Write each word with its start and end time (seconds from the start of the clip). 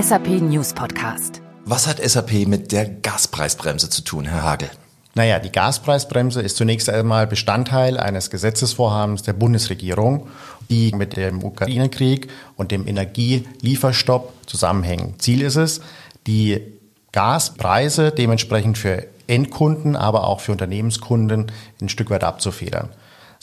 SAP 0.00 0.28
News 0.40 0.72
Podcast. 0.72 1.42
Was 1.66 1.86
hat 1.86 1.98
SAP 1.98 2.46
mit 2.46 2.72
der 2.72 2.88
Gaspreisbremse 2.88 3.90
zu 3.90 4.02
tun, 4.02 4.24
Herr 4.24 4.42
Hagel? 4.42 4.70
Naja, 5.14 5.38
die 5.38 5.52
Gaspreisbremse 5.52 6.40
ist 6.40 6.56
zunächst 6.56 6.88
einmal 6.88 7.26
Bestandteil 7.26 7.98
eines 7.98 8.30
Gesetzesvorhabens 8.30 9.24
der 9.24 9.34
Bundesregierung, 9.34 10.28
die 10.70 10.92
mit 10.92 11.16
dem 11.16 11.44
Ukraine-Krieg 11.44 12.28
und 12.56 12.70
dem 12.70 12.86
Energielieferstopp 12.86 14.32
zusammenhängen. 14.46 15.16
Ziel 15.18 15.42
ist 15.42 15.56
es, 15.56 15.82
die 16.26 16.62
Gaspreise 17.12 18.10
dementsprechend 18.10 18.78
für 18.78 19.06
Endkunden, 19.26 19.96
aber 19.96 20.26
auch 20.26 20.40
für 20.40 20.52
Unternehmenskunden 20.52 21.52
ein 21.82 21.88
Stück 21.90 22.08
weit 22.08 22.24
abzufedern. 22.24 22.88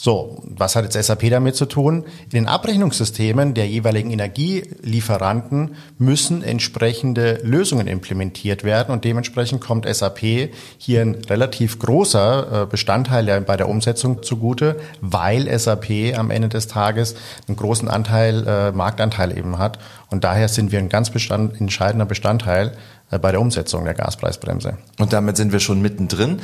So, 0.00 0.40
was 0.44 0.76
hat 0.76 0.84
jetzt 0.84 1.06
SAP 1.06 1.28
damit 1.28 1.56
zu 1.56 1.66
tun? 1.66 2.04
In 2.26 2.30
den 2.30 2.46
Abrechnungssystemen 2.46 3.54
der 3.54 3.66
jeweiligen 3.66 4.12
Energielieferanten 4.12 5.74
müssen 5.98 6.44
entsprechende 6.44 7.40
Lösungen 7.42 7.88
implementiert 7.88 8.62
werden 8.62 8.92
und 8.92 9.04
dementsprechend 9.04 9.60
kommt 9.60 9.92
SAP 9.92 10.52
hier 10.78 11.02
ein 11.02 11.16
relativ 11.28 11.80
großer 11.80 12.62
äh, 12.62 12.66
Bestandteil 12.66 13.40
bei 13.40 13.56
der 13.56 13.68
Umsetzung 13.68 14.22
zugute, 14.22 14.78
weil 15.00 15.58
SAP 15.58 16.16
am 16.16 16.30
Ende 16.30 16.48
des 16.48 16.68
Tages 16.68 17.16
einen 17.48 17.56
großen 17.56 17.88
Anteil, 17.88 18.46
äh, 18.46 18.70
Marktanteil 18.70 19.36
eben 19.36 19.58
hat 19.58 19.80
und 20.10 20.22
daher 20.22 20.46
sind 20.46 20.70
wir 20.70 20.78
ein 20.78 20.90
ganz 20.90 21.10
bestand, 21.10 21.60
entscheidender 21.60 22.06
Bestandteil 22.06 22.76
äh, 23.10 23.18
bei 23.18 23.32
der 23.32 23.40
Umsetzung 23.40 23.84
der 23.84 23.94
Gaspreisbremse. 23.94 24.78
Und 25.00 25.12
damit 25.12 25.36
sind 25.36 25.50
wir 25.50 25.58
schon 25.58 25.82
mittendrin. 25.82 26.40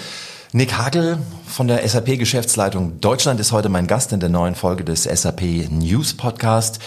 Nick 0.57 0.79
Hagel 0.79 1.19
von 1.49 1.67
der 1.67 1.89
SAP 1.89 2.17
Geschäftsleitung 2.17 3.01
Deutschland 3.01 3.41
ist 3.41 3.51
heute 3.51 3.69
mein 3.69 3.89
Gast 3.89 4.13
in 4.13 4.21
der 4.21 4.29
neuen 4.29 4.55
Folge 4.55 4.85
des 4.85 5.03
SAP 5.03 5.43
News 5.69 6.15
Podcast. 6.15 6.79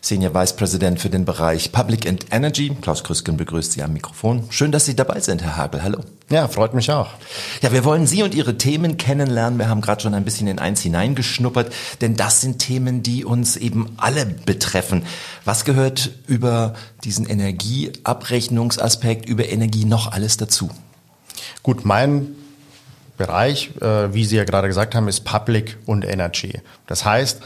Senior 0.00 0.32
Vice 0.32 0.52
President 0.52 1.00
für 1.00 1.10
den 1.10 1.24
Bereich 1.24 1.72
Public 1.72 2.08
and 2.08 2.26
Energy. 2.30 2.70
Klaus 2.80 3.02
Krüsken 3.02 3.36
begrüßt 3.36 3.72
Sie 3.72 3.82
am 3.82 3.94
Mikrofon. 3.94 4.44
Schön, 4.50 4.70
dass 4.70 4.84
Sie 4.84 4.94
dabei 4.94 5.18
sind, 5.18 5.42
Herr 5.42 5.56
Hagel. 5.56 5.82
Hallo. 5.82 6.02
Ja, 6.30 6.46
freut 6.46 6.72
mich 6.72 6.92
auch. 6.92 7.08
Ja, 7.62 7.72
wir 7.72 7.84
wollen 7.84 8.06
Sie 8.06 8.22
und 8.22 8.32
Ihre 8.32 8.58
Themen 8.58 8.96
kennenlernen. 8.96 9.58
Wir 9.58 9.68
haben 9.68 9.80
gerade 9.80 10.02
schon 10.02 10.14
ein 10.14 10.24
bisschen 10.24 10.46
in 10.46 10.60
eins 10.60 10.82
hineingeschnuppert, 10.82 11.72
denn 12.02 12.14
das 12.14 12.42
sind 12.42 12.60
Themen, 12.60 13.02
die 13.02 13.24
uns 13.24 13.56
eben 13.56 13.92
alle 13.96 14.24
betreffen. 14.24 15.02
Was 15.44 15.64
gehört 15.64 16.12
über 16.28 16.74
diesen 17.02 17.26
Energieabrechnungsaspekt, 17.26 19.28
über 19.28 19.48
Energie 19.48 19.84
noch 19.84 20.12
alles 20.12 20.36
dazu? 20.36 20.70
Gut, 21.64 21.84
mein 21.84 22.36
Bereich, 23.16 23.70
äh, 23.80 24.12
wie 24.12 24.24
Sie 24.24 24.36
ja 24.36 24.44
gerade 24.44 24.68
gesagt 24.68 24.94
haben, 24.94 25.08
ist 25.08 25.24
Public 25.24 25.78
und 25.86 26.04
Energy. 26.04 26.60
Das 26.86 27.04
heißt, 27.04 27.42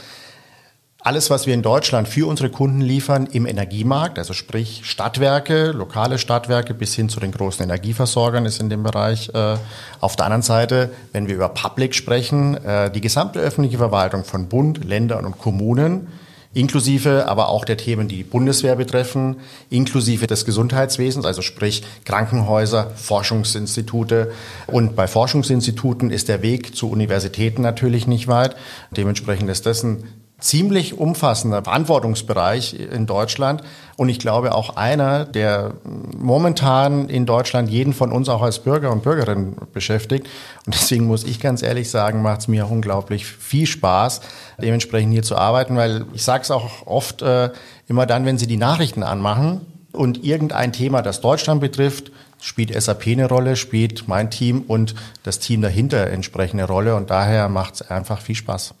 alles, 1.03 1.31
was 1.31 1.47
wir 1.47 1.55
in 1.55 1.63
Deutschland 1.63 2.07
für 2.07 2.27
unsere 2.27 2.51
Kunden 2.51 2.79
liefern 2.79 3.25
im 3.25 3.47
Energiemarkt, 3.47 4.19
also 4.19 4.33
sprich 4.33 4.81
Stadtwerke, 4.83 5.71
lokale 5.71 6.19
Stadtwerke 6.19 6.75
bis 6.75 6.93
hin 6.93 7.09
zu 7.09 7.19
den 7.19 7.31
großen 7.31 7.63
Energieversorgern 7.63 8.45
ist 8.45 8.61
in 8.61 8.69
dem 8.69 8.83
Bereich. 8.83 9.29
Äh, 9.33 9.57
auf 9.99 10.15
der 10.15 10.25
anderen 10.25 10.43
Seite, 10.43 10.91
wenn 11.11 11.27
wir 11.27 11.33
über 11.33 11.49
Public 11.49 11.95
sprechen, 11.95 12.55
äh, 12.63 12.91
die 12.91 13.01
gesamte 13.01 13.39
öffentliche 13.39 13.79
Verwaltung 13.79 14.23
von 14.23 14.47
Bund, 14.47 14.85
Ländern 14.85 15.25
und 15.25 15.39
Kommunen 15.39 16.07
inklusive 16.53 17.27
aber 17.27 17.49
auch 17.49 17.65
der 17.65 17.77
Themen, 17.77 18.07
die 18.07 18.17
die 18.17 18.23
Bundeswehr 18.23 18.75
betreffen, 18.75 19.37
inklusive 19.69 20.27
des 20.27 20.45
Gesundheitswesens, 20.45 21.25
also 21.25 21.41
sprich 21.41 21.83
Krankenhäuser, 22.05 22.91
Forschungsinstitute. 22.95 24.31
Und 24.67 24.95
bei 24.95 25.07
Forschungsinstituten 25.07 26.11
ist 26.11 26.27
der 26.27 26.41
Weg 26.41 26.75
zu 26.75 26.89
Universitäten 26.89 27.61
natürlich 27.61 28.05
nicht 28.05 28.27
weit. 28.27 28.55
Dementsprechend 28.91 29.49
ist 29.49 29.65
das 29.65 29.83
ein 29.83 30.03
ziemlich 30.41 30.97
umfassender 30.97 31.63
Verantwortungsbereich 31.63 32.73
in 32.73 33.05
Deutschland 33.05 33.63
und 33.95 34.09
ich 34.09 34.19
glaube 34.19 34.55
auch 34.55 34.75
einer, 34.75 35.25
der 35.25 35.75
momentan 36.17 37.07
in 37.07 37.27
Deutschland 37.27 37.69
jeden 37.69 37.93
von 37.93 38.11
uns 38.11 38.29
auch 38.29 38.41
als 38.41 38.59
Bürger 38.59 38.91
und 38.91 39.03
Bürgerin 39.03 39.55
beschäftigt. 39.73 40.27
Und 40.65 40.73
deswegen 40.73 41.05
muss 41.05 41.23
ich 41.23 41.39
ganz 41.39 41.61
ehrlich 41.61 41.91
sagen, 41.91 42.23
macht 42.23 42.41
es 42.41 42.47
mir 42.47 42.69
unglaublich 42.69 43.25
viel 43.25 43.67
Spaß, 43.67 44.21
dementsprechend 44.59 45.13
hier 45.13 45.23
zu 45.23 45.35
arbeiten, 45.35 45.77
weil 45.77 46.05
ich 46.13 46.23
sage 46.23 46.41
es 46.41 46.51
auch 46.51 46.87
oft 46.87 47.21
äh, 47.21 47.51
immer 47.87 48.07
dann, 48.07 48.25
wenn 48.25 48.39
Sie 48.39 48.47
die 48.47 48.57
Nachrichten 48.57 49.03
anmachen 49.03 49.61
und 49.91 50.23
irgendein 50.23 50.73
Thema, 50.73 51.03
das 51.03 51.21
Deutschland 51.21 51.61
betrifft, 51.61 52.11
spielt 52.39 52.73
SAP 52.73 53.07
eine 53.07 53.29
Rolle, 53.29 53.55
spielt 53.55 54.07
mein 54.07 54.31
Team 54.31 54.63
und 54.67 54.95
das 55.21 55.37
Team 55.37 55.61
dahinter 55.61 56.07
entsprechende 56.07 56.63
Rolle 56.63 56.95
und 56.95 57.11
daher 57.11 57.49
macht 57.49 57.75
es 57.75 57.81
einfach 57.83 58.19
viel 58.19 58.35
Spaß. 58.35 58.73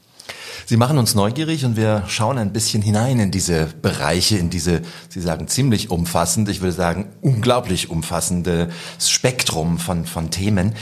Sie 0.65 0.77
machen 0.77 0.97
uns 0.97 1.15
neugierig 1.15 1.65
und 1.65 1.75
wir 1.75 2.03
schauen 2.07 2.37
ein 2.37 2.53
bisschen 2.53 2.81
hinein 2.81 3.19
in 3.19 3.31
diese 3.31 3.67
Bereiche, 3.81 4.37
in 4.37 4.49
diese, 4.49 4.81
Sie 5.09 5.19
sagen 5.19 5.47
ziemlich 5.47 5.89
umfassend, 5.89 6.47
ich 6.49 6.61
würde 6.61 6.73
sagen 6.73 7.09
unglaublich 7.21 7.89
umfassendes 7.89 8.69
Spektrum 8.99 9.79
von, 9.79 10.05
von 10.05 10.31
Themen. 10.31 10.75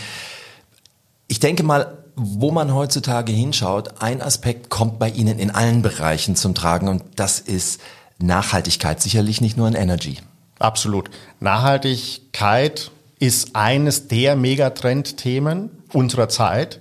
Ich 1.27 1.39
denke 1.39 1.63
mal, 1.63 1.97
wo 2.15 2.51
man 2.51 2.73
heutzutage 2.73 3.31
hinschaut, 3.31 4.01
ein 4.01 4.21
Aspekt 4.21 4.69
kommt 4.69 4.99
bei 4.99 5.09
Ihnen 5.09 5.39
in 5.39 5.51
allen 5.51 5.81
Bereichen 5.81 6.35
zum 6.35 6.53
Tragen 6.53 6.87
und 6.87 7.03
das 7.15 7.39
ist 7.39 7.79
Nachhaltigkeit, 8.19 9.01
sicherlich 9.01 9.39
nicht 9.39 9.55
nur 9.57 9.67
in 9.67 9.75
Energy. 9.75 10.17
Absolut. 10.59 11.09
Nachhaltigkeit 11.39 12.91
ist 13.19 13.55
eines 13.55 14.07
der 14.07 14.35
Megatrendthemen 14.35 15.71
unserer 15.93 16.29
Zeit 16.29 16.79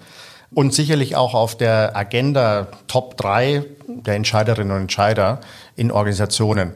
und 0.54 0.72
sicherlich 0.72 1.16
auch 1.16 1.34
auf 1.34 1.56
der 1.56 1.96
Agenda 1.96 2.68
Top 2.86 3.16
3 3.16 3.64
der 3.86 4.14
Entscheiderinnen 4.14 4.72
und 4.72 4.82
Entscheider 4.82 5.40
in 5.76 5.90
Organisationen. 5.90 6.72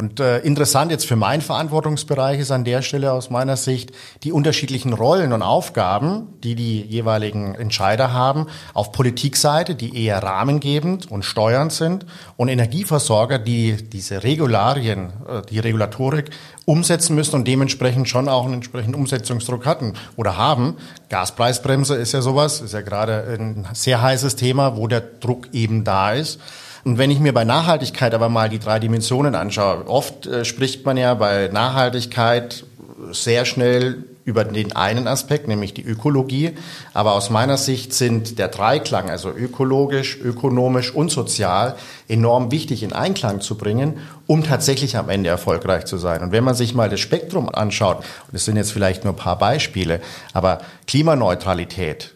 Und 0.00 0.18
äh, 0.18 0.38
interessant 0.38 0.90
jetzt 0.90 1.06
für 1.06 1.14
meinen 1.14 1.42
Verantwortungsbereich 1.42 2.40
ist 2.40 2.50
an 2.50 2.64
der 2.64 2.80
Stelle 2.80 3.12
aus 3.12 3.28
meiner 3.28 3.58
Sicht 3.58 3.92
die 4.22 4.32
unterschiedlichen 4.32 4.94
Rollen 4.94 5.34
und 5.34 5.42
Aufgaben, 5.42 6.28
die 6.42 6.54
die 6.54 6.80
jeweiligen 6.80 7.54
Entscheider 7.54 8.10
haben, 8.14 8.46
auf 8.72 8.92
Politikseite, 8.92 9.74
die 9.74 10.02
eher 10.06 10.22
rahmengebend 10.22 11.10
und 11.10 11.26
steuernd 11.26 11.72
sind, 11.72 12.06
und 12.38 12.48
Energieversorger, 12.48 13.38
die 13.38 13.76
diese 13.76 14.22
Regularien, 14.22 15.12
äh, 15.28 15.42
die 15.50 15.58
Regulatorik 15.58 16.30
umsetzen 16.64 17.14
müssen 17.14 17.34
und 17.34 17.46
dementsprechend 17.46 18.08
schon 18.08 18.26
auch 18.30 18.46
einen 18.46 18.54
entsprechenden 18.54 18.94
Umsetzungsdruck 18.94 19.66
hatten 19.66 19.92
oder 20.16 20.38
haben. 20.38 20.78
Gaspreisbremse 21.10 21.96
ist 21.96 22.12
ja 22.12 22.22
sowas, 22.22 22.62
ist 22.62 22.72
ja 22.72 22.80
gerade 22.80 23.36
ein 23.38 23.68
sehr 23.74 24.00
heißes 24.00 24.36
Thema, 24.36 24.78
wo 24.78 24.86
der 24.86 25.02
Druck 25.02 25.48
eben 25.52 25.84
da 25.84 26.12
ist. 26.12 26.40
Und 26.84 26.98
wenn 26.98 27.10
ich 27.10 27.20
mir 27.20 27.32
bei 27.32 27.44
Nachhaltigkeit 27.44 28.14
aber 28.14 28.28
mal 28.28 28.48
die 28.48 28.58
drei 28.58 28.78
Dimensionen 28.78 29.34
anschaue, 29.34 29.86
oft 29.88 30.26
äh, 30.26 30.44
spricht 30.44 30.84
man 30.84 30.96
ja 30.96 31.14
bei 31.14 31.48
Nachhaltigkeit 31.52 32.64
sehr 33.12 33.44
schnell 33.44 34.04
über 34.24 34.44
den 34.44 34.72
einen 34.72 35.08
Aspekt, 35.08 35.48
nämlich 35.48 35.74
die 35.74 35.84
Ökologie. 35.84 36.52
Aber 36.94 37.14
aus 37.14 37.30
meiner 37.30 37.56
Sicht 37.56 37.92
sind 37.92 38.38
der 38.38 38.48
Dreiklang, 38.48 39.10
also 39.10 39.30
ökologisch, 39.30 40.18
ökonomisch 40.22 40.94
und 40.94 41.10
sozial, 41.10 41.76
enorm 42.08 42.50
wichtig 42.50 42.82
in 42.82 42.92
Einklang 42.92 43.40
zu 43.40 43.56
bringen, 43.56 43.98
um 44.26 44.44
tatsächlich 44.44 44.96
am 44.96 45.08
Ende 45.08 45.30
erfolgreich 45.30 45.86
zu 45.86 45.96
sein. 45.98 46.22
Und 46.22 46.32
wenn 46.32 46.44
man 46.44 46.54
sich 46.54 46.74
mal 46.74 46.88
das 46.88 47.00
Spektrum 47.00 47.48
anschaut, 47.48 47.98
und 47.98 48.34
es 48.34 48.44
sind 48.44 48.56
jetzt 48.56 48.72
vielleicht 48.72 49.04
nur 49.04 49.14
ein 49.14 49.16
paar 49.16 49.38
Beispiele, 49.38 50.00
aber 50.32 50.60
Klimaneutralität 50.86 52.14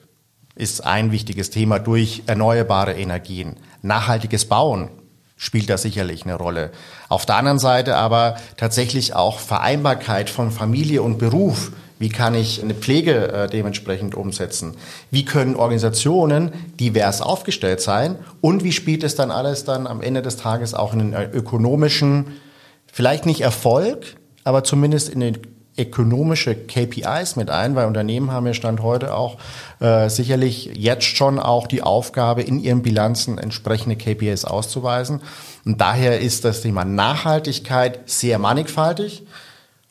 ist 0.57 0.85
ein 0.85 1.13
wichtiges 1.13 1.51
Thema 1.51 1.79
durch 1.79 2.23
erneuerbare 2.27 2.95
Energien. 2.95 3.57
Nachhaltiges 3.83 4.45
Bauen 4.45 4.89
spielt 5.37 5.69
da 5.69 5.77
sicherlich 5.79 6.25
eine 6.25 6.37
Rolle. 6.37 6.71
Auf 7.09 7.27
der 7.27 7.37
anderen 7.37 7.59
Seite 7.59 7.97
aber 7.97 8.37
tatsächlich 8.57 9.15
auch 9.15 9.41
Vereinbarkeit 9.41 10.31
von 10.31 10.51
Familie 10.51 11.03
und 11.03 11.19
Beruf. 11.19 11.73
Wie 11.99 12.09
kann 12.09 12.35
ich 12.35 12.63
eine 12.63 12.75
Pflege 12.75 13.33
äh, 13.33 13.49
dementsprechend 13.49 14.15
umsetzen? 14.15 14.77
Wie 15.11 15.25
können 15.25 15.57
Organisationen 15.57 16.53
divers 16.79 17.21
aufgestellt 17.21 17.81
sein? 17.81 18.17
Und 18.41 18.65
wie 18.65 18.73
spielt 18.73 19.05
es 19.05 19.15
dann 19.15 19.31
alles 19.31 19.65
dann 19.65 19.87
am 19.87 20.01
Ende 20.01 20.23
des 20.23 20.37
Tages 20.37 20.75
auch 20.75 20.93
in 20.93 20.99
den 20.99 21.13
äh, 21.13 21.25
ökonomischen, 21.25 22.41
vielleicht 22.87 23.27
nicht 23.27 23.41
Erfolg, 23.41 24.17
aber 24.45 24.65
zumindest 24.65 25.09
in 25.09 25.21
den 25.21 25.39
ökonomische 25.77 26.55
KPIs 26.55 27.37
mit 27.37 27.51
ein, 27.51 27.75
weil 27.75 27.87
Unternehmen 27.87 28.31
haben 28.31 28.47
ja 28.47 28.55
Stand 28.55 28.83
heute 28.83 29.15
auch 29.15 29.39
äh, 29.81 30.09
sicherlich 30.09 30.71
jetzt 30.75 31.05
schon 31.05 31.39
auch 31.39 31.67
die 31.67 31.83
Aufgabe, 31.83 32.43
in 32.43 32.61
ihren 32.61 32.83
Bilanzen 32.83 33.39
entsprechende 33.39 33.97
KPIs 33.97 34.45
auszuweisen. 34.45 35.21
Und 35.65 35.81
daher 35.81 36.21
ist 36.21 36.45
das 36.45 36.61
Thema 36.63 36.85
Nachhaltigkeit 36.85 38.01
sehr 38.07 38.39
mannigfaltig. 38.39 39.25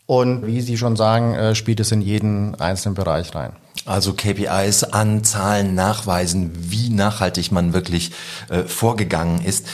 Und 0.06 0.45
wie 0.45 0.62
Sie 0.62 0.77
schon 0.77 0.95
sagen, 0.95 1.33
äh, 1.33 1.56
spielt 1.56 1.80
es 1.80 1.91
in 1.91 2.01
jeden 2.01 2.56
einzelnen 2.56 2.95
Bereich 2.95 3.33
rein. 3.36 3.53
Also 3.86 4.13
KPIs 4.13 4.83
an 4.83 5.24
Zahlen 5.24 5.75
nachweisen, 5.75 6.51
wie 6.56 6.89
nachhaltig 6.89 7.51
man 7.51 7.74
wirklich 7.74 8.12
äh, 8.50 8.63
vorgegangen 8.63 9.44
ist. 9.44 9.68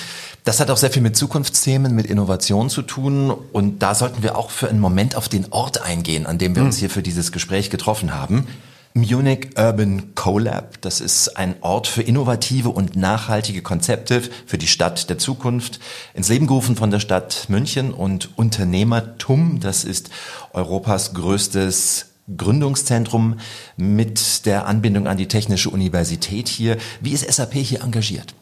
Das 0.44 0.60
hat 0.60 0.72
auch 0.72 0.78
sehr 0.78 0.90
viel 0.90 1.02
mit 1.02 1.18
Zukunftsthemen, 1.18 1.94
mit 1.94 2.06
Innovation 2.08 2.70
zu 2.70 2.82
tun. 2.82 3.32
Und 3.32 3.80
da 3.80 3.94
sollten 3.94 4.24
wir 4.24 4.38
auch 4.38 4.50
für 4.50 4.70
einen 4.70 4.80
Moment 4.80 5.16
auf 5.16 5.30
den 5.30 5.52
Ort 5.52 5.82
eingehen, 5.82 6.26
an 6.26 6.38
dem 6.38 6.56
wir 6.56 6.64
uns 6.64 6.76
hm. 6.76 6.80
hier 6.80 6.90
für 6.90 7.04
dieses 7.04 7.32
Gespräch 7.32 7.70
getroffen 7.70 8.14
haben. 8.14 8.48
Munich 8.94 9.50
Urban 9.56 10.16
Collab. 10.16 10.82
Das 10.82 11.00
ist 11.00 11.38
ein 11.38 11.56
Ort 11.62 11.88
für 11.88 12.02
innovative 12.02 12.70
und 12.70 12.96
nachhaltige 12.96 13.62
Konzepte 13.62 14.22
für 14.46 14.58
die 14.58 14.68
Stadt 14.68 15.10
der 15.10 15.18
Zukunft. 15.18 15.80
Ins 16.14 16.30
Leben 16.30 16.48
gerufen 16.48 16.76
von 16.76 16.90
der 16.90 17.00
Stadt 17.00 17.46
München 17.50 17.94
und 17.94 18.38
Unternehmertum. 18.38 19.60
Das 19.60 19.84
ist 19.84 20.10
Europas 20.54 21.14
größtes 21.14 22.08
Gründungszentrum 22.36 23.40
mit 23.78 24.46
der 24.46 24.66
Anbindung 24.68 25.08
an 25.08 25.18
die 25.18 25.28
Technische 25.28 25.70
Universität 25.70 26.48
hier. 26.48 26.78
Wie 27.02 27.12
ist 27.12 27.32
SAP 27.32 27.54
hier 27.54 27.84
engagiert? 27.84 28.34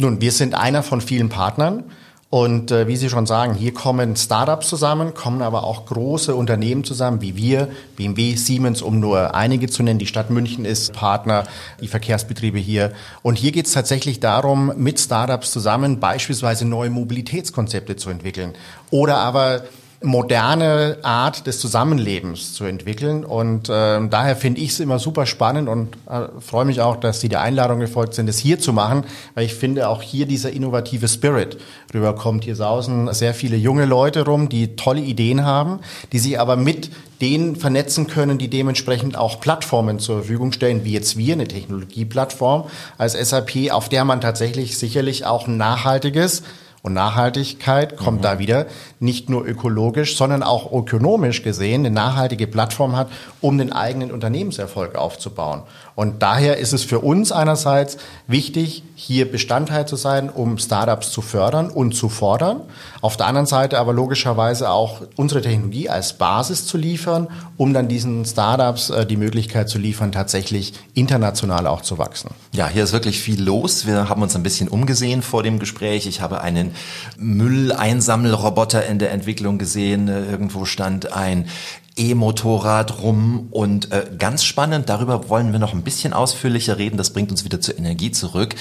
Nun, 0.00 0.22
wir 0.22 0.32
sind 0.32 0.54
einer 0.54 0.82
von 0.82 1.02
vielen 1.02 1.28
Partnern. 1.28 1.84
Und 2.30 2.70
äh, 2.70 2.86
wie 2.86 2.94
Sie 2.94 3.10
schon 3.10 3.26
sagen, 3.26 3.54
hier 3.54 3.74
kommen 3.74 4.14
Startups 4.14 4.68
zusammen, 4.68 5.14
kommen 5.14 5.42
aber 5.42 5.64
auch 5.64 5.84
große 5.86 6.32
Unternehmen 6.32 6.84
zusammen, 6.84 7.20
wie 7.20 7.36
wir, 7.36 7.68
BMW, 7.96 8.36
Siemens, 8.36 8.82
um 8.82 9.00
nur 9.00 9.34
einige 9.34 9.68
zu 9.68 9.82
nennen. 9.82 9.98
Die 9.98 10.06
Stadt 10.06 10.30
München 10.30 10.64
ist 10.64 10.92
Partner, 10.92 11.42
die 11.80 11.88
Verkehrsbetriebe 11.88 12.58
hier. 12.58 12.92
Und 13.22 13.34
hier 13.34 13.50
geht 13.50 13.66
es 13.66 13.72
tatsächlich 13.72 14.20
darum, 14.20 14.72
mit 14.76 15.00
Startups 15.00 15.50
zusammen 15.50 15.98
beispielsweise 15.98 16.64
neue 16.64 16.90
Mobilitätskonzepte 16.90 17.96
zu 17.96 18.10
entwickeln 18.10 18.54
oder 18.90 19.16
aber 19.18 19.64
moderne 20.02 20.96
Art 21.02 21.46
des 21.46 21.60
Zusammenlebens 21.60 22.54
zu 22.54 22.64
entwickeln. 22.64 23.24
Und 23.24 23.68
äh, 23.68 24.08
daher 24.08 24.34
finde 24.34 24.60
ich 24.60 24.70
es 24.70 24.80
immer 24.80 24.98
super 24.98 25.26
spannend 25.26 25.68
und 25.68 25.94
äh, 26.08 26.28
freue 26.40 26.64
mich 26.64 26.80
auch, 26.80 26.96
dass 26.96 27.20
Sie 27.20 27.28
der 27.28 27.42
Einladung 27.42 27.80
gefolgt 27.80 28.14
sind, 28.14 28.28
es 28.28 28.38
hier 28.38 28.58
zu 28.58 28.72
machen, 28.72 29.04
weil 29.34 29.44
ich 29.44 29.54
finde 29.54 29.88
auch 29.88 30.00
hier 30.00 30.26
dieser 30.26 30.52
innovative 30.52 31.06
Spirit 31.06 31.58
rüberkommt. 31.92 32.44
Hier 32.44 32.56
sausen 32.56 33.12
sehr 33.12 33.34
viele 33.34 33.56
junge 33.56 33.84
Leute 33.84 34.24
rum, 34.24 34.48
die 34.48 34.74
tolle 34.76 35.02
Ideen 35.02 35.44
haben, 35.44 35.80
die 36.12 36.18
sich 36.18 36.40
aber 36.40 36.56
mit 36.56 36.90
denen 37.20 37.56
vernetzen 37.56 38.06
können, 38.06 38.38
die 38.38 38.48
dementsprechend 38.48 39.18
auch 39.18 39.40
Plattformen 39.40 39.98
zur 39.98 40.20
Verfügung 40.20 40.52
stellen, 40.52 40.84
wie 40.84 40.92
jetzt 40.92 41.18
wir, 41.18 41.34
eine 41.34 41.46
Technologieplattform 41.46 42.64
als 42.96 43.12
SAP, 43.12 43.70
auf 43.70 43.90
der 43.90 44.06
man 44.06 44.22
tatsächlich 44.22 44.78
sicherlich 44.78 45.26
auch 45.26 45.46
ein 45.46 45.58
nachhaltiges 45.58 46.42
und 46.82 46.94
Nachhaltigkeit 46.94 47.96
kommt 47.96 48.18
mhm. 48.18 48.22
da 48.22 48.38
wieder 48.38 48.66
nicht 48.98 49.28
nur 49.28 49.44
ökologisch, 49.44 50.16
sondern 50.16 50.42
auch 50.42 50.72
ökonomisch 50.72 51.42
gesehen 51.42 51.84
eine 51.84 51.94
nachhaltige 51.94 52.46
Plattform 52.46 52.96
hat, 52.96 53.08
um 53.40 53.58
den 53.58 53.72
eigenen 53.72 54.10
Unternehmenserfolg 54.10 54.94
aufzubauen. 54.94 55.62
Und 56.00 56.22
daher 56.22 56.56
ist 56.56 56.72
es 56.72 56.82
für 56.82 57.00
uns 57.00 57.30
einerseits 57.30 57.98
wichtig, 58.26 58.84
hier 58.94 59.30
Bestandteil 59.30 59.86
zu 59.86 59.96
sein, 59.96 60.30
um 60.30 60.56
Startups 60.56 61.10
zu 61.10 61.20
fördern 61.20 61.68
und 61.68 61.94
zu 61.94 62.08
fordern. 62.08 62.62
Auf 63.02 63.18
der 63.18 63.26
anderen 63.26 63.44
Seite 63.44 63.78
aber 63.78 63.92
logischerweise 63.92 64.70
auch 64.70 65.02
unsere 65.16 65.42
Technologie 65.42 65.90
als 65.90 66.14
Basis 66.14 66.66
zu 66.66 66.78
liefern, 66.78 67.28
um 67.58 67.74
dann 67.74 67.88
diesen 67.88 68.24
Startups 68.24 68.88
äh, 68.88 69.04
die 69.04 69.18
Möglichkeit 69.18 69.68
zu 69.68 69.76
liefern, 69.76 70.10
tatsächlich 70.10 70.72
international 70.94 71.66
auch 71.66 71.82
zu 71.82 71.98
wachsen. 71.98 72.30
Ja, 72.52 72.66
hier 72.66 72.84
ist 72.84 72.94
wirklich 72.94 73.20
viel 73.20 73.42
los. 73.42 73.86
Wir 73.86 74.08
haben 74.08 74.22
uns 74.22 74.34
ein 74.34 74.42
bisschen 74.42 74.68
umgesehen 74.68 75.20
vor 75.20 75.42
dem 75.42 75.58
Gespräch. 75.58 76.06
Ich 76.06 76.22
habe 76.22 76.40
einen 76.40 76.74
Mülleinsammelroboter 77.18 78.86
in 78.86 78.98
der 78.98 79.10
Entwicklung 79.10 79.58
gesehen. 79.58 80.08
Irgendwo 80.08 80.64
stand 80.64 81.12
ein 81.12 81.46
E-Motorrad 81.96 83.02
rum 83.02 83.48
und 83.50 83.92
äh, 83.92 84.06
ganz 84.18 84.44
spannend, 84.44 84.88
darüber 84.88 85.28
wollen 85.28 85.52
wir 85.52 85.58
noch 85.58 85.74
ein 85.74 85.82
bisschen 85.82 86.12
ausführlicher 86.12 86.78
reden, 86.78 86.96
das 86.96 87.12
bringt 87.12 87.30
uns 87.30 87.44
wieder 87.44 87.60
zur 87.60 87.78
Energie 87.78 88.10
zurück. 88.10 88.54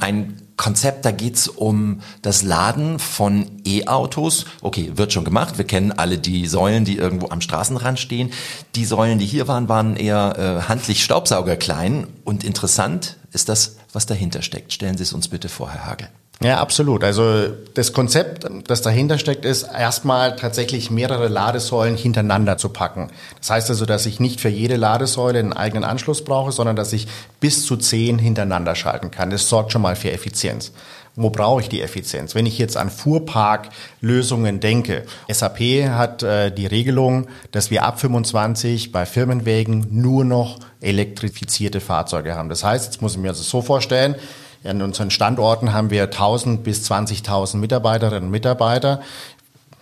Ein 0.00 0.40
Konzept, 0.56 1.04
da 1.04 1.10
geht's 1.10 1.48
um 1.48 2.00
das 2.20 2.42
Laden 2.42 2.98
von 2.98 3.46
E-Autos. 3.64 4.44
Okay, 4.60 4.92
wird 4.94 5.12
schon 5.12 5.24
gemacht, 5.24 5.58
wir 5.58 5.64
kennen 5.64 5.92
alle 5.92 6.18
die 6.18 6.46
Säulen, 6.46 6.84
die 6.84 6.96
irgendwo 6.96 7.28
am 7.30 7.40
Straßenrand 7.40 7.98
stehen. 7.98 8.30
Die 8.74 8.84
Säulen, 8.84 9.18
die 9.18 9.26
hier 9.26 9.48
waren, 9.48 9.68
waren 9.68 9.96
eher 9.96 10.36
äh, 10.38 10.68
handlich 10.68 11.02
Staubsaugerklein 11.02 12.06
und 12.24 12.44
interessant 12.44 13.16
ist 13.32 13.48
das, 13.48 13.76
was 13.92 14.06
dahinter 14.06 14.42
steckt. 14.42 14.72
Stellen 14.72 14.96
Sie 14.96 15.04
es 15.04 15.12
uns 15.12 15.28
bitte 15.28 15.48
vor, 15.48 15.70
Herr 15.70 15.86
Hagel. 15.86 16.08
Ja, 16.42 16.60
absolut. 16.60 17.04
Also 17.04 17.48
das 17.74 17.92
Konzept, 17.92 18.46
das 18.66 18.82
dahinter 18.82 19.18
steckt, 19.18 19.44
ist 19.44 19.62
erstmal 19.62 20.36
tatsächlich 20.36 20.90
mehrere 20.90 21.28
Ladesäulen 21.28 21.96
hintereinander 21.96 22.58
zu 22.58 22.70
packen. 22.70 23.10
Das 23.38 23.50
heißt 23.50 23.70
also, 23.70 23.86
dass 23.86 24.06
ich 24.06 24.18
nicht 24.18 24.40
für 24.40 24.48
jede 24.48 24.76
Ladesäule 24.76 25.38
einen 25.38 25.52
eigenen 25.52 25.84
Anschluss 25.84 26.24
brauche, 26.24 26.50
sondern 26.50 26.74
dass 26.74 26.92
ich 26.92 27.06
bis 27.40 27.64
zu 27.64 27.76
zehn 27.76 28.18
hintereinander 28.18 28.74
schalten 28.74 29.10
kann. 29.10 29.30
Das 29.30 29.48
sorgt 29.48 29.72
schon 29.72 29.82
mal 29.82 29.94
für 29.94 30.10
Effizienz. 30.10 30.72
Wo 31.14 31.28
brauche 31.28 31.60
ich 31.60 31.68
die 31.68 31.82
Effizienz? 31.82 32.34
Wenn 32.34 32.46
ich 32.46 32.56
jetzt 32.56 32.78
an 32.78 32.90
Fuhrparklösungen 32.90 34.60
denke, 34.60 35.04
SAP 35.28 35.60
hat 35.90 36.22
äh, 36.22 36.50
die 36.50 36.66
Regelung, 36.66 37.28
dass 37.50 37.70
wir 37.70 37.84
ab 37.84 38.00
25 38.00 38.92
bei 38.92 39.04
Firmenwägen 39.04 39.88
nur 39.90 40.24
noch 40.24 40.58
elektrifizierte 40.80 41.80
Fahrzeuge 41.80 42.34
haben. 42.34 42.48
Das 42.48 42.64
heißt, 42.64 42.86
jetzt 42.86 43.02
muss 43.02 43.12
ich 43.12 43.18
mir 43.18 43.28
das 43.28 43.46
so 43.46 43.60
vorstellen, 43.60 44.14
an 44.64 44.82
unseren 44.82 45.10
Standorten 45.10 45.72
haben 45.72 45.90
wir 45.90 46.04
1000 46.04 46.62
bis 46.62 46.90
20.000 46.90 47.56
Mitarbeiterinnen 47.56 48.24
und 48.24 48.30
Mitarbeiter. 48.30 49.00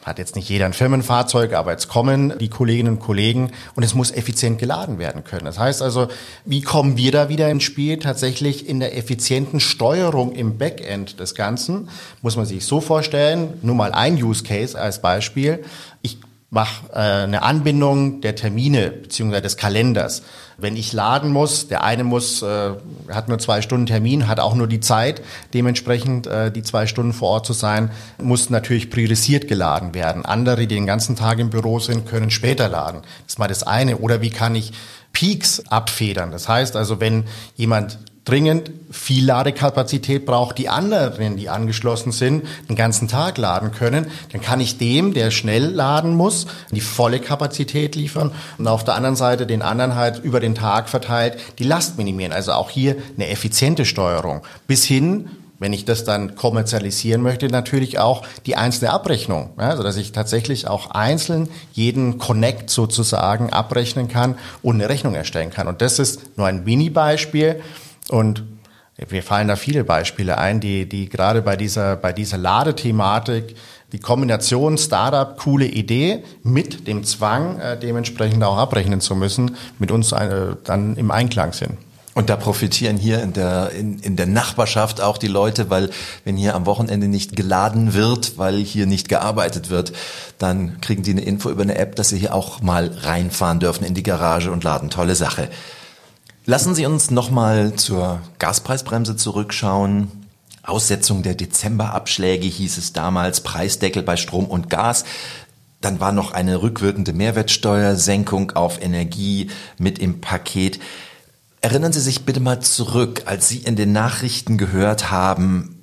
Hat 0.03 0.19
jetzt 0.19 0.35
nicht 0.35 0.49
jeder 0.49 0.65
ein 0.65 0.73
Firmenfahrzeug, 0.73 1.53
aber 1.53 1.73
jetzt 1.73 1.89
kommen 1.89 2.33
die 2.39 2.49
Kolleginnen 2.49 2.95
und 2.95 3.01
Kollegen 3.01 3.53
und 3.75 3.83
es 3.83 3.95
muss 3.95 4.11
effizient 4.11 4.59
geladen 4.59 4.99
werden 4.99 5.25
können. 5.25 5.45
Das 5.45 5.59
heißt 5.59 5.83
also, 5.83 6.09
wie 6.47 6.63
kommen 6.63 6.97
wir 6.97 7.13
da 7.13 7.29
wieder 7.29 7.51
ins 7.51 7.65
Spiel? 7.65 7.99
Tatsächlich 7.99 8.67
in 8.67 8.81
der 8.81 8.97
effizienten 8.97 9.61
Steuerung 9.61 10.33
im 10.33 10.57
Backend 10.57 11.21
des 11.21 11.35
Ganzen 11.35 11.91
muss 12.23 12.37
man 12.37 12.47
sich 12.47 12.65
so 12.65 12.81
vorstellen, 12.81 13.59
nur 13.61 13.75
mal 13.75 13.93
ein 13.93 14.15
Use 14.15 14.43
Case 14.43 14.81
als 14.81 15.03
Beispiel. 15.03 15.63
Ich 16.01 16.19
mache 16.51 16.93
äh, 16.93 16.99
eine 16.99 17.43
Anbindung 17.43 18.21
der 18.21 18.35
Termine 18.35 18.91
beziehungsweise 18.91 19.43
des 19.43 19.57
Kalenders. 19.57 20.23
Wenn 20.59 20.77
ich 20.77 20.93
laden 20.93 21.31
muss, 21.31 21.69
der 21.69 21.85
eine 21.85 22.03
muss, 22.03 22.43
äh, 22.43 22.73
hat 23.09 23.29
nur 23.29 23.39
zwei 23.39 23.63
Stunden 23.63 23.87
Termin, 23.87 24.27
hat 24.27 24.41
auch 24.41 24.55
nur 24.55 24.67
die 24.67 24.81
Zeit, 24.81 25.23
dementsprechend 25.55 26.27
äh, 26.27 26.51
die 26.51 26.65
zwei 26.65 26.87
Stunden 26.87 27.13
vor 27.13 27.31
Ort 27.31 27.47
zu 27.47 27.53
sein, 27.53 27.91
muss 28.19 28.51
natürlich 28.51 28.91
priorisiert 28.91 29.47
geladen 29.47 29.95
werden. 29.95 30.27
Andere, 30.27 30.67
die 30.67 30.75
den 30.75 30.87
ganzen 30.87 31.15
Tag 31.15 31.39
im 31.39 31.51
Büro 31.51 31.79
sind, 31.79 32.07
können 32.07 32.31
später 32.31 32.69
laden. 32.69 33.03
Das 33.03 33.35
ist 33.35 33.39
mal 33.39 33.49
das 33.49 33.63
eine. 33.63 33.99
Oder 33.99 34.21
wie 34.21 34.31
kann 34.31 34.57
ich 34.57 34.73
Peaks 35.13 35.63
abfedern? 35.69 36.33
Das 36.33 36.49
heißt 36.49 36.75
also, 36.75 37.01
wenn 37.01 37.25
jemand 37.55 37.99
dringend 38.25 38.71
viel 38.91 39.25
Ladekapazität 39.25 40.27
braucht, 40.27 40.59
die 40.59 40.69
anderen, 40.69 41.37
die 41.37 41.49
angeschlossen 41.49 42.13
sind, 42.13 42.45
den 42.69 42.77
ganzen 42.77 43.09
Tag 43.09 43.39
laden 43.39 43.73
können, 43.73 44.07
dann 44.33 44.41
kann 44.41 44.61
ich 44.61 44.79
dem, 44.79 45.15
der 45.15 45.31
schnell 45.31 45.65
laden 45.65 46.15
muss, 46.15 46.47
die 46.71 46.81
volle 46.81 47.21
Kapazität 47.21 47.97
liefern 47.97 48.33
und 48.59 48.69
auf 48.69 48.85
der 48.85 48.95
anderen 48.95 49.17
Seite 49.17 49.47
den 49.47 49.63
anderen 49.63 49.95
halt 49.95 50.23
über 50.23 50.41
den 50.41 50.55
Tag 50.55 50.89
verteilt 50.89 51.39
die 51.59 51.65
Last 51.65 51.97
minimieren. 51.99 52.33
Also 52.33 52.53
auch 52.53 52.71
hier 52.71 52.97
eine 53.17 53.29
effiziente 53.29 53.85
Steuerung. 53.85 54.43
Bis 54.67 54.85
hin, 54.85 55.31
wenn 55.59 55.73
ich 55.73 55.85
das 55.85 56.05
dann 56.05 56.37
kommerzialisieren 56.37 57.23
möchte, 57.23 57.49
natürlich 57.49 57.99
auch 57.99 58.27
die 58.47 58.57
einzelne 58.57 58.93
Abrechnung. 58.93 59.51
Also 59.57 59.83
dass 59.83 59.97
ich 59.97 60.13
tatsächlich 60.13 60.67
auch 60.67 60.91
einzeln 60.91 61.49
jeden 61.73 62.19
Connect 62.19 62.71
sozusagen 62.71 63.51
abrechnen 63.53 64.09
kann 64.09 64.37
und 64.63 64.77
eine 64.77 64.89
Rechnung 64.89 65.15
erstellen 65.15 65.51
kann. 65.51 65.69
Und 65.69 65.81
das 65.81 65.99
ist 65.99 66.37
nur 66.37 66.47
ein 66.47 66.65
Mini-Beispiel. 66.65 67.61
Und 68.11 68.45
wir 69.09 69.23
fallen 69.23 69.49
da 69.49 69.57
viele 69.57 69.85
Beispiele 69.85 70.37
ein, 70.37 70.61
die, 70.61 70.89
die 70.89 71.09
gerade 71.09 71.43
bei 71.43 71.57
dieser, 71.57 71.97
bei 71.97 72.13
dieser 72.13 72.37
Ladethematik, 72.37 73.57
die 73.93 73.99
Kombination 73.99 74.79
Startup, 74.79 75.37
coole 75.39 75.67
Idee 75.67 76.23
mit 76.43 76.87
dem 76.87 77.05
Zwang, 77.05 77.59
äh, 77.59 77.79
dementsprechend 77.79 78.43
auch 78.45 78.59
abrechnen 78.59 79.01
zu 79.01 79.17
müssen, 79.17 79.57
mit 79.79 79.91
uns 79.91 80.13
äh, 80.13 80.55
dann 80.65 80.97
im 80.97 81.11
Einklang 81.11 81.53
sind. 81.53 81.79
Und 82.13 82.29
da 82.29 82.37
profitieren 82.37 82.97
hier 82.97 83.23
in 83.23 83.33
der, 83.33 83.71
in, 83.71 84.01
in 84.01 84.17
der 84.17 84.27
Nachbarschaft 84.27 85.01
auch 85.01 85.17
die 85.17 85.29
Leute, 85.29 85.71
weil 85.71 85.91
wenn 86.25 86.37
hier 86.37 86.55
am 86.55 86.67
Wochenende 86.67 87.07
nicht 87.09 87.37
geladen 87.37 87.95
wird, 87.95 88.37
weil 88.37 88.57
hier 88.57 88.87
nicht 88.87 89.09
gearbeitet 89.09 89.71
wird, 89.71 89.93
dann 90.39 90.81
kriegen 90.81 91.05
die 91.05 91.13
eine 91.13 91.23
Info 91.23 91.51
über 91.51 91.63
eine 91.63 91.79
App, 91.79 91.95
dass 91.97 92.09
sie 92.09 92.19
hier 92.19 92.35
auch 92.35 92.61
mal 92.63 92.91
reinfahren 93.03 93.61
dürfen 93.61 93.85
in 93.85 93.95
die 93.95 94.03
Garage 94.03 94.51
und 94.51 94.65
laden. 94.65 94.91
Tolle 94.91 95.15
Sache. 95.15 95.49
Lassen 96.47 96.75
Sie 96.75 96.87
uns 96.87 97.11
nochmal 97.11 97.75
zur 97.75 98.21
Gaspreisbremse 98.39 99.15
zurückschauen. 99.15 100.11
Aussetzung 100.63 101.23
der 101.23 101.35
Dezemberabschläge 101.35 102.47
hieß 102.47 102.79
es 102.79 102.93
damals, 102.93 103.43
Preisdeckel 103.43 104.03
bei 104.03 104.17
Strom 104.17 104.47
und 104.47 104.71
Gas. 104.71 105.05
Dann 105.81 106.01
war 106.01 106.13
noch 106.13 106.33
eine 106.33 106.63
rückwirkende 106.63 107.13
Mehrwertsteuersenkung 107.13 108.53
auf 108.53 108.81
Energie 108.83 109.51
mit 109.79 109.99
im 109.99 110.21
Paket. 110.21 110.81
Erinnern 111.61 111.93
Sie 111.93 112.01
sich 112.01 112.25
bitte 112.25 112.41
mal 112.41 112.61
zurück, 112.61 113.23
als 113.27 113.49
Sie 113.49 113.59
in 113.59 113.77
den 113.77 113.93
Nachrichten 113.93 114.57
gehört 114.57 115.11
haben, 115.11 115.77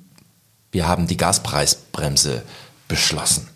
wir 0.72 0.86
haben 0.86 1.06
die 1.06 1.16
Gaspreisbremse 1.16 2.42
beschlossen. 2.88 3.48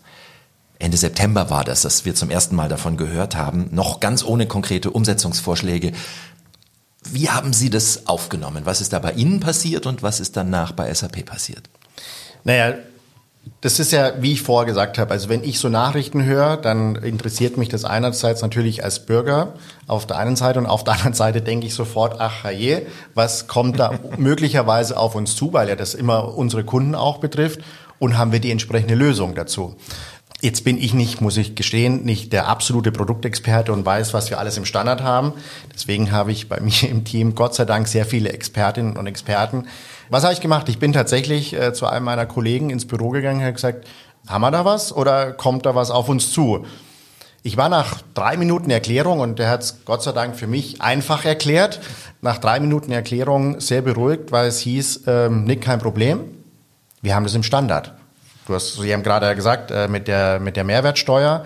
Ende 0.79 0.97
September 0.97 1.49
war 1.49 1.63
das, 1.63 1.81
dass 1.81 2.05
wir 2.05 2.15
zum 2.15 2.29
ersten 2.29 2.55
Mal 2.55 2.69
davon 2.69 2.97
gehört 2.97 3.35
haben, 3.35 3.69
noch 3.71 3.99
ganz 3.99 4.23
ohne 4.23 4.47
konkrete 4.47 4.89
Umsetzungsvorschläge. 4.89 5.93
Wie 7.11 7.29
haben 7.29 7.53
Sie 7.53 7.69
das 7.69 8.07
aufgenommen? 8.07 8.65
Was 8.65 8.81
ist 8.81 8.93
da 8.93 8.99
bei 8.99 9.13
Ihnen 9.13 9.39
passiert 9.39 9.85
und 9.85 10.03
was 10.03 10.19
ist 10.19 10.37
danach 10.37 10.71
bei 10.71 10.93
SAP 10.93 11.25
passiert? 11.25 11.69
Naja, 12.43 12.75
Das 13.61 13.79
ist 13.79 13.91
ja, 13.91 14.21
wie 14.21 14.33
ich 14.33 14.41
vorher 14.41 14.65
gesagt 14.65 14.97
habe, 14.97 15.11
also 15.11 15.29
wenn 15.29 15.43
ich 15.43 15.59
so 15.59 15.69
Nachrichten 15.69 16.23
höre, 16.23 16.57
dann 16.57 16.95
interessiert 16.95 17.57
mich 17.57 17.69
das 17.69 17.85
einerseits 17.85 18.41
natürlich 18.41 18.83
als 18.83 19.05
Bürger 19.05 19.53
auf 19.87 20.05
der 20.05 20.17
einen 20.17 20.35
Seite 20.35 20.59
und 20.59 20.65
auf 20.65 20.83
der 20.83 20.93
anderen 20.93 21.13
Seite 21.13 21.41
denke 21.41 21.67
ich 21.67 21.73
sofort, 21.73 22.19
ach 22.19 22.49
je, 22.51 22.83
was 23.13 23.47
kommt 23.47 23.79
da 23.79 23.99
möglicherweise 24.17 24.97
auf 24.97 25.15
uns 25.15 25.35
zu, 25.35 25.53
weil 25.53 25.69
ja 25.69 25.75
das 25.75 25.93
immer 25.93 26.35
unsere 26.35 26.63
Kunden 26.63 26.95
auch 26.95 27.17
betrifft 27.17 27.59
und 27.99 28.17
haben 28.17 28.31
wir 28.31 28.39
die 28.39 28.51
entsprechende 28.51 28.95
Lösung 28.95 29.35
dazu. 29.35 29.75
Jetzt 30.43 30.65
bin 30.65 30.77
ich 30.77 30.93
nicht, 30.93 31.21
muss 31.21 31.37
ich 31.37 31.55
gestehen, 31.55 32.03
nicht 32.03 32.33
der 32.33 32.49
absolute 32.49 32.91
Produktexperte 32.91 33.71
und 33.71 33.85
weiß, 33.85 34.13
was 34.13 34.29
wir 34.29 34.39
alles 34.39 34.57
im 34.57 34.65
Standard 34.65 35.01
haben. 35.01 35.31
Deswegen 35.73 36.11
habe 36.11 36.33
ich 36.33 36.49
bei 36.49 36.59
mir 36.61 36.89
im 36.89 37.05
Team 37.05 37.33
Gott 37.33 37.55
sei 37.55 37.63
Dank 37.63 37.87
sehr 37.87 38.05
viele 38.05 38.33
Expertinnen 38.33 38.97
und 38.97 39.07
Experten. 39.07 39.67
Was 40.09 40.23
habe 40.25 40.33
ich 40.33 40.41
gemacht? 40.41 40.67
Ich 40.67 40.79
bin 40.79 40.91
tatsächlich 40.91 41.53
äh, 41.53 41.71
zu 41.71 41.87
einem 41.87 42.03
meiner 42.03 42.25
Kollegen 42.25 42.71
ins 42.71 42.85
Büro 42.85 43.07
gegangen 43.11 43.37
und 43.37 43.45
habe 43.45 43.53
gesagt, 43.53 43.87
haben 44.27 44.41
wir 44.41 44.51
da 44.51 44.65
was 44.65 44.91
oder 44.91 45.31
kommt 45.31 45.65
da 45.65 45.75
was 45.75 45.91
auf 45.91 46.09
uns 46.09 46.33
zu? 46.33 46.65
Ich 47.41 47.55
war 47.55 47.69
nach 47.69 48.01
drei 48.13 48.35
Minuten 48.35 48.69
Erklärung 48.69 49.21
und 49.21 49.39
der 49.39 49.49
hat 49.49 49.63
es 49.63 49.85
Gott 49.85 50.03
sei 50.03 50.11
Dank 50.11 50.35
für 50.35 50.47
mich 50.47 50.81
einfach 50.81 51.23
erklärt. 51.23 51.79
Nach 52.19 52.37
drei 52.37 52.59
Minuten 52.59 52.91
Erklärung 52.91 53.61
sehr 53.61 53.81
beruhigt, 53.81 54.33
weil 54.33 54.49
es 54.49 54.59
hieß, 54.59 55.03
ähm, 55.07 55.45
Nick, 55.45 55.61
kein 55.61 55.79
Problem, 55.79 56.19
wir 57.01 57.15
haben 57.15 57.23
das 57.23 57.33
im 57.33 57.43
Standard. 57.43 57.93
Du 58.47 58.53
hast, 58.53 58.75
Sie 58.75 58.93
haben 58.93 59.03
gerade 59.03 59.35
gesagt, 59.35 59.71
äh, 59.71 59.87
mit 59.87 60.07
der, 60.07 60.39
mit 60.39 60.55
der 60.55 60.63
Mehrwertsteuer. 60.63 61.45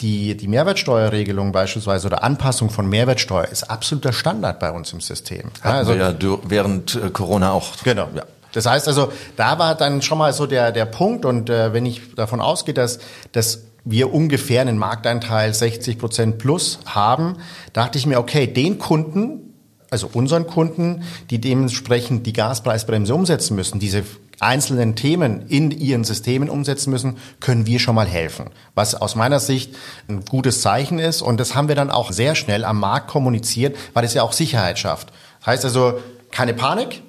Die, 0.00 0.36
die 0.36 0.46
Mehrwertsteuerregelung 0.46 1.50
beispielsweise 1.50 2.06
oder 2.06 2.22
Anpassung 2.22 2.70
von 2.70 2.88
Mehrwertsteuer 2.88 3.48
ist 3.48 3.64
absoluter 3.64 4.12
Standard 4.12 4.60
bei 4.60 4.70
uns 4.70 4.92
im 4.92 5.00
System. 5.00 5.50
Hatten 5.60 5.76
also, 5.76 5.94
wir 5.94 5.98
ja 5.98 6.38
während 6.44 6.94
äh, 6.94 7.10
Corona 7.10 7.50
auch. 7.50 7.72
Genau. 7.82 8.08
Ja. 8.14 8.22
Das 8.52 8.66
heißt 8.66 8.88
also, 8.88 9.12
da 9.36 9.58
war 9.58 9.74
dann 9.74 10.00
schon 10.00 10.18
mal 10.18 10.32
so 10.32 10.46
der, 10.46 10.72
der 10.72 10.86
Punkt 10.86 11.24
und 11.24 11.50
äh, 11.50 11.72
wenn 11.72 11.84
ich 11.84 12.14
davon 12.14 12.40
ausgehe, 12.40 12.74
dass, 12.74 13.00
dass 13.32 13.64
wir 13.84 14.12
ungefähr 14.12 14.62
einen 14.62 14.78
Markteinteil 14.78 15.52
60 15.52 15.98
Prozent 15.98 16.38
plus 16.38 16.78
haben, 16.86 17.36
dachte 17.72 17.98
ich 17.98 18.06
mir, 18.06 18.18
okay, 18.18 18.46
den 18.46 18.78
Kunden, 18.78 19.54
also 19.90 20.08
unseren 20.12 20.46
Kunden, 20.46 21.04
die 21.30 21.40
dementsprechend 21.40 22.26
die 22.26 22.32
Gaspreisbremse 22.32 23.14
umsetzen 23.14 23.54
müssen, 23.56 23.80
diese 23.80 24.04
einzelnen 24.40 24.94
Themen 24.94 25.46
in 25.48 25.70
ihren 25.70 26.04
Systemen 26.04 26.48
umsetzen 26.48 26.90
müssen, 26.90 27.18
können 27.40 27.66
wir 27.66 27.78
schon 27.78 27.94
mal 27.94 28.06
helfen. 28.06 28.50
Was 28.74 28.94
aus 28.94 29.16
meiner 29.16 29.40
Sicht 29.40 29.74
ein 30.08 30.24
gutes 30.24 30.60
Zeichen 30.62 30.98
ist. 30.98 31.22
Und 31.22 31.40
das 31.40 31.54
haben 31.54 31.68
wir 31.68 31.74
dann 31.74 31.90
auch 31.90 32.12
sehr 32.12 32.34
schnell 32.34 32.64
am 32.64 32.78
Markt 32.80 33.08
kommuniziert, 33.08 33.76
weil 33.94 34.04
es 34.04 34.14
ja 34.14 34.22
auch 34.22 34.32
Sicherheit 34.32 34.78
schafft. 34.78 35.12
Heißt 35.44 35.64
also, 35.64 36.00
keine 36.30 36.54
Panik. 36.54 37.02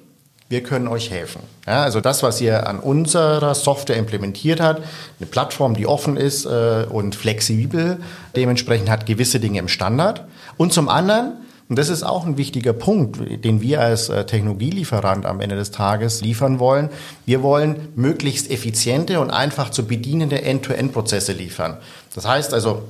Wir 0.48 0.64
können 0.64 0.88
euch 0.88 1.10
helfen. 1.10 1.42
Ja, 1.64 1.84
also 1.84 2.00
das, 2.00 2.24
was 2.24 2.40
ihr 2.40 2.66
an 2.66 2.80
unserer 2.80 3.54
Software 3.54 3.96
implementiert 3.96 4.58
hat, 4.58 4.82
eine 5.20 5.26
Plattform, 5.30 5.74
die 5.74 5.86
offen 5.86 6.16
ist 6.16 6.44
äh, 6.44 6.86
und 6.90 7.14
flexibel, 7.14 8.00
dementsprechend 8.34 8.90
hat 8.90 9.06
gewisse 9.06 9.38
Dinge 9.38 9.60
im 9.60 9.68
Standard. 9.68 10.24
Und 10.56 10.72
zum 10.72 10.88
anderen 10.88 11.34
und 11.70 11.78
das 11.78 11.88
ist 11.88 12.02
auch 12.02 12.26
ein 12.26 12.36
wichtiger 12.36 12.72
Punkt, 12.72 13.44
den 13.44 13.62
wir 13.62 13.80
als 13.80 14.08
äh, 14.08 14.26
Technologielieferant 14.26 15.24
am 15.24 15.40
Ende 15.40 15.54
des 15.54 15.70
Tages 15.70 16.20
liefern 16.20 16.58
wollen. 16.58 16.90
Wir 17.26 17.44
wollen 17.44 17.90
möglichst 17.94 18.50
effiziente 18.50 19.20
und 19.20 19.30
einfach 19.30 19.70
zu 19.70 19.86
bedienende 19.86 20.42
End-to-End-Prozesse 20.42 21.32
liefern. 21.32 21.76
Das 22.12 22.26
heißt 22.26 22.54
also, 22.54 22.82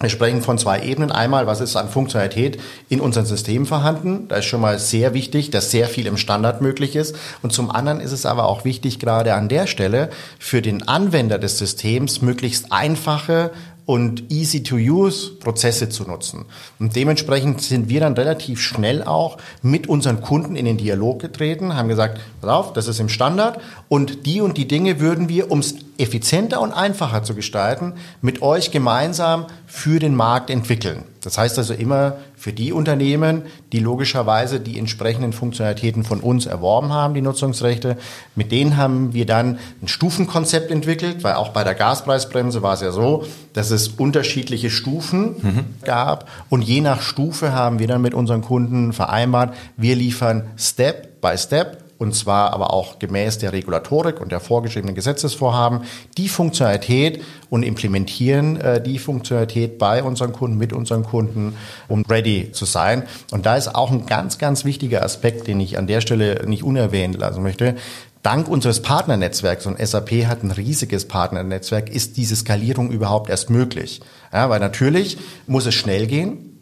wir 0.00 0.10
sprechen 0.10 0.42
von 0.42 0.58
zwei 0.58 0.82
Ebenen. 0.82 1.12
Einmal, 1.12 1.46
was 1.46 1.60
ist 1.60 1.76
an 1.76 1.88
Funktionalität 1.88 2.60
in 2.88 3.00
unserem 3.00 3.26
System 3.26 3.64
vorhanden? 3.64 4.26
Da 4.26 4.38
ist 4.38 4.46
schon 4.46 4.60
mal 4.60 4.80
sehr 4.80 5.14
wichtig, 5.14 5.52
dass 5.52 5.70
sehr 5.70 5.86
viel 5.86 6.06
im 6.06 6.16
Standard 6.16 6.60
möglich 6.60 6.96
ist. 6.96 7.14
Und 7.42 7.52
zum 7.52 7.70
anderen 7.70 8.00
ist 8.00 8.10
es 8.12 8.26
aber 8.26 8.46
auch 8.46 8.64
wichtig, 8.64 8.98
gerade 8.98 9.34
an 9.34 9.48
der 9.48 9.68
Stelle 9.68 10.10
für 10.40 10.62
den 10.62 10.86
Anwender 10.88 11.38
des 11.38 11.58
Systems 11.58 12.22
möglichst 12.22 12.72
einfache 12.72 13.52
und 13.86 14.30
easy-to-use-Prozesse 14.32 15.88
zu 15.88 16.02
nutzen. 16.04 16.44
Und 16.80 16.96
dementsprechend 16.96 17.62
sind 17.62 17.88
wir 17.88 18.00
dann 18.00 18.14
relativ 18.14 18.60
schnell 18.60 19.04
auch 19.04 19.38
mit 19.62 19.88
unseren 19.88 20.20
Kunden 20.20 20.56
in 20.56 20.64
den 20.64 20.76
Dialog 20.76 21.20
getreten, 21.20 21.74
haben 21.76 21.88
gesagt, 21.88 22.20
pass 22.40 22.50
auf, 22.50 22.72
das 22.72 22.88
ist 22.88 22.98
im 22.98 23.08
Standard 23.08 23.60
und 23.88 24.26
die 24.26 24.40
und 24.40 24.58
die 24.58 24.66
Dinge 24.66 24.98
würden 24.98 25.28
wir, 25.28 25.52
um 25.52 25.60
es 25.60 25.76
effizienter 25.98 26.60
und 26.60 26.72
einfacher 26.72 27.22
zu 27.22 27.34
gestalten, 27.34 27.94
mit 28.20 28.42
euch 28.42 28.70
gemeinsam 28.70 29.46
für 29.66 29.98
den 29.98 30.14
Markt 30.14 30.50
entwickeln. 30.50 31.04
Das 31.22 31.38
heißt 31.38 31.58
also 31.58 31.74
immer 31.74 32.18
für 32.36 32.52
die 32.52 32.72
Unternehmen, 32.72 33.42
die 33.72 33.80
logischerweise 33.80 34.60
die 34.60 34.78
entsprechenden 34.78 35.32
Funktionalitäten 35.32 36.04
von 36.04 36.20
uns 36.20 36.46
erworben 36.46 36.92
haben, 36.92 37.14
die 37.14 37.20
Nutzungsrechte, 37.20 37.96
mit 38.36 38.52
denen 38.52 38.76
haben 38.76 39.12
wir 39.12 39.26
dann 39.26 39.58
ein 39.82 39.88
Stufenkonzept 39.88 40.70
entwickelt, 40.70 41.24
weil 41.24 41.34
auch 41.34 41.48
bei 41.48 41.64
der 41.64 41.74
Gaspreisbremse 41.74 42.62
war 42.62 42.74
es 42.74 42.80
ja 42.80 42.92
so, 42.92 43.24
dass 43.54 43.70
es 43.70 43.88
unterschiedliche 43.88 44.70
Stufen 44.70 45.36
mhm. 45.42 45.64
gab 45.82 46.28
und 46.48 46.62
je 46.62 46.80
nach 46.80 47.00
Stufe 47.00 47.52
haben 47.52 47.80
wir 47.80 47.88
dann 47.88 48.02
mit 48.02 48.14
unseren 48.14 48.42
Kunden 48.42 48.92
vereinbart, 48.92 49.54
wir 49.76 49.96
liefern 49.96 50.44
Step 50.56 51.20
by 51.20 51.36
Step 51.36 51.85
und 51.98 52.14
zwar 52.14 52.52
aber 52.52 52.72
auch 52.72 52.98
gemäß 52.98 53.38
der 53.38 53.52
Regulatorik 53.52 54.20
und 54.20 54.32
der 54.32 54.40
vorgeschriebenen 54.40 54.94
Gesetzesvorhaben, 54.94 55.82
die 56.16 56.28
Funktionalität 56.28 57.22
und 57.50 57.62
implementieren 57.62 58.60
äh, 58.60 58.82
die 58.82 58.98
Funktionalität 58.98 59.78
bei 59.78 60.02
unseren 60.02 60.32
Kunden, 60.32 60.58
mit 60.58 60.72
unseren 60.72 61.04
Kunden, 61.04 61.56
um 61.88 62.02
ready 62.02 62.52
zu 62.52 62.64
sein. 62.64 63.04
Und 63.30 63.46
da 63.46 63.56
ist 63.56 63.74
auch 63.74 63.90
ein 63.90 64.06
ganz, 64.06 64.38
ganz 64.38 64.64
wichtiger 64.64 65.02
Aspekt, 65.02 65.46
den 65.46 65.60
ich 65.60 65.78
an 65.78 65.86
der 65.86 66.00
Stelle 66.00 66.46
nicht 66.46 66.62
unerwähnt 66.62 67.16
lassen 67.16 67.42
möchte. 67.42 67.76
Dank 68.22 68.48
unseres 68.48 68.82
Partnernetzwerks 68.82 69.66
und 69.66 69.78
SAP 69.78 70.26
hat 70.26 70.42
ein 70.42 70.50
riesiges 70.50 71.06
Partnernetzwerk, 71.06 71.88
ist 71.88 72.16
diese 72.16 72.34
Skalierung 72.34 72.90
überhaupt 72.90 73.30
erst 73.30 73.50
möglich. 73.50 74.00
Ja, 74.32 74.50
weil 74.50 74.58
natürlich 74.58 75.16
muss 75.46 75.66
es 75.66 75.74
schnell 75.74 76.08
gehen. 76.08 76.55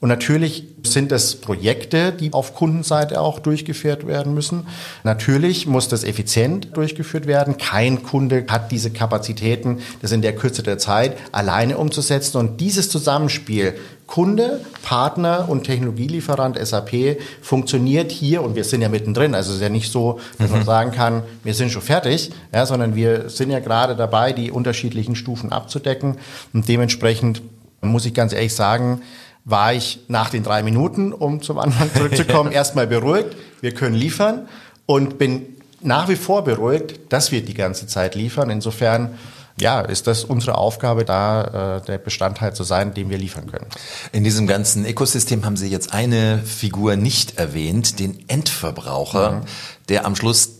Und 0.00 0.08
natürlich 0.08 0.64
sind 0.82 1.12
es 1.12 1.36
Projekte, 1.36 2.10
die 2.10 2.32
auf 2.32 2.54
Kundenseite 2.54 3.20
auch 3.20 3.38
durchgeführt 3.38 4.06
werden 4.06 4.32
müssen. 4.32 4.66
Natürlich 5.04 5.66
muss 5.66 5.88
das 5.88 6.04
effizient 6.04 6.74
durchgeführt 6.74 7.26
werden. 7.26 7.58
Kein 7.58 8.02
Kunde 8.02 8.46
hat 8.48 8.72
diese 8.72 8.90
Kapazitäten, 8.90 9.80
das 10.00 10.12
in 10.12 10.22
der 10.22 10.34
Kürze 10.34 10.62
der 10.62 10.78
Zeit 10.78 11.18
alleine 11.32 11.76
umzusetzen. 11.76 12.38
Und 12.38 12.62
dieses 12.62 12.88
Zusammenspiel 12.88 13.74
Kunde, 14.06 14.60
Partner 14.82 15.48
und 15.48 15.64
Technologielieferant 15.64 16.58
SAP 16.58 17.18
funktioniert 17.42 18.10
hier 18.10 18.42
und 18.42 18.56
wir 18.56 18.64
sind 18.64 18.80
ja 18.80 18.88
mittendrin. 18.88 19.36
Also 19.36 19.50
es 19.50 19.56
ist 19.56 19.62
ja 19.62 19.68
nicht 19.68 19.92
so, 19.92 20.18
dass 20.38 20.48
mhm. 20.48 20.56
man 20.56 20.64
sagen 20.64 20.90
kann, 20.92 21.22
wir 21.44 21.54
sind 21.54 21.70
schon 21.70 21.82
fertig, 21.82 22.32
ja, 22.52 22.66
sondern 22.66 22.96
wir 22.96 23.28
sind 23.28 23.50
ja 23.50 23.60
gerade 23.60 23.94
dabei, 23.94 24.32
die 24.32 24.50
unterschiedlichen 24.50 25.14
Stufen 25.14 25.52
abzudecken. 25.52 26.16
Und 26.52 26.66
dementsprechend 26.68 27.42
muss 27.82 28.04
ich 28.04 28.12
ganz 28.12 28.32
ehrlich 28.32 28.54
sagen, 28.54 29.02
war 29.50 29.72
ich 29.74 30.00
nach 30.08 30.30
den 30.30 30.42
drei 30.42 30.62
Minuten, 30.62 31.12
um 31.12 31.42
zum 31.42 31.58
Anfang 31.58 31.92
zurückzukommen, 31.94 32.52
erstmal 32.52 32.86
beruhigt. 32.86 33.36
Wir 33.60 33.74
können 33.74 33.94
liefern 33.94 34.48
und 34.86 35.18
bin 35.18 35.56
nach 35.82 36.08
wie 36.08 36.16
vor 36.16 36.44
beruhigt, 36.44 37.00
dass 37.12 37.32
wir 37.32 37.44
die 37.44 37.54
ganze 37.54 37.86
Zeit 37.86 38.14
liefern. 38.14 38.50
Insofern 38.50 39.18
ja, 39.60 39.80
ist 39.80 40.06
das 40.06 40.24
unsere 40.24 40.56
Aufgabe, 40.56 41.04
da 41.04 41.78
äh, 41.78 41.84
der 41.84 41.98
Bestandteil 41.98 42.54
zu 42.54 42.64
sein, 42.64 42.94
den 42.94 43.10
wir 43.10 43.18
liefern 43.18 43.46
können. 43.46 43.66
In 44.12 44.24
diesem 44.24 44.46
ganzen 44.46 44.86
Ökosystem 44.86 45.44
haben 45.44 45.56
Sie 45.56 45.68
jetzt 45.68 45.92
eine 45.92 46.38
Figur 46.38 46.96
nicht 46.96 47.38
erwähnt, 47.38 47.98
den 47.98 48.24
Endverbraucher, 48.28 49.32
mhm. 49.32 49.40
der 49.88 50.06
am 50.06 50.16
Schluss 50.16 50.59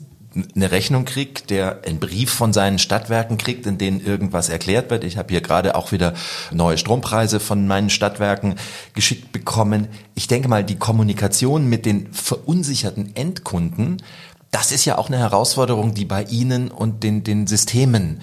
eine 0.54 0.70
Rechnung 0.70 1.04
kriegt, 1.04 1.50
der 1.50 1.80
einen 1.87 1.99
Brief 1.99 2.30
von 2.32 2.52
seinen 2.52 2.78
Stadtwerken 2.78 3.37
kriegt, 3.37 3.66
in 3.66 3.78
denen 3.78 4.04
irgendwas 4.04 4.49
erklärt 4.49 4.90
wird. 4.90 5.02
Ich 5.04 5.16
habe 5.16 5.30
hier 5.30 5.40
gerade 5.40 5.75
auch 5.75 5.90
wieder 5.92 6.14
neue 6.52 6.78
Strompreise 6.78 7.40
von 7.40 7.66
meinen 7.66 7.90
Stadtwerken 7.90 8.54
geschickt 8.94 9.32
bekommen. 9.32 9.88
Ich 10.14 10.28
denke 10.28 10.49
mal, 10.49 10.62
die 10.64 10.76
Kommunikation 10.76 11.68
mit 11.68 11.84
den 11.84 12.12
verunsicherten 12.12 13.16
Endkunden, 13.16 14.02
das 14.50 14.72
ist 14.72 14.84
ja 14.84 14.99
auch 14.99 15.08
eine 15.08 15.18
Herausforderung, 15.18 15.94
die 15.94 16.04
bei 16.04 16.25
Ihnen 16.25 16.70
und 16.70 17.02
den, 17.02 17.25
den 17.25 17.46
Systemen 17.46 18.20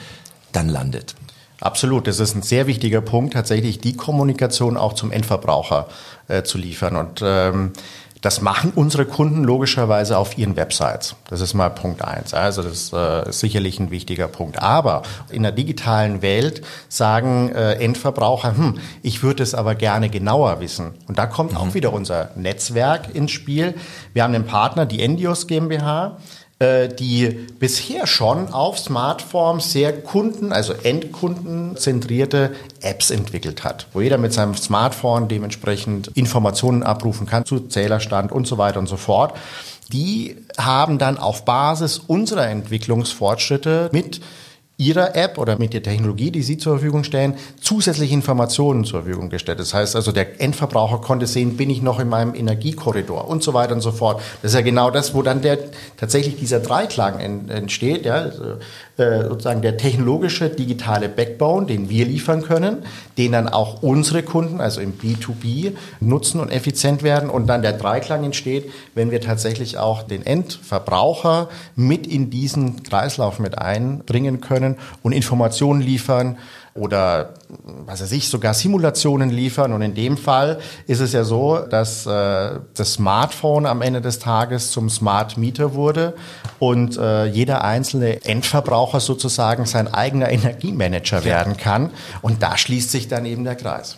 dann 0.52 0.70
landet. 0.70 1.16
Absolut, 1.60 2.06
das 2.06 2.20
ist 2.20 2.36
ein 2.36 2.44
sehr 2.44 2.68
wichtiger 2.68 3.02
Punkt, 3.02 3.34
tatsächlich 3.34 3.80
die 3.80 3.96
Kommunikation 3.96 4.78
auch 4.78 4.94
zum 4.94 5.12
Endverbraucher 5.12 5.88
äh, 6.28 6.44
zu 6.44 6.58
liefern. 6.58 6.96
Und 6.96 7.22
ähm, 7.24 7.74
das 8.22 8.42
machen 8.42 8.72
unsere 8.76 9.06
Kunden 9.06 9.44
logischerweise 9.44 10.18
auf 10.18 10.38
ihren 10.38 10.56
Websites. 10.56 11.16
Das 11.30 11.42
ist 11.42 11.54
mal 11.54 11.70
Punkt 11.70 12.04
eins. 12.04 12.34
Also 12.34 12.64
das 12.64 12.92
äh, 12.94 13.30
ist 13.30 13.40
sicherlich 13.40 13.80
ein 13.80 13.92
wichtiger 13.92 14.28
Punkt. 14.28 14.60
Aber 14.62 15.04
in 15.30 15.44
der 15.44 15.52
digitalen 15.52 16.22
Welt 16.22 16.62
sagen 16.90 17.52
äh, 17.54 17.74
Endverbraucher, 17.74 18.58
hm, 18.58 18.80
ich 19.04 19.24
würde 19.24 19.44
es 19.44 19.54
aber 19.54 19.76
gerne 19.76 20.10
genauer 20.10 20.60
wissen. 20.60 20.94
Und 21.08 21.18
da 21.18 21.28
kommt 21.28 21.52
mhm. 21.52 21.58
auch 21.58 21.74
wieder 21.74 21.94
unser 21.94 22.32
Netzwerk 22.36 23.14
ins 23.14 23.32
Spiel. 23.32 23.76
Wir 24.14 24.24
haben 24.24 24.34
einen 24.34 24.46
Partner, 24.46 24.86
die 24.86 25.02
Endios 25.02 25.48
GmbH 25.48 26.18
die 26.60 27.48
bisher 27.60 28.08
schon 28.08 28.52
auf 28.52 28.80
Smartphones 28.80 29.72
sehr 29.72 30.02
Kunden, 30.02 30.52
also 30.52 30.74
Endkundenzentrierte 30.74 32.56
Apps 32.82 33.12
entwickelt 33.12 33.64
hat, 33.64 33.86
wo 33.94 34.02
jeder 34.02 34.18
mit 34.18 34.34
seinem 34.34 34.56
Smartphone 34.56 35.28
dementsprechend 35.28 36.08
Informationen 36.16 36.82
abrufen 36.82 37.28
kann 37.28 37.46
zu 37.46 37.60
Zählerstand 37.68 38.32
und 38.32 38.48
so 38.48 38.58
weiter 38.58 38.80
und 38.80 38.88
so 38.88 38.98
fort. 38.98 39.36
Die 39.94 40.36
haben 40.58 40.98
dann 40.98 41.18
auf 41.20 41.46
Basis 41.46 42.00
unserer 42.00 42.48
Entwicklungsfortschritte 42.48 43.90
mit 43.94 44.20
Ihrer 44.80 45.16
App 45.16 45.40
oder 45.40 45.58
mit 45.58 45.74
der 45.74 45.82
Technologie, 45.82 46.30
die 46.30 46.44
Sie 46.44 46.60
zur 46.60 46.74
Verfügung 46.74 47.04
stellen, 47.04 47.34
zusätzliche 47.60 48.14
Informationen 48.14 48.86
zur 48.86 49.02
Verfügung 49.02 49.32
gestellt. 49.32 49.60
Das 49.60 49.74
heißt 49.74 49.96
also, 49.96 50.12
der 50.12 50.40
Endverbraucher 50.40 51.00
konnte 51.00 51.26
sehen, 51.26 51.58
bin 51.58 51.72
ich 51.72 51.82
noch 51.82 52.00
in 52.00 52.08
meinem 52.08 52.36
Energiekorridor 52.36 53.28
und 53.28 53.42
so 53.42 53.56
weiter 53.56 53.74
und 53.74 53.82
so 53.82 53.92
fort. 53.92 54.22
Das 54.44 54.52
ist 54.52 54.56
ja 54.56 54.62
genau 54.62 54.92
das, 54.92 55.16
wo 55.16 55.24
dann 55.24 55.42
der 55.42 55.58
tatsächlich 55.98 56.36
dieser 56.36 56.60
Dreiklang 56.60 57.20
entsteht, 57.50 58.06
ja, 58.06 58.16
also, 58.18 58.44
äh, 58.98 59.24
sozusagen 59.24 59.64
der 59.64 59.78
technologische 59.78 60.50
digitale 60.50 61.10
Backbone, 61.10 61.66
den 61.66 61.90
wir 61.90 62.06
liefern 62.06 62.44
können, 62.44 62.84
den 63.18 63.32
dann 63.32 63.50
auch 63.50 63.82
unsere 63.82 64.22
Kunden, 64.22 64.62
also 64.62 64.80
im 64.80 64.94
B2B, 64.94 65.72
nutzen 66.02 66.40
und 66.40 66.52
effizient 66.52 67.02
werden 67.02 67.32
und 67.32 67.48
dann 67.48 67.64
der 67.64 67.74
Dreiklang 67.74 68.24
entsteht, 68.24 68.70
wenn 68.94 69.10
wir 69.10 69.22
tatsächlich 69.22 69.80
auch 69.80 70.04
den 70.04 70.24
Endverbraucher 70.24 71.50
mit 71.76 72.06
in 72.06 72.30
diesen 72.30 72.84
Kreislauf 72.84 73.40
mit 73.40 73.58
einbringen 73.58 74.40
können 74.40 74.67
können 74.76 74.78
und 75.04 75.12
Informationen 75.12 75.82
liefern 75.82 76.38
oder 76.74 77.34
was 77.86 78.02
weiß 78.02 78.12
ich, 78.12 78.30
sogar 78.30 78.54
Simulationen 78.54 79.32
liefern. 79.32 79.74
Und 79.74 79.82
in 79.82 79.96
dem 79.96 80.16
Fall 80.16 80.60
ist 80.86 81.00
es 81.00 81.12
ja 81.12 81.24
so, 81.24 81.58
dass 81.58 82.06
äh, 82.06 82.60
das 82.76 82.94
Smartphone 82.94 83.66
am 83.66 83.82
Ende 83.82 84.00
des 84.00 84.20
Tages 84.20 84.70
zum 84.70 84.90
Smart 84.90 85.38
Meter 85.38 85.74
wurde 85.74 86.14
und 86.60 86.98
äh, 86.98 87.26
jeder 87.26 87.64
einzelne 87.64 88.24
Endverbraucher 88.24 89.00
sozusagen 89.00 89.66
sein 89.66 89.92
eigener 89.92 90.30
Energiemanager 90.30 91.24
werden 91.24 91.58
kann. 91.58 91.90
Und 92.22 92.44
da 92.44 92.58
schließt 92.58 92.92
sich 92.92 93.08
dann 93.08 93.26
eben 93.26 93.44
der 93.44 93.56
Kreis. 93.56 93.98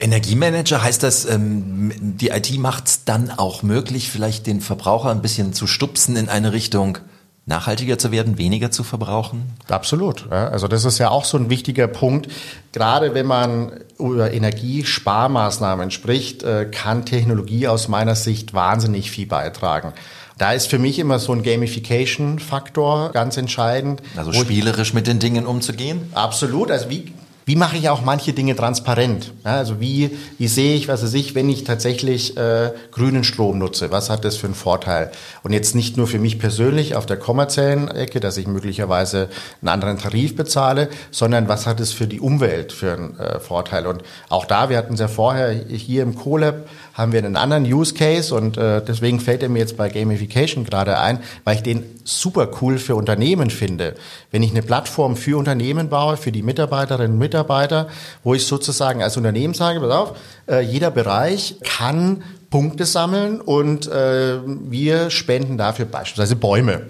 Energiemanager 0.00 0.82
heißt 0.82 1.04
das, 1.04 1.26
ähm, 1.26 1.92
die 2.00 2.28
IT 2.28 2.58
macht 2.58 2.88
es 2.88 3.04
dann 3.04 3.30
auch 3.30 3.62
möglich, 3.62 4.10
vielleicht 4.10 4.48
den 4.48 4.60
Verbraucher 4.60 5.10
ein 5.10 5.22
bisschen 5.22 5.52
zu 5.52 5.66
stupsen 5.66 6.16
in 6.16 6.28
eine 6.28 6.52
Richtung 6.52 6.98
nachhaltiger 7.46 7.96
zu 7.96 8.10
werden, 8.10 8.38
weniger 8.38 8.70
zu 8.72 8.82
verbrauchen? 8.82 9.54
Absolut. 9.68 10.30
Also 10.30 10.66
das 10.66 10.84
ist 10.84 10.98
ja 10.98 11.10
auch 11.10 11.24
so 11.24 11.38
ein 11.38 11.48
wichtiger 11.48 11.86
Punkt. 11.86 12.28
Gerade 12.72 13.14
wenn 13.14 13.26
man 13.26 13.72
über 13.98 14.32
Energiesparmaßnahmen 14.32 15.90
spricht, 15.90 16.42
äh, 16.42 16.66
kann 16.66 17.06
Technologie 17.06 17.68
aus 17.68 17.88
meiner 17.88 18.16
Sicht 18.16 18.52
wahnsinnig 18.52 19.10
viel 19.10 19.26
beitragen. 19.26 19.92
Da 20.38 20.52
ist 20.52 20.66
für 20.66 20.78
mich 20.78 20.98
immer 20.98 21.18
so 21.18 21.32
ein 21.32 21.42
Gamification-Faktor 21.42 23.12
ganz 23.12 23.38
entscheidend. 23.38 24.02
Also 24.16 24.32
spielerisch 24.34 24.92
mit 24.92 25.06
den 25.06 25.18
Dingen 25.18 25.46
umzugehen? 25.46 26.10
Absolut. 26.12 26.70
Also 26.70 26.90
wie 26.90 27.12
wie 27.48 27.54
mache 27.54 27.76
ich 27.76 27.88
auch 27.88 28.02
manche 28.02 28.32
Dinge 28.32 28.56
transparent? 28.56 29.32
Ja, 29.44 29.52
also 29.58 29.78
wie, 29.78 30.10
wie 30.36 30.48
sehe 30.48 30.74
ich, 30.74 30.88
was 30.88 31.04
weiß 31.04 31.14
ich, 31.14 31.36
wenn 31.36 31.48
ich 31.48 31.62
tatsächlich 31.62 32.36
äh, 32.36 32.72
grünen 32.90 33.22
Strom 33.22 33.60
nutze? 33.60 33.92
Was 33.92 34.10
hat 34.10 34.24
das 34.24 34.36
für 34.36 34.48
einen 34.48 34.56
Vorteil? 34.56 35.12
Und 35.44 35.52
jetzt 35.52 35.76
nicht 35.76 35.96
nur 35.96 36.08
für 36.08 36.18
mich 36.18 36.40
persönlich 36.40 36.96
auf 36.96 37.06
der 37.06 37.18
kommerziellen 37.18 37.86
Ecke, 37.86 38.18
dass 38.18 38.36
ich 38.36 38.48
möglicherweise 38.48 39.28
einen 39.62 39.68
anderen 39.68 39.96
Tarif 39.96 40.34
bezahle, 40.34 40.88
sondern 41.12 41.46
was 41.46 41.68
hat 41.68 41.78
es 41.78 41.92
für 41.92 42.08
die 42.08 42.18
Umwelt 42.18 42.72
für 42.72 42.94
einen 42.94 43.16
äh, 43.20 43.38
Vorteil? 43.38 43.86
Und 43.86 44.02
auch 44.28 44.44
da, 44.44 44.68
wir 44.68 44.76
hatten 44.76 44.94
es 44.94 45.00
ja 45.00 45.06
vorher 45.06 45.52
hier 45.52 46.02
im 46.02 46.16
CoLab, 46.16 46.68
haben 46.94 47.12
wir 47.12 47.20
einen 47.20 47.36
anderen 47.36 47.64
Use 47.64 47.94
Case 47.94 48.34
und 48.34 48.56
äh, 48.56 48.82
deswegen 48.82 49.20
fällt 49.20 49.44
er 49.44 49.50
mir 49.50 49.60
jetzt 49.60 49.76
bei 49.76 49.88
Gamification 49.88 50.64
gerade 50.64 50.98
ein, 50.98 51.20
weil 51.44 51.54
ich 51.54 51.62
den 51.62 51.84
super 52.02 52.50
cool 52.60 52.78
für 52.78 52.96
Unternehmen 52.96 53.50
finde. 53.50 53.94
Wenn 54.32 54.42
ich 54.42 54.50
eine 54.50 54.62
Plattform 54.62 55.16
für 55.16 55.36
Unternehmen 55.36 55.88
baue, 55.88 56.16
für 56.16 56.32
die 56.32 56.42
Mitarbeiterinnen 56.42 57.12
und 57.12 57.18
Mitarbeiter, 57.18 57.35
wo 58.22 58.34
ich 58.34 58.46
sozusagen 58.46 59.02
als 59.02 59.16
Unternehmen 59.16 59.54
sage, 59.54 59.80
pass 59.80 59.90
auf, 59.90 60.16
äh, 60.48 60.60
jeder 60.60 60.90
Bereich 60.90 61.56
kann 61.62 62.22
Punkte 62.50 62.86
sammeln 62.86 63.40
und 63.40 63.86
äh, 63.88 64.38
wir 64.44 65.10
spenden 65.10 65.58
dafür 65.58 65.86
beispielsweise 65.86 66.36
Bäume. 66.36 66.86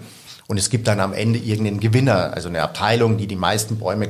Und 0.47 0.57
es 0.57 0.69
gibt 0.69 0.87
dann 0.87 1.01
am 1.01 1.11
Ende 1.11 1.39
irgendeinen 1.39 1.81
Gewinner, 1.81 2.31
also 2.33 2.47
eine 2.47 2.61
Abteilung, 2.61 3.17
die 3.17 3.27
die 3.27 3.35
meisten 3.35 3.77
Bäume, 3.77 4.07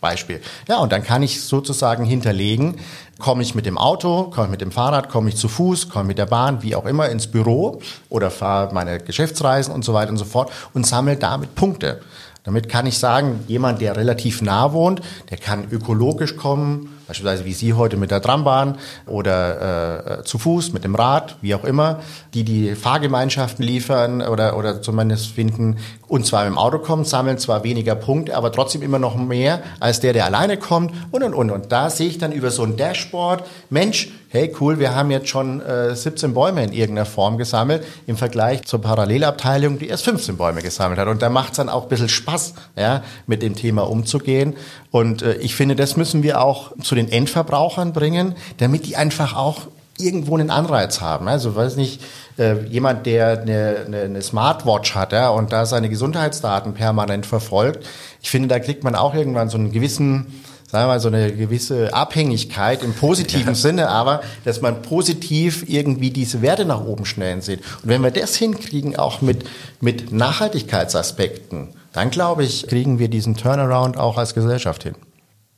Beispiel. 0.00 0.40
Ja, 0.68 0.78
und 0.78 0.90
dann 0.90 1.02
kann 1.02 1.22
ich 1.22 1.42
sozusagen 1.42 2.04
hinterlegen, 2.04 2.76
komme 3.18 3.42
ich 3.42 3.54
mit 3.54 3.66
dem 3.66 3.76
Auto, 3.76 4.30
komme 4.30 4.46
ich 4.46 4.50
mit 4.52 4.60
dem 4.62 4.72
Fahrrad, 4.72 5.10
komme 5.10 5.28
ich 5.28 5.36
zu 5.36 5.48
Fuß, 5.48 5.90
komme 5.90 6.06
mit 6.06 6.18
der 6.18 6.26
Bahn, 6.26 6.62
wie 6.62 6.74
auch 6.74 6.86
immer, 6.86 7.10
ins 7.10 7.26
Büro 7.26 7.82
oder 8.08 8.30
fahre 8.30 8.72
meine 8.72 9.00
Geschäftsreisen 9.00 9.74
und 9.74 9.84
so 9.84 9.92
weiter 9.92 10.10
und 10.10 10.16
so 10.16 10.24
fort 10.24 10.50
und 10.72 10.86
sammle 10.86 11.16
damit 11.16 11.54
Punkte. 11.54 12.00
Damit 12.46 12.68
kann 12.68 12.86
ich 12.86 12.98
sagen, 12.98 13.40
jemand, 13.48 13.80
der 13.80 13.96
relativ 13.96 14.40
nah 14.40 14.72
wohnt, 14.72 15.02
der 15.30 15.36
kann 15.36 15.66
ökologisch 15.68 16.36
kommen, 16.36 16.96
beispielsweise 17.08 17.44
wie 17.44 17.52
Sie 17.52 17.74
heute 17.74 17.96
mit 17.96 18.12
der 18.12 18.22
Trambahn 18.22 18.78
oder 19.04 20.20
äh, 20.20 20.24
zu 20.24 20.38
Fuß, 20.38 20.72
mit 20.72 20.84
dem 20.84 20.94
Rad, 20.94 21.36
wie 21.40 21.56
auch 21.56 21.64
immer, 21.64 21.98
die 22.34 22.44
die 22.44 22.76
Fahrgemeinschaften 22.76 23.64
liefern 23.64 24.22
oder, 24.22 24.56
oder 24.56 24.80
zumindest 24.80 25.32
finden 25.32 25.78
und 26.08 26.24
zwar 26.24 26.46
im 26.46 26.56
Auto 26.56 26.78
kommen, 26.78 27.04
sammeln 27.04 27.38
zwar 27.38 27.64
weniger 27.64 27.94
Punkte, 27.94 28.36
aber 28.36 28.52
trotzdem 28.52 28.82
immer 28.82 28.98
noch 28.98 29.16
mehr 29.16 29.62
als 29.80 30.00
der, 30.00 30.12
der 30.12 30.24
alleine 30.24 30.56
kommt 30.56 30.92
und 31.10 31.22
und 31.22 31.34
und. 31.34 31.50
Und 31.50 31.72
da 31.72 31.90
sehe 31.90 32.08
ich 32.08 32.18
dann 32.18 32.32
über 32.32 32.50
so 32.50 32.62
ein 32.62 32.76
Dashboard, 32.76 33.44
Mensch, 33.70 34.10
hey 34.28 34.54
cool, 34.60 34.78
wir 34.78 34.94
haben 34.94 35.10
jetzt 35.10 35.28
schon 35.28 35.60
äh, 35.60 35.96
17 35.96 36.32
Bäume 36.32 36.62
in 36.62 36.72
irgendeiner 36.72 37.06
Form 37.06 37.38
gesammelt, 37.38 37.84
im 38.06 38.16
Vergleich 38.16 38.64
zur 38.66 38.80
Parallelabteilung, 38.80 39.78
die 39.78 39.88
erst 39.88 40.04
15 40.04 40.36
Bäume 40.36 40.62
gesammelt 40.62 41.00
hat. 41.00 41.08
Und 41.08 41.22
da 41.22 41.28
macht 41.28 41.52
es 41.52 41.56
dann 41.56 41.68
auch 41.68 41.84
ein 41.84 41.88
bisschen 41.88 42.08
Spaß, 42.08 42.54
ja, 42.76 43.02
mit 43.26 43.42
dem 43.42 43.56
Thema 43.56 43.88
umzugehen. 43.88 44.54
Und 44.92 45.22
äh, 45.22 45.34
ich 45.36 45.56
finde, 45.56 45.74
das 45.74 45.96
müssen 45.96 46.22
wir 46.22 46.40
auch 46.40 46.72
zu 46.80 46.94
den 46.94 47.10
Endverbrauchern 47.10 47.92
bringen, 47.92 48.36
damit 48.58 48.86
die 48.86 48.96
einfach 48.96 49.36
auch 49.36 49.62
irgendwo 49.98 50.36
einen 50.36 50.50
Anreiz 50.50 51.00
haben. 51.00 51.28
Also 51.28 51.54
weiß 51.54 51.76
nicht, 51.76 52.02
äh, 52.38 52.64
jemand, 52.66 53.06
der 53.06 53.40
eine, 53.40 53.76
eine, 53.86 54.00
eine 54.02 54.22
Smartwatch 54.22 54.94
hat 54.94 55.12
ja, 55.12 55.30
und 55.30 55.52
da 55.52 55.66
seine 55.66 55.88
Gesundheitsdaten 55.88 56.74
permanent 56.74 57.26
verfolgt, 57.26 57.86
ich 58.20 58.30
finde, 58.30 58.48
da 58.48 58.58
kriegt 58.58 58.84
man 58.84 58.94
auch 58.94 59.14
irgendwann 59.14 59.48
so 59.48 59.58
einen 59.58 59.72
gewissen 59.72 60.42
sagen 60.68 60.84
wir 60.84 60.94
mal, 60.94 61.00
so 61.00 61.08
eine 61.08 61.32
gewisse 61.32 61.94
Abhängigkeit 61.94 62.82
im 62.82 62.92
positiven 62.92 63.48
ja. 63.48 63.54
Sinne, 63.54 63.88
aber 63.88 64.22
dass 64.44 64.60
man 64.60 64.82
positiv 64.82 65.64
irgendwie 65.68 66.10
diese 66.10 66.42
Werte 66.42 66.64
nach 66.64 66.84
oben 66.84 67.04
schnellen 67.04 67.40
sieht. 67.40 67.60
Und 67.82 67.88
wenn 67.88 68.02
wir 68.02 68.10
das 68.10 68.34
hinkriegen, 68.34 68.96
auch 68.96 69.20
mit, 69.20 69.44
mit 69.80 70.12
Nachhaltigkeitsaspekten, 70.12 71.68
dann 71.92 72.10
glaube 72.10 72.44
ich, 72.44 72.66
kriegen 72.66 72.98
wir 72.98 73.08
diesen 73.08 73.36
Turnaround 73.36 73.96
auch 73.96 74.18
als 74.18 74.34
Gesellschaft 74.34 74.82
hin. 74.82 74.96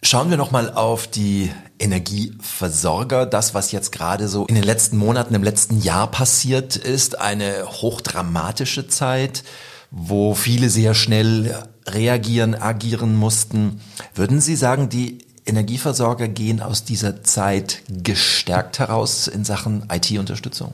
Schauen 0.00 0.30
wir 0.30 0.36
noch 0.36 0.52
mal 0.52 0.72
auf 0.72 1.08
die 1.08 1.50
Energieversorger. 1.80 3.26
Das, 3.26 3.52
was 3.54 3.72
jetzt 3.72 3.90
gerade 3.90 4.28
so 4.28 4.46
in 4.46 4.54
den 4.54 4.64
letzten 4.64 4.96
Monaten, 4.96 5.34
im 5.34 5.42
letzten 5.42 5.80
Jahr 5.80 6.08
passiert 6.10 6.76
ist, 6.76 7.20
eine 7.20 7.64
hochdramatische 7.66 8.86
Zeit, 8.86 9.42
wo 9.90 10.34
viele 10.34 10.70
sehr 10.70 10.94
schnell 10.94 11.64
reagieren, 11.86 12.54
agieren 12.54 13.16
mussten. 13.16 13.80
Würden 14.14 14.40
Sie 14.40 14.54
sagen, 14.54 14.88
die 14.88 15.18
Energieversorger 15.46 16.28
gehen 16.28 16.60
aus 16.60 16.84
dieser 16.84 17.24
Zeit 17.24 17.82
gestärkt 17.88 18.78
heraus 18.78 19.26
in 19.26 19.44
Sachen 19.44 19.88
IT-Unterstützung? 19.90 20.72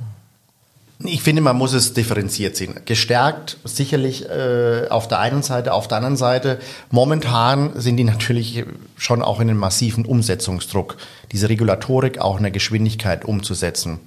Ich 1.00 1.22
finde, 1.22 1.42
man 1.42 1.56
muss 1.56 1.72
es 1.72 1.92
differenziert 1.92 2.56
sehen. 2.56 2.80
Gestärkt 2.84 3.58
sicherlich 3.64 4.28
äh, 4.28 4.86
auf 4.88 5.08
der 5.08 5.18
einen 5.18 5.42
Seite, 5.42 5.72
auf 5.72 5.88
der 5.88 5.98
anderen 5.98 6.16
Seite. 6.16 6.60
Momentan 6.90 7.72
sind 7.74 7.96
die 7.96 8.04
natürlich 8.04 8.64
schon 8.96 9.20
auch 9.20 9.40
in 9.40 9.50
einem 9.50 9.58
massiven 9.58 10.06
Umsetzungsdruck, 10.06 10.96
diese 11.32 11.48
Regulatorik 11.48 12.18
auch 12.18 12.36
in 12.36 12.44
der 12.44 12.52
Geschwindigkeit 12.52 13.24
umzusetzen. 13.24 13.98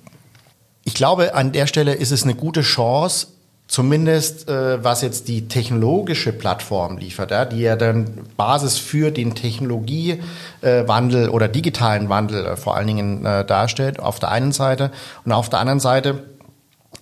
Ich 0.86 0.94
glaube, 0.94 1.36
an 1.36 1.52
der 1.52 1.68
Stelle 1.68 1.94
ist 1.94 2.12
es 2.12 2.24
eine 2.24 2.36
gute 2.36 2.62
Chance, 2.62 3.28
zumindest 3.68 4.48
äh, 4.48 4.82
was 4.82 5.02
jetzt 5.02 5.28
die 5.28 5.50
technologische 5.50 6.32
Plattform 6.32 6.98
liefert, 6.98 7.32
ja, 7.32 7.44
die 7.44 7.60
ja 7.60 7.76
dann 7.76 8.26
Basis 8.38 8.78
für 8.78 9.12
den 9.12 9.36
Technologiewandel 9.36 11.26
äh, 11.26 11.28
oder 11.28 11.50
digitalen 11.50 12.08
Wandel 12.08 12.46
äh, 12.46 12.56
vor 12.56 12.78
allen 12.78 12.88
Dingen 12.88 13.26
äh, 13.26 13.44
darstellt, 13.46 14.00
auf 14.00 14.20
der 14.20 14.32
einen 14.32 14.54
Seite. 14.54 14.92
Und 15.26 15.34
auf 15.34 15.50
der 15.50 15.60
anderen 15.60 15.82
Seite 15.82 16.24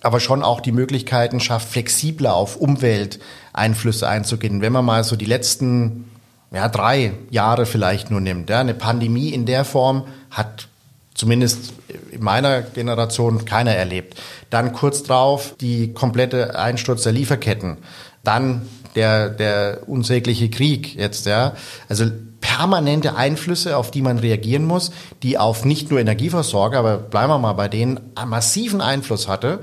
aber 0.02 0.20
schon 0.20 0.42
auch 0.42 0.60
die 0.60 0.72
Möglichkeiten 0.72 1.40
schafft, 1.40 1.68
flexibler 1.68 2.34
auf 2.34 2.56
Umwelteinflüsse 2.56 4.08
einzugehen. 4.08 4.60
Wenn 4.60 4.72
man 4.72 4.84
mal 4.84 5.04
so 5.04 5.16
die 5.16 5.24
letzten 5.24 6.10
ja, 6.52 6.68
drei 6.68 7.12
Jahre 7.30 7.66
vielleicht 7.66 8.10
nur 8.10 8.20
nimmt, 8.20 8.50
ja, 8.50 8.60
eine 8.60 8.74
Pandemie 8.74 9.30
in 9.30 9.46
der 9.46 9.64
Form 9.64 10.04
hat 10.30 10.68
zumindest 11.14 11.72
in 12.10 12.22
meiner 12.22 12.62
Generation 12.62 13.44
keiner 13.44 13.74
erlebt. 13.74 14.20
Dann 14.50 14.72
kurz 14.72 15.02
drauf 15.02 15.54
die 15.60 15.92
komplette 15.92 16.58
Einsturz 16.58 17.02
der 17.02 17.12
Lieferketten. 17.12 17.78
Dann 18.22 18.68
der, 18.94 19.30
der 19.30 19.80
unsägliche 19.86 20.50
Krieg 20.50 20.94
jetzt, 20.94 21.26
ja. 21.26 21.54
Also 21.88 22.10
permanente 22.40 23.16
Einflüsse, 23.16 23.76
auf 23.76 23.90
die 23.90 24.02
man 24.02 24.18
reagieren 24.18 24.64
muss, 24.64 24.90
die 25.22 25.38
auf 25.38 25.64
nicht 25.64 25.90
nur 25.90 26.00
Energieversorger, 26.00 26.78
aber 26.78 26.98
bleiben 26.98 27.30
wir 27.30 27.38
mal 27.38 27.52
bei 27.52 27.68
denen, 27.68 28.00
massiven 28.26 28.80
Einfluss 28.80 29.28
hatte. 29.28 29.60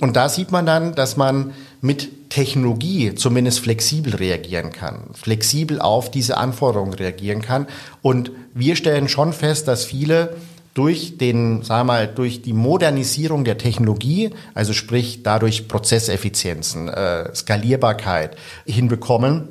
Und 0.00 0.16
da 0.16 0.28
sieht 0.28 0.50
man 0.50 0.66
dann, 0.66 0.94
dass 0.94 1.16
man 1.16 1.54
mit 1.80 2.30
Technologie 2.30 3.14
zumindest 3.14 3.60
flexibel 3.60 4.16
reagieren 4.16 4.72
kann, 4.72 5.10
flexibel 5.12 5.80
auf 5.80 6.10
diese 6.10 6.36
Anforderungen 6.36 6.94
reagieren 6.94 7.42
kann. 7.42 7.68
Und 8.02 8.32
wir 8.54 8.74
stellen 8.74 9.08
schon 9.08 9.32
fest, 9.32 9.68
dass 9.68 9.84
viele 9.84 10.36
durch 10.74 11.18
den, 11.18 11.62
sagen 11.62 11.86
wir 11.86 11.92
mal, 11.92 12.08
durch 12.08 12.42
die 12.42 12.52
Modernisierung 12.52 13.44
der 13.44 13.58
Technologie, 13.58 14.30
also 14.54 14.72
sprich 14.72 15.22
dadurch 15.22 15.68
Prozesseffizienzen, 15.68 16.88
äh, 16.88 17.32
Skalierbarkeit 17.32 18.36
hinbekommen, 18.66 19.48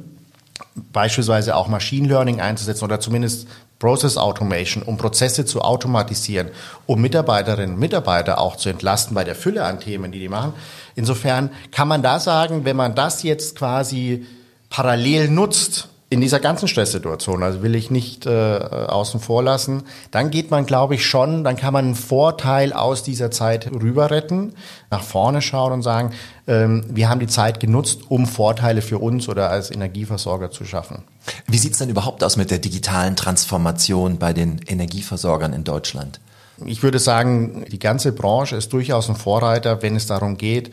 beispielsweise 0.76 1.56
auch 1.56 1.68
Machine 1.68 2.08
Learning 2.08 2.42
einzusetzen 2.42 2.84
oder 2.84 3.00
zumindest 3.00 3.48
Process 3.80 4.18
Automation, 4.18 4.82
um 4.84 4.98
Prozesse 4.98 5.46
zu 5.46 5.62
automatisieren, 5.62 6.50
um 6.86 7.02
Mitarbeiterinnen 7.02 7.76
und 7.76 7.80
Mitarbeiter 7.80 8.40
auch 8.40 8.56
zu 8.56 8.70
entlasten 8.70 9.14
bei 9.14 9.24
der 9.24 9.36
Fülle 9.36 9.66
an 9.66 9.80
Themen, 9.80 10.12
die 10.12 10.20
die 10.20 10.30
machen. 10.30 10.54
Insofern 10.96 11.52
kann 11.72 11.88
man 11.88 12.02
da 12.02 12.20
sagen, 12.20 12.66
wenn 12.66 12.78
man 12.78 12.96
das 12.96 13.24
jetzt 13.24 13.58
quasi 13.58 14.26
parallel 14.70 15.30
nutzt, 15.30 15.90
in 16.14 16.22
dieser 16.22 16.40
ganzen 16.40 16.68
Stresssituation, 16.68 17.42
also 17.42 17.64
will 17.64 17.74
ich 17.74 17.90
nicht 17.90 18.28
äh, 18.28 18.30
außen 18.30 19.20
vor 19.20 19.42
lassen, 19.42 19.84
dann 20.12 20.30
geht 20.30 20.52
man, 20.52 20.68
glaube 20.68 20.94
ich, 20.94 21.06
schon, 21.06 21.44
dann 21.44 21.56
kann 21.56 21.74
man 21.74 21.86
einen 21.86 21.96
Vorteil 21.96 22.72
aus 22.72 23.02
dieser 23.02 23.32
Zeit 23.32 23.72
rüber 23.72 24.12
retten, 24.12 24.54
nach 24.92 25.02
vorne 25.02 25.42
schauen 25.42 25.74
und 25.74 25.82
sagen, 25.82 26.12
ähm, 26.46 26.86
wir 26.88 27.10
haben 27.10 27.20
die 27.20 27.28
Zeit 27.28 27.60
genutzt, 27.60 28.02
um 28.10 28.28
Vorteile 28.28 28.84
für 28.84 29.00
uns 29.00 29.28
oder 29.28 29.50
als 29.50 29.72
Energieversorger 29.72 30.52
zu 30.52 30.66
schaffen. 30.66 31.04
Wie 31.48 31.58
sieht's 31.58 31.80
denn 31.80 31.90
überhaupt 31.90 32.24
aus 32.24 32.38
mit 32.38 32.52
der 32.52 32.60
digitalen 32.60 33.16
Transformation 33.16 34.20
bei 34.20 34.34
den 34.34 34.60
Energieversorgern 34.68 35.52
in 35.52 35.64
Deutschland? 35.64 36.20
Ich 36.64 36.84
würde 36.84 37.00
sagen, 37.00 37.66
die 37.72 37.80
ganze 37.80 38.12
Branche 38.12 38.56
ist 38.56 38.72
durchaus 38.72 39.10
ein 39.10 39.16
Vorreiter, 39.16 39.82
wenn 39.82 39.96
es 39.96 40.06
darum 40.06 40.38
geht, 40.38 40.72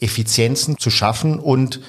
Effizienzen 0.00 0.78
zu 0.78 0.88
schaffen 0.88 1.38
und 1.38 1.80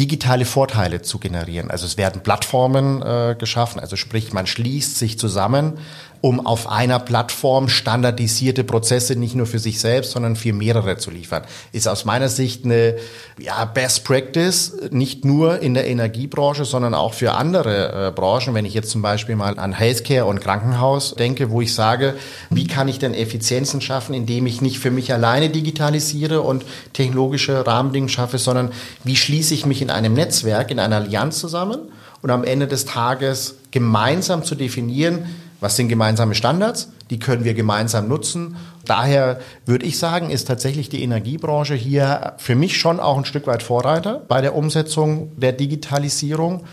digitale 0.00 0.46
Vorteile 0.46 1.02
zu 1.02 1.18
generieren. 1.18 1.70
Also 1.70 1.84
es 1.84 1.98
werden 1.98 2.22
Plattformen 2.22 3.02
äh, 3.02 3.36
geschaffen, 3.38 3.78
also 3.78 3.96
sprich 3.96 4.32
man 4.32 4.46
schließt 4.46 4.96
sich 4.98 5.18
zusammen, 5.18 5.78
um 6.20 6.44
auf 6.44 6.70
einer 6.70 6.98
Plattform 6.98 7.68
standardisierte 7.68 8.62
Prozesse 8.64 9.16
nicht 9.16 9.34
nur 9.34 9.46
für 9.46 9.58
sich 9.58 9.80
selbst, 9.80 10.12
sondern 10.12 10.36
für 10.36 10.52
mehrere 10.52 10.98
zu 10.98 11.10
liefern. 11.10 11.44
Ist 11.72 11.88
aus 11.88 12.04
meiner 12.04 12.28
Sicht 12.28 12.64
eine 12.64 12.96
ja, 13.38 13.64
Best 13.64 14.04
Practice, 14.04 14.74
nicht 14.90 15.24
nur 15.24 15.60
in 15.60 15.74
der 15.74 15.86
Energiebranche, 15.86 16.64
sondern 16.64 16.94
auch 16.94 17.14
für 17.14 17.32
andere 17.32 18.08
äh, 18.08 18.10
Branchen. 18.10 18.54
Wenn 18.54 18.66
ich 18.66 18.74
jetzt 18.74 18.90
zum 18.90 19.00
Beispiel 19.00 19.34
mal 19.36 19.58
an 19.58 19.72
Healthcare 19.72 20.26
und 20.26 20.40
Krankenhaus 20.40 21.14
denke, 21.14 21.50
wo 21.50 21.62
ich 21.62 21.74
sage, 21.74 22.14
wie 22.50 22.66
kann 22.66 22.88
ich 22.88 22.98
denn 22.98 23.14
Effizienzen 23.14 23.80
schaffen, 23.80 24.14
indem 24.14 24.46
ich 24.46 24.60
nicht 24.60 24.78
für 24.78 24.90
mich 24.90 25.12
alleine 25.14 25.48
digitalisiere 25.48 26.42
und 26.42 26.64
technologische 26.92 27.66
Rahmenbedingungen 27.66 28.10
schaffe, 28.10 28.36
sondern 28.36 28.72
wie 29.04 29.16
schließe 29.16 29.54
ich 29.54 29.64
mich 29.64 29.80
in 29.80 29.90
einem 29.90 30.12
Netzwerk, 30.12 30.70
in 30.70 30.80
einer 30.80 30.96
Allianz 30.96 31.38
zusammen 31.38 31.80
und 32.20 32.30
am 32.30 32.44
Ende 32.44 32.66
des 32.66 32.84
Tages 32.84 33.56
gemeinsam 33.70 34.44
zu 34.44 34.54
definieren, 34.54 35.24
was 35.60 35.76
sind 35.76 35.88
gemeinsame 35.88 36.34
Standards? 36.34 36.90
Die 37.10 37.18
können 37.18 37.44
wir 37.44 37.54
gemeinsam 37.54 38.08
nutzen. 38.08 38.56
Daher 38.84 39.40
würde 39.66 39.86
ich 39.86 39.98
sagen, 39.98 40.30
ist 40.30 40.46
tatsächlich 40.46 40.88
die 40.88 41.02
Energiebranche 41.02 41.74
hier 41.74 42.34
für 42.38 42.54
mich 42.54 42.78
schon 42.78 42.98
auch 42.98 43.18
ein 43.18 43.24
Stück 43.24 43.46
weit 43.46 43.62
Vorreiter 43.62 44.22
bei 44.26 44.40
der 44.40 44.54
Umsetzung 44.54 45.38
der 45.38 45.52
Digitalisierung. 45.52 46.64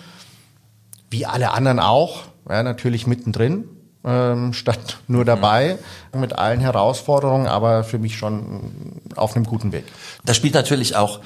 Wie 1.09 1.25
alle 1.25 1.51
anderen 1.51 1.79
auch, 1.79 2.23
ja, 2.49 2.63
natürlich 2.63 3.07
mittendrin, 3.07 3.65
ähm, 4.05 4.53
statt 4.53 4.99
nur 5.07 5.21
mhm. 5.21 5.27
dabei, 5.27 5.77
mit 6.15 6.33
allen 6.33 6.59
Herausforderungen, 6.59 7.47
aber 7.47 7.83
für 7.83 7.99
mich 7.99 8.17
schon 8.17 8.71
auf 9.15 9.35
einem 9.35 9.45
guten 9.45 9.71
Weg. 9.71 9.85
Da 10.25 10.33
spielt 10.33 10.53
natürlich 10.53 10.95
auch 10.95 11.19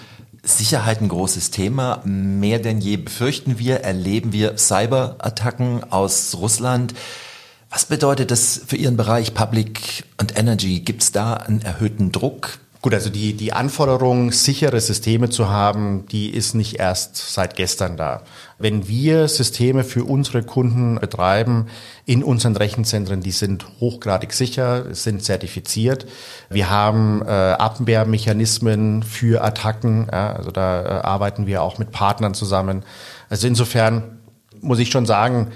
Sicherheit 0.44 1.02
ein 1.02 1.10
großes 1.10 1.52
Thema. 1.52 2.02
Mehr 2.04 2.60
denn 2.60 2.82
je 2.82 2.98
befürchten 2.98 3.60
wir, 3.60 3.82
erleben 3.82 4.34
wir 4.34 4.58
Cyberattacken 4.58 5.92
aus 5.92 6.36
Russland. 6.40 6.96
Was 7.74 7.86
bedeutet 7.86 8.32
das 8.32 8.62
für 8.68 8.76
Ihren 8.76 8.98
Bereich 8.98 9.34
Public 9.34 10.04
and 10.18 10.38
Energy? 10.38 10.82
Gibt 10.82 11.04
es 11.04 11.14
da 11.14 11.36
einen 11.36 11.62
erhöhten 11.62 12.12
Druck? 12.12 12.60
Gut, 12.82 12.94
also 12.94 13.10
die, 13.10 13.34
die 13.34 13.54
Anforderung, 13.54 14.34
sichere 14.34 14.82
Systeme 14.82 15.30
zu 15.30 15.50
haben, 15.50 16.06
die 16.08 16.32
ist 16.32 16.54
nicht 16.54 16.80
erst 16.80 17.16
seit 17.16 17.56
gestern 17.56 17.96
da. 17.96 18.24
Wenn 18.60 18.90
wir 18.90 19.30
Systeme 19.30 19.86
für 19.86 20.04
unsere 20.04 20.44
Kunden 20.44 20.96
betreiben 21.00 21.68
in 22.06 22.24
unseren 22.24 22.58
Rechenzentren, 22.58 23.22
die 23.22 23.32
sind 23.32 23.66
hochgradig 23.80 24.34
sicher, 24.34 24.94
sind 24.94 25.24
zertifiziert. 25.24 26.08
Wir 26.50 26.70
haben 26.70 27.22
äh, 27.22 27.30
Abwehrmechanismen 27.30 29.04
für 29.04 29.46
Attacken, 29.46 30.08
ja, 30.12 30.34
also 30.34 30.52
da 30.52 30.82
äh, 30.82 30.88
arbeiten 31.04 31.48
wir 31.48 31.62
auch 31.62 31.78
mit 31.78 31.92
Partnern 31.92 32.34
zusammen. 32.34 32.84
Also 33.30 33.48
insofern 33.48 34.20
muss 34.60 34.80
ich 34.80 34.90
schon 34.90 35.06
sagen, 35.06 35.52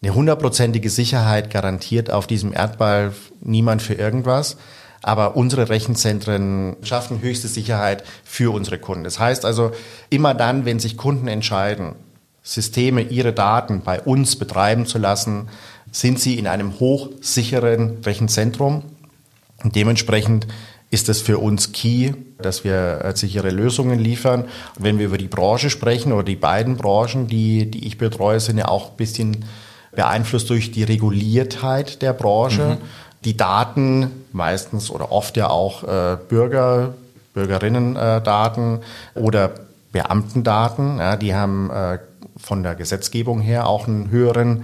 eine 0.00 0.14
hundertprozentige 0.14 0.90
Sicherheit 0.90 1.50
garantiert 1.50 2.10
auf 2.10 2.26
diesem 2.26 2.52
Erdball 2.52 3.12
niemand 3.40 3.82
für 3.82 3.94
irgendwas. 3.94 4.56
Aber 5.02 5.36
unsere 5.36 5.68
Rechenzentren 5.68 6.76
schaffen 6.82 7.20
höchste 7.22 7.48
Sicherheit 7.48 8.04
für 8.24 8.52
unsere 8.52 8.78
Kunden. 8.78 9.04
Das 9.04 9.18
heißt 9.18 9.44
also, 9.44 9.72
immer 10.10 10.34
dann, 10.34 10.64
wenn 10.64 10.80
sich 10.80 10.96
Kunden 10.96 11.28
entscheiden, 11.28 11.94
Systeme, 12.42 13.02
ihre 13.02 13.32
Daten 13.32 13.82
bei 13.82 14.00
uns 14.00 14.36
betreiben 14.36 14.86
zu 14.86 14.98
lassen, 14.98 15.48
sind 15.92 16.18
sie 16.18 16.38
in 16.38 16.46
einem 16.46 16.80
hochsicheren 16.80 17.98
Rechenzentrum. 18.04 18.82
Und 19.62 19.76
dementsprechend 19.76 20.46
ist 20.90 21.08
es 21.08 21.20
für 21.20 21.38
uns 21.38 21.72
key, 21.72 22.12
dass 22.38 22.64
wir 22.64 23.04
äh, 23.04 23.16
sichere 23.16 23.50
Lösungen 23.50 23.98
liefern. 23.98 24.42
Und 24.76 24.84
wenn 24.84 24.98
wir 24.98 25.06
über 25.06 25.18
die 25.18 25.28
Branche 25.28 25.70
sprechen 25.70 26.12
oder 26.12 26.24
die 26.24 26.36
beiden 26.36 26.76
Branchen, 26.76 27.26
die, 27.26 27.70
die 27.70 27.86
ich 27.86 27.98
betreue, 27.98 28.40
sind 28.40 28.58
ja 28.58 28.68
auch 28.68 28.90
ein 28.90 28.96
bisschen 28.96 29.44
beeinflusst 29.98 30.48
durch 30.48 30.70
die 30.70 30.84
Reguliertheit 30.84 32.02
der 32.02 32.12
Branche. 32.12 32.78
Mhm. 32.80 32.84
Die 33.24 33.36
Daten, 33.36 34.12
meistens 34.30 34.92
oder 34.92 35.10
oft 35.10 35.36
ja 35.36 35.50
auch 35.50 35.82
äh, 35.82 36.16
Bürger, 36.28 36.94
Bürgerinnen-Daten 37.34 38.78
äh, 38.78 39.18
oder 39.18 39.50
Beamtendaten, 39.90 40.98
ja, 40.98 41.16
die 41.16 41.34
haben 41.34 41.68
äh, 41.70 41.98
von 42.36 42.62
der 42.62 42.76
Gesetzgebung 42.76 43.40
her 43.40 43.66
auch 43.66 43.88
einen 43.88 44.08
höheren 44.12 44.62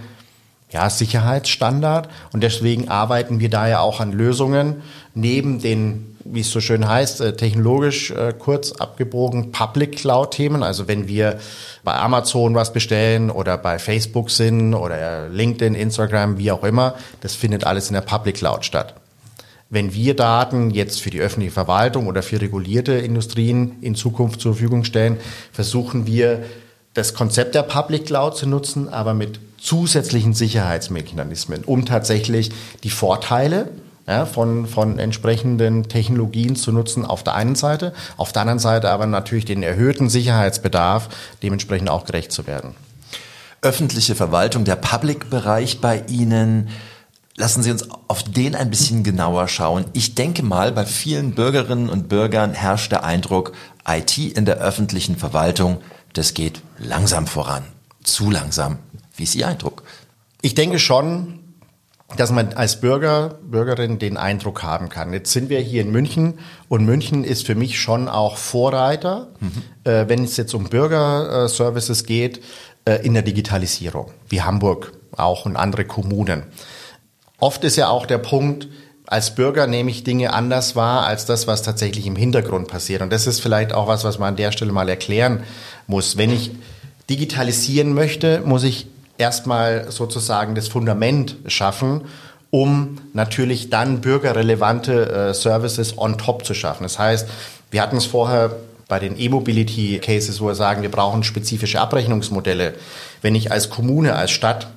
ja, 0.70 0.88
Sicherheitsstandard. 0.88 2.08
Und 2.32 2.44
deswegen 2.44 2.88
arbeiten 2.88 3.40
wir 3.40 3.50
da 3.50 3.66
ja 3.66 3.80
auch 3.80 3.98
an 3.98 4.12
Lösungen 4.12 4.82
neben 5.14 5.60
den 5.60 6.13
wie 6.24 6.40
es 6.40 6.50
so 6.50 6.60
schön 6.60 6.88
heißt, 6.88 7.20
äh, 7.20 7.37
technologisch 7.37 8.10
äh, 8.10 8.32
kurz 8.38 8.72
abgebogen 8.72 9.52
Public 9.52 9.96
Cloud 9.96 10.30
Themen. 10.32 10.62
Also 10.62 10.88
wenn 10.88 11.06
wir 11.06 11.38
bei 11.82 11.94
Amazon 11.94 12.54
was 12.54 12.72
bestellen 12.72 13.30
oder 13.30 13.58
bei 13.58 13.78
Facebook 13.78 14.30
sind 14.30 14.74
oder 14.74 15.28
LinkedIn, 15.28 15.74
Instagram, 15.74 16.38
wie 16.38 16.50
auch 16.50 16.64
immer, 16.64 16.94
das 17.20 17.34
findet 17.34 17.64
alles 17.64 17.88
in 17.88 17.94
der 17.94 18.00
Public 18.00 18.37
Cloud 18.37 18.64
statt. 18.64 18.94
Wenn 19.70 19.92
wir 19.92 20.14
Daten 20.14 20.70
jetzt 20.70 21.00
für 21.00 21.10
die 21.10 21.20
öffentliche 21.20 21.52
Verwaltung 21.52 22.06
oder 22.06 22.22
für 22.22 22.40
regulierte 22.40 22.92
Industrien 22.92 23.76
in 23.80 23.94
Zukunft 23.94 24.40
zur 24.40 24.54
Verfügung 24.54 24.84
stellen, 24.84 25.18
versuchen 25.52 26.06
wir 26.06 26.44
das 26.94 27.14
Konzept 27.14 27.54
der 27.54 27.64
Public 27.64 28.06
Cloud 28.06 28.37
zu 28.37 28.48
nutzen, 28.48 28.88
aber 28.88 29.14
mit 29.14 29.40
zusätzlichen 29.58 30.32
Sicherheitsmechanismen, 30.32 31.64
um 31.64 31.87
tatsächlich 31.87 32.50
die 32.82 32.90
Vorteile 32.90 33.68
ja, 34.06 34.26
von, 34.26 34.66
von 34.66 34.98
entsprechenden 34.98 35.84
Technologien 35.84 36.56
zu 36.56 36.72
nutzen 36.72 37.06
auf 37.06 37.24
der 37.24 37.34
einen 37.34 37.54
Seite, 37.54 37.94
auf 38.16 38.32
der 38.32 38.42
anderen 38.42 38.58
Seite 38.58 38.90
aber 38.90 39.06
natürlich 39.06 39.44
den 39.44 39.62
erhöhten 39.62 40.08
Sicherheitsbedarf 40.08 41.08
dementsprechend 41.42 41.88
auch 41.88 42.04
gerecht 42.04 42.32
zu 42.32 42.46
werden. 42.46 42.74
Öffentliche 43.62 44.14
Verwaltung, 44.14 44.64
der 44.64 44.76
Public-Bereich 44.76 45.80
bei 45.80 46.04
Ihnen, 46.08 46.68
lassen 47.36 47.62
Sie 47.62 47.70
uns 47.70 47.88
auf 48.08 48.22
den 48.22 48.54
ein 48.54 48.70
bisschen 48.70 49.02
genauer 49.04 49.48
schauen. 49.48 49.86
Ich 49.94 50.14
denke 50.14 50.42
mal, 50.42 50.70
bei 50.70 50.84
vielen 50.84 51.34
Bürgerinnen 51.34 51.88
und 51.88 52.08
Bürgern 52.08 52.52
herrscht 52.52 52.92
der 52.92 53.04
Eindruck, 53.04 53.52
IT 53.88 54.18
in 54.18 54.44
der 54.44 54.58
öffentlichen 54.58 55.16
Verwaltung, 55.16 55.78
das 56.12 56.34
geht 56.34 56.60
langsam 56.78 57.26
voran, 57.26 57.64
zu 58.02 58.30
langsam. 58.30 58.78
Wie 59.16 59.24
ist 59.24 59.34
Ihr 59.34 59.48
Eindruck? 59.48 59.82
Ich 60.42 60.54
denke 60.54 60.78
schon, 60.78 61.40
dass 62.16 62.31
man 62.31 62.53
als 62.55 62.81
Bürger, 62.81 63.38
Bürgerin 63.42 63.98
den 63.98 64.16
Eindruck 64.16 64.62
haben 64.62 64.88
kann. 64.88 65.12
Jetzt 65.12 65.33
sind 65.33 65.48
wir 65.48 65.61
hier 65.61 65.83
in 65.83 65.90
München 65.90 66.38
und 66.68 66.85
München 66.85 67.24
ist 67.24 67.46
für 67.46 67.55
mich 67.55 67.79
schon 67.81 68.09
auch 68.09 68.37
Vorreiter, 68.37 69.29
mhm. 69.40 69.90
äh, 69.90 70.09
wenn 70.09 70.24
es 70.24 70.37
jetzt 70.37 70.55
um 70.55 70.64
Bürgerservices 70.64 72.05
geht, 72.05 72.42
äh, 72.85 73.05
in 73.05 73.14
der 73.14 73.22
Digitalisierung, 73.22 74.11
wie 74.29 74.42
Hamburg 74.42 74.92
auch 75.16 75.46
und 75.46 75.57
andere 75.57 75.85
Kommunen. 75.85 76.44
Oft 77.38 77.64
ist 77.64 77.77
ja 77.77 77.88
auch 77.88 78.07
der 78.07 78.18
Punkt, 78.18 78.68
als 79.07 79.35
Bürger 79.35 79.66
nehme 79.66 79.90
ich 79.90 80.05
Dinge 80.05 80.33
anders 80.33 80.77
wahr 80.77 81.07
als 81.07 81.27
das, 81.27 81.46
was 81.46 81.62
tatsächlich 81.62 82.07
im 82.07 82.16
Hintergrund 82.16 82.68
passiert. 82.68 83.03
Und 83.03 83.12
das 83.12 83.27
ist 83.27 83.40
vielleicht 83.40 83.72
auch 83.72 83.87
was, 83.87 84.05
was 84.05 84.18
man 84.18 84.31
an 84.31 84.37
der 84.37 84.50
Stelle 84.50 84.72
mal 84.72 84.88
erklären 84.88 85.44
muss. 85.87 86.16
Wenn 86.16 86.31
ich 86.31 86.53
digitalisieren 87.11 87.92
möchte, 87.92 88.40
muss 88.44 88.64
ich 88.64 88.87
erstmal 89.18 89.90
sozusagen 89.90 90.55
das 90.55 90.68
Fundament 90.68 91.37
schaffen, 91.46 92.03
um 92.50 92.98
natürlich 93.12 93.70
dann 93.70 94.00
bürgerrelevante 94.00 95.11
äh, 95.11 95.35
Services 95.35 95.98
on 95.98 96.18
top 96.18 96.44
zu 96.44 96.55
schaffen. 96.55 96.85
Das 96.85 96.98
heißt, 96.98 97.29
wir 97.70 97.83
hatten 97.83 97.96
es 97.96 98.07
vorher 98.07 98.55
bei 98.87 98.98
den 98.98 99.18
E-Mobility 99.18 99.98
Cases, 99.98 100.40
wo 100.40 100.46
wir 100.46 100.55
sagen, 100.55 100.83
wir 100.83 100.90
brauchen 100.90 101.24
spezifische 101.24 101.81
Abrechnungsmodelle. 101.81 102.74
Wenn 103.22 103.35
ich 103.35 103.50
als 103.50 103.70
Kommune, 103.70 104.14
als 104.14 104.31
Stadt 104.31 104.68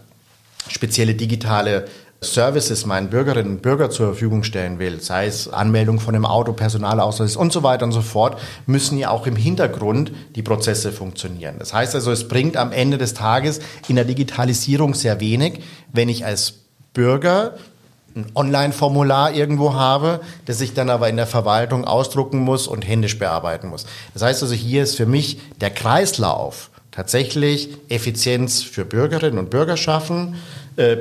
spezielle 0.69 1.13
digitale 1.13 1.87
Services 2.21 2.85
meinen 2.85 3.09
Bürgerinnen 3.09 3.53
und 3.53 3.61
Bürgern 3.61 3.91
zur 3.91 4.07
Verfügung 4.07 4.43
stellen 4.43 4.79
will, 4.79 5.01
sei 5.01 5.27
es 5.27 5.47
Anmeldung 5.47 5.99
von 5.99 6.15
einem 6.15 6.25
Auto, 6.25 6.51
Personalausweis 6.53 7.35
und 7.35 7.53
so 7.53 7.61
weiter 7.61 7.85
und 7.85 7.91
so 7.91 8.01
fort, 8.01 8.39
müssen 8.65 8.97
ja 8.97 9.11
auch 9.11 9.27
im 9.27 9.35
Hintergrund 9.35 10.11
die 10.35 10.41
Prozesse 10.41 10.91
funktionieren. 10.91 11.57
Das 11.59 11.73
heißt 11.73 11.93
also, 11.93 12.11
es 12.11 12.27
bringt 12.27 12.57
am 12.57 12.71
Ende 12.71 12.97
des 12.97 13.13
Tages 13.13 13.59
in 13.87 13.95
der 13.95 14.05
Digitalisierung 14.05 14.95
sehr 14.95 15.19
wenig, 15.19 15.61
wenn 15.93 16.09
ich 16.09 16.25
als 16.25 16.55
Bürger 16.93 17.53
ein 18.15 18.25
Online-Formular 18.33 19.33
irgendwo 19.33 19.75
habe, 19.75 20.21
das 20.45 20.59
ich 20.59 20.73
dann 20.73 20.89
aber 20.89 21.09
in 21.09 21.17
der 21.17 21.27
Verwaltung 21.27 21.85
ausdrucken 21.85 22.39
muss 22.39 22.67
und 22.67 22.81
händisch 22.81 23.19
bearbeiten 23.19 23.67
muss. 23.67 23.85
Das 24.15 24.23
heißt 24.23 24.41
also, 24.41 24.55
hier 24.55 24.81
ist 24.81 24.95
für 24.95 25.05
mich 25.05 25.39
der 25.61 25.69
Kreislauf 25.69 26.71
tatsächlich 26.89 27.77
Effizienz 27.89 28.63
für 28.63 28.85
Bürgerinnen 28.85 29.37
und 29.37 29.51
Bürger 29.51 29.77
schaffen, 29.77 30.35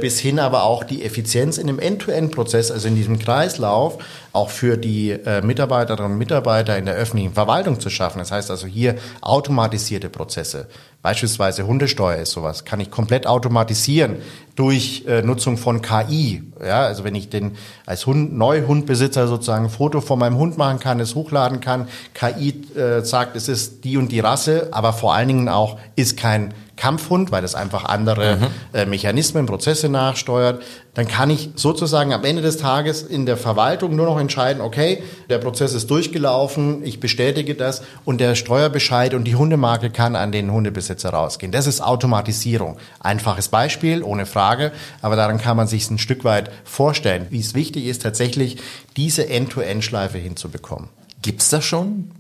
bis 0.01 0.19
hin 0.19 0.39
aber 0.39 0.63
auch 0.65 0.85
die 0.85 1.05
Effizienz 1.05 1.59
in 1.59 1.67
dem 1.67 1.79
End-to-End-Prozess, 1.79 2.71
also 2.71 2.89
in 2.89 2.97
diesem 2.97 3.19
Kreislauf, 3.19 3.99
auch 4.33 4.51
für 4.51 4.77
die 4.77 5.11
äh, 5.11 5.41
Mitarbeiterinnen 5.43 6.13
und 6.13 6.19
Mitarbeiter 6.19 6.77
in 6.77 6.85
der 6.85 6.95
öffentlichen 6.95 7.33
Verwaltung 7.33 7.81
zu 7.81 7.89
schaffen. 7.91 8.19
Das 8.19 8.31
heißt 8.31 8.51
also 8.51 8.67
hier 8.67 8.97
automatisierte 9.23 10.11
Prozesse. 10.11 10.69
Beispielsweise 11.01 11.67
Hundesteuer 11.67 12.17
ist 12.17 12.33
sowas, 12.33 12.65
kann 12.65 12.81
ich 12.81 12.91
komplett 12.91 13.27
automatisieren 13.27 14.17
durch 14.57 15.05
äh, 15.07 15.23
Nutzung 15.23 15.57
von 15.57 15.81
KI. 15.81 16.43
Ja, 16.61 16.83
also 16.83 17.05
wenn 17.05 17.15
ich 17.15 17.31
den 17.31 17.53
als 17.87 18.07
Hund, 18.07 18.37
Neuhundbesitzer 18.37 19.29
sozusagen 19.29 19.67
ein 19.67 19.71
Foto 19.71 20.01
von 20.01 20.19
meinem 20.19 20.37
Hund 20.37 20.59
machen 20.59 20.81
kann, 20.81 21.01
es 21.01 21.15
hochladen 21.15 21.61
kann, 21.61 21.89
KI 22.13 22.63
äh, 22.77 23.03
sagt, 23.03 23.37
es 23.37 23.49
ist 23.49 23.85
die 23.85 23.97
und 23.97 24.11
die 24.11 24.21
Rasse, 24.21 24.69
aber 24.73 24.93
vor 24.93 25.15
allen 25.15 25.29
Dingen 25.29 25.49
auch 25.49 25.79
ist 25.95 26.17
kein 26.17 26.53
Kampfhund, 26.77 27.33
weil 27.33 27.43
das 27.43 27.55
einfach 27.55 27.85
andere 27.85 28.37
mhm. 28.37 28.47
äh, 28.73 28.87
Mechanismen, 28.87 29.47
Prozesse 29.47 29.89
nachsteuert, 29.89 30.63
dann 30.95 31.09
kann 31.09 31.31
ich 31.31 31.51
sozusagen 31.57 32.13
am 32.13 32.25
Ende 32.25 32.43
des 32.43 32.59
Tages 32.59 33.03
in 33.03 33.27
der 33.27 33.37
Verwaltung 33.37 33.97
nur 33.97 34.07
noch 34.07 34.19
entscheiden, 34.19 34.63
okay, 34.63 35.03
der 35.29 35.39
Prozess 35.39 35.75
ist 35.75 35.91
durchgelaufen, 35.91 36.85
ich 36.85 37.01
bestätige 37.01 37.55
das 37.55 37.83
und 38.05 38.21
der 38.21 38.35
Steuerbescheid 38.35 39.15
und 39.15 39.25
die 39.25 39.37
Hundemarke 39.37 39.91
kann 39.91 40.17
an 40.17 40.33
den 40.33 40.53
Hundebesitzer 40.53 41.11
rausgehen. 41.11 41.53
Das 41.53 41.67
ist 41.67 41.81
Automatisierung. 41.81 42.79
Einfaches 43.01 43.49
Beispiel, 43.49 44.03
ohne 44.03 44.27
Frage, 44.27 44.73
aber 45.03 45.17
daran 45.17 45.39
kann 45.39 45.57
man 45.57 45.67
sich 45.67 45.91
ein 45.91 45.99
Stück 45.99 46.25
weit 46.25 46.51
vorstellen, 46.65 47.27
wie 47.31 47.41
es 47.41 47.55
wichtig 47.55 47.87
ist, 47.87 48.03
tatsächlich 48.03 48.59
diese 48.97 49.29
End-to-End-Schleife 49.29 50.19
hinzubekommen. 50.19 50.89
Gibt's 51.23 51.51
das 51.51 51.65
schon? 51.65 52.11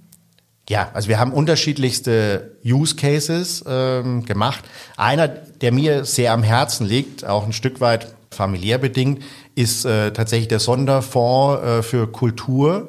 Ja, 0.68 0.90
also 0.94 1.08
wir 1.08 1.20
haben 1.20 1.32
unterschiedlichste 1.32 2.56
Use 2.64 2.96
Cases 2.96 3.64
ähm, 3.68 4.24
gemacht. 4.24 4.64
Einer, 4.96 5.28
der 5.28 5.72
mir 5.72 6.04
sehr 6.04 6.32
am 6.32 6.42
Herzen 6.42 6.86
liegt, 6.86 7.24
auch 7.24 7.44
ein 7.44 7.52
Stück 7.52 7.80
weit 7.80 8.14
familiär 8.30 8.78
bedingt, 8.78 9.22
ist 9.54 9.84
äh, 9.84 10.12
tatsächlich 10.12 10.48
der 10.48 10.58
Sonderfonds 10.58 11.62
äh, 11.62 11.82
für 11.82 12.10
Kultur, 12.10 12.88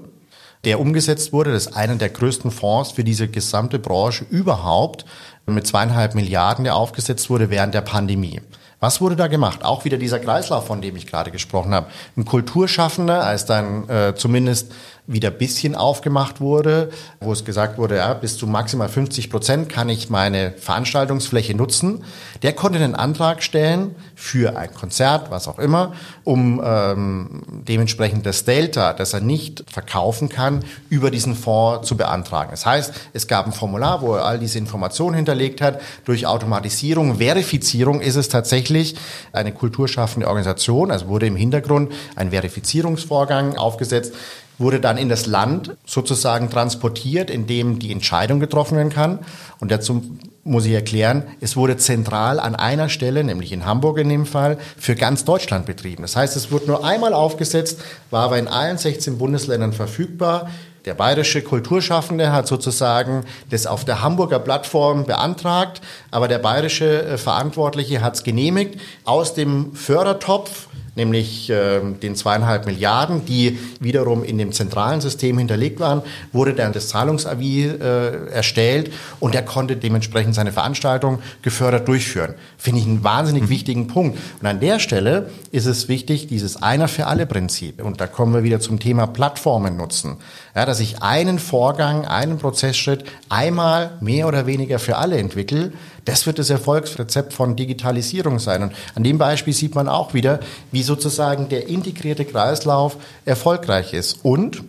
der 0.66 0.80
umgesetzt 0.80 1.34
wurde. 1.34 1.54
Das 1.54 1.68
ist 1.68 1.76
einer 1.76 1.96
der 1.96 2.10
größten 2.10 2.50
Fonds 2.50 2.92
für 2.92 3.04
diese 3.04 3.28
gesamte 3.28 3.78
Branche 3.78 4.26
überhaupt, 4.30 5.06
mit 5.46 5.66
zweieinhalb 5.66 6.14
Milliarden, 6.14 6.66
der 6.66 6.76
aufgesetzt 6.76 7.30
wurde 7.30 7.50
während 7.50 7.74
der 7.74 7.82
Pandemie. 7.82 8.42
Was 8.80 9.02
wurde 9.02 9.16
da 9.16 9.28
gemacht? 9.28 9.64
Auch 9.64 9.86
wieder 9.86 9.98
dieser 9.98 10.20
Kreislauf, 10.20 10.68
von 10.68 10.82
dem 10.82 10.96
ich 10.96 11.08
gerade 11.08 11.32
gesprochen 11.32 11.74
habe. 11.74 11.88
Ein 12.16 12.26
Kulturschaffender, 12.26 13.24
als 13.24 13.46
dann 13.46 13.90
äh, 13.90 14.14
zumindest 14.16 14.72
wieder 15.08 15.32
bisschen 15.32 15.74
aufgemacht 15.74 16.42
wurde, 16.42 16.90
wo 17.22 17.32
es 17.32 17.46
gesagt 17.46 17.78
wurde, 17.78 17.96
ja, 17.96 18.14
bis 18.14 18.38
zu 18.38 18.46
maximal 18.46 18.90
50 18.90 19.30
Prozent 19.30 19.70
kann 19.70 19.88
ich 19.88 20.10
meine 20.10 20.52
Veranstaltungsfläche 20.52 21.56
nutzen. 21.56 22.04
Der 22.44 22.52
konnte 22.52 22.78
einen 22.80 22.94
Antrag 22.94 23.42
stellen 23.42 23.96
für 24.16 24.58
ein 24.58 24.74
Konzert, 24.74 25.32
was 25.32 25.48
auch 25.48 25.60
immer, 25.60 25.94
um 26.26 26.62
ähm, 26.64 27.42
dementsprechend 27.48 28.26
das 28.26 28.44
Delta, 28.44 28.92
das 28.92 29.14
er 29.14 29.22
nicht 29.22 29.64
verkaufen 29.72 30.28
kann, 30.28 30.66
über 30.90 31.10
diesen 31.10 31.36
Fonds 31.36 31.88
zu 31.88 31.96
beantragen. 31.96 32.52
Das 32.52 32.66
heißt, 32.66 32.94
es 33.14 33.28
gab 33.28 33.46
ein 33.46 33.54
Formular, 33.54 34.02
wo 34.02 34.16
er 34.16 34.26
all 34.26 34.40
diese 34.40 34.58
Informationen 34.58 35.16
hinterlegt 35.16 35.62
hat. 35.62 35.80
Durch 36.04 36.28
Automatisierung, 36.28 37.20
Verifizierung 37.20 38.02
ist 38.02 38.18
es 38.18 38.28
tatsächlich 38.28 38.98
eine 39.32 39.54
kulturschaffende 39.54 40.28
Organisation, 40.28 40.92
also 40.92 41.08
wurde 41.08 41.28
im 41.28 41.38
Hintergrund 41.38 41.94
ein 42.18 42.32
Verifizierungsvorgang 42.32 43.56
aufgesetzt 43.56 44.14
wurde 44.58 44.80
dann 44.80 44.98
in 44.98 45.10
das 45.10 45.26
Land 45.26 45.76
sozusagen 45.86 46.50
transportiert, 46.50 47.30
in 47.30 47.48
dem 47.48 47.80
die 47.80 47.92
Entscheidung 47.92 48.40
getroffen 48.40 48.78
werden 48.78 48.92
kann. 48.92 49.20
Und 49.60 49.72
dazu 49.72 50.04
muss 50.44 50.66
ich 50.66 50.74
erklären, 50.74 51.24
es 51.42 51.56
wurde 51.56 51.78
zentral 51.78 52.40
an 52.40 52.56
einer 52.56 52.90
Stelle, 52.90 53.24
nämlich 53.24 53.52
in 53.52 53.66
Hamburg 53.66 54.00
in 54.00 54.10
dem 54.10 54.26
Fall, 54.26 54.58
für 54.78 54.96
ganz 54.96 55.26
Deutschland 55.26 55.66
betrieben. 55.66 56.04
Das 56.04 56.16
heißt, 56.16 56.36
es 56.36 56.52
wurde 56.52 56.68
nur 56.68 56.86
einmal 56.86 57.14
aufgesetzt, 57.14 57.82
war 58.10 58.24
aber 58.24 58.40
in 58.40 58.48
allen 58.48 58.78
16 58.78 59.18
Bundesländern 59.18 59.74
verfügbar. 59.74 60.50
Der 60.86 60.94
bayerische 60.94 61.42
Kulturschaffende 61.42 62.32
hat 62.32 62.48
sozusagen 62.48 63.26
das 63.50 63.68
auf 63.68 63.84
der 63.84 64.02
Hamburger 64.02 64.40
Plattform 64.40 65.06
beantragt, 65.06 65.82
aber 66.12 66.30
der 66.30 66.40
bayerische 66.40 67.04
äh, 67.04 67.18
Verantwortliche 67.18 68.02
hat 68.02 68.16
es 68.16 68.24
genehmigt. 68.24 68.80
Aus 69.04 69.34
dem 69.34 69.76
Fördertopf 69.76 70.68
nämlich 70.98 71.50
äh, 71.50 71.80
den 72.02 72.16
zweieinhalb 72.16 72.66
Milliarden, 72.66 73.26
die 73.26 73.58
wiederum 73.80 74.24
in 74.24 74.38
dem 74.38 74.52
zentralen 74.52 75.00
System 75.00 75.38
hinterlegt 75.38 75.80
waren, 75.80 76.02
wurde 76.34 76.54
dann 76.54 76.74
das 76.74 76.90
Zahlungsavis 76.90 77.74
äh, 77.80 78.28
erstellt 78.32 78.92
und 79.20 79.34
er 79.34 79.44
konnte 79.44 79.78
dementsprechend 79.78 80.36
seine 80.36 80.52
Veranstaltung 80.52 81.20
gefördert 81.42 81.88
durchführen. 81.88 82.34
Finde 82.58 82.82
ich 82.82 82.88
einen 82.88 83.04
wahnsinnig 83.04 83.44
mhm. 83.44 83.50
wichtigen 83.50 83.88
Punkt. 83.88 84.18
Und 84.42 84.48
an 84.48 84.60
der 84.60 84.80
Stelle 84.80 85.30
ist 85.52 85.66
es 85.66 85.88
wichtig, 85.88 86.28
dieses 86.28 86.62
Einer 86.62 86.88
für 86.88 87.08
alle 87.08 87.26
Prinzip. 87.26 87.84
Und 87.84 88.02
da 88.02 88.08
kommen 88.08 88.34
wir 88.34 88.44
wieder 88.44 88.60
zum 88.60 88.80
Thema 88.80 89.08
Plattformen 89.08 89.78
nutzen. 89.78 90.18
Ja, 90.56 90.66
dass 90.66 90.80
ich 90.80 91.02
einen 91.02 91.40
Vorgang, 91.40 92.06
einen 92.06 92.40
Prozessschritt 92.40 93.06
einmal 93.30 93.92
mehr 94.02 94.28
oder 94.28 94.48
weniger 94.48 94.80
für 94.80 94.98
alle 94.98 95.18
entwickle, 95.18 95.72
das 96.08 96.26
wird 96.26 96.40
das 96.40 96.50
Erfolgsrezept 96.50 97.34
von 97.34 97.58
Digitalisierung 97.58 98.40
sein. 98.40 98.64
Und 98.64 98.74
an 98.96 99.04
dem 99.04 99.18
Beispiel 99.18 99.54
sieht 99.54 99.76
man 99.76 99.90
auch 99.90 100.14
wieder, 100.14 100.40
wie 100.72 100.82
sozusagen 100.82 101.50
der 101.50 101.68
integrierte 101.68 102.24
Kreislauf 102.24 102.96
erfolgreich 103.26 103.94
ist. 103.94 104.24
Und, 104.24 104.64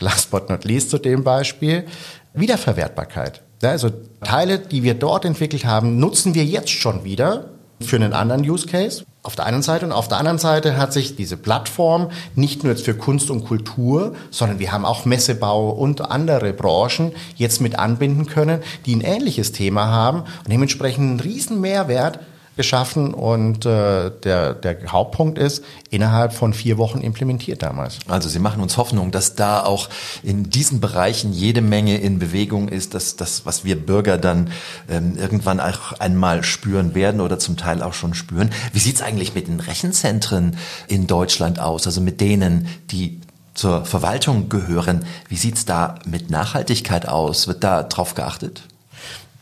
last 0.00 0.30
but 0.30 0.50
not 0.50 0.64
least 0.64 0.90
zu 0.90 0.98
dem 0.98 1.24
Beispiel, 1.24 1.86
Wiederverwertbarkeit. 2.34 3.40
Also 3.62 3.90
Teile, 4.22 4.58
die 4.58 4.82
wir 4.82 4.92
dort 4.92 5.24
entwickelt 5.24 5.64
haben, 5.64 5.98
nutzen 5.98 6.34
wir 6.34 6.44
jetzt 6.44 6.70
schon 6.70 7.04
wieder 7.04 7.50
für 7.80 7.96
einen 7.96 8.12
anderen 8.12 8.42
Use 8.42 8.66
Case. 8.66 9.04
Auf 9.26 9.34
der 9.34 9.46
einen 9.46 9.62
Seite. 9.62 9.84
Und 9.84 9.90
auf 9.90 10.06
der 10.06 10.18
anderen 10.18 10.38
Seite 10.38 10.76
hat 10.76 10.92
sich 10.92 11.16
diese 11.16 11.36
Plattform 11.36 12.10
nicht 12.36 12.62
nur 12.62 12.72
jetzt 12.72 12.84
für 12.84 12.94
Kunst 12.94 13.28
und 13.28 13.44
Kultur, 13.44 14.14
sondern 14.30 14.60
wir 14.60 14.70
haben 14.70 14.84
auch 14.84 15.04
Messebau 15.04 15.70
und 15.70 16.00
andere 16.00 16.52
Branchen 16.52 17.10
jetzt 17.34 17.60
mit 17.60 17.76
anbinden 17.76 18.26
können, 18.26 18.62
die 18.86 18.94
ein 18.94 19.00
ähnliches 19.00 19.50
Thema 19.50 19.86
haben 19.86 20.20
und 20.20 20.52
dementsprechend 20.52 21.10
einen 21.10 21.18
riesen 21.18 21.60
Mehrwert 21.60 22.20
geschaffen 22.56 23.12
und 23.12 23.66
äh, 23.66 24.10
der, 24.10 24.54
der 24.54 24.90
Hauptpunkt 24.90 25.38
ist, 25.38 25.62
innerhalb 25.90 26.32
von 26.32 26.54
vier 26.54 26.78
Wochen 26.78 27.00
implementiert 27.00 27.62
damals. 27.62 27.98
Also 28.08 28.28
Sie 28.28 28.38
machen 28.38 28.62
uns 28.62 28.76
Hoffnung, 28.78 29.10
dass 29.10 29.34
da 29.34 29.62
auch 29.62 29.88
in 30.22 30.48
diesen 30.48 30.80
Bereichen 30.80 31.32
jede 31.32 31.60
Menge 31.60 31.98
in 31.98 32.18
Bewegung 32.18 32.68
ist, 32.68 32.94
dass 32.94 33.16
das, 33.16 33.44
was 33.44 33.64
wir 33.64 33.76
Bürger 33.76 34.16
dann 34.16 34.50
ähm, 34.88 35.16
irgendwann 35.16 35.60
auch 35.60 35.92
einmal 35.98 36.42
spüren 36.42 36.94
werden 36.94 37.20
oder 37.20 37.38
zum 37.38 37.56
Teil 37.56 37.82
auch 37.82 37.92
schon 37.92 38.14
spüren. 38.14 38.50
Wie 38.72 38.78
sieht's 38.78 39.02
eigentlich 39.02 39.34
mit 39.34 39.48
den 39.48 39.60
Rechenzentren 39.60 40.56
in 40.88 41.06
Deutschland 41.06 41.60
aus, 41.60 41.86
also 41.86 42.00
mit 42.00 42.20
denen, 42.20 42.68
die 42.90 43.20
zur 43.52 43.84
Verwaltung 43.84 44.48
gehören? 44.48 45.04
Wie 45.28 45.36
sieht's 45.36 45.66
da 45.66 45.96
mit 46.06 46.30
Nachhaltigkeit 46.30 47.06
aus? 47.06 47.48
Wird 47.48 47.64
da 47.64 47.82
drauf 47.82 48.14
geachtet? 48.14 48.62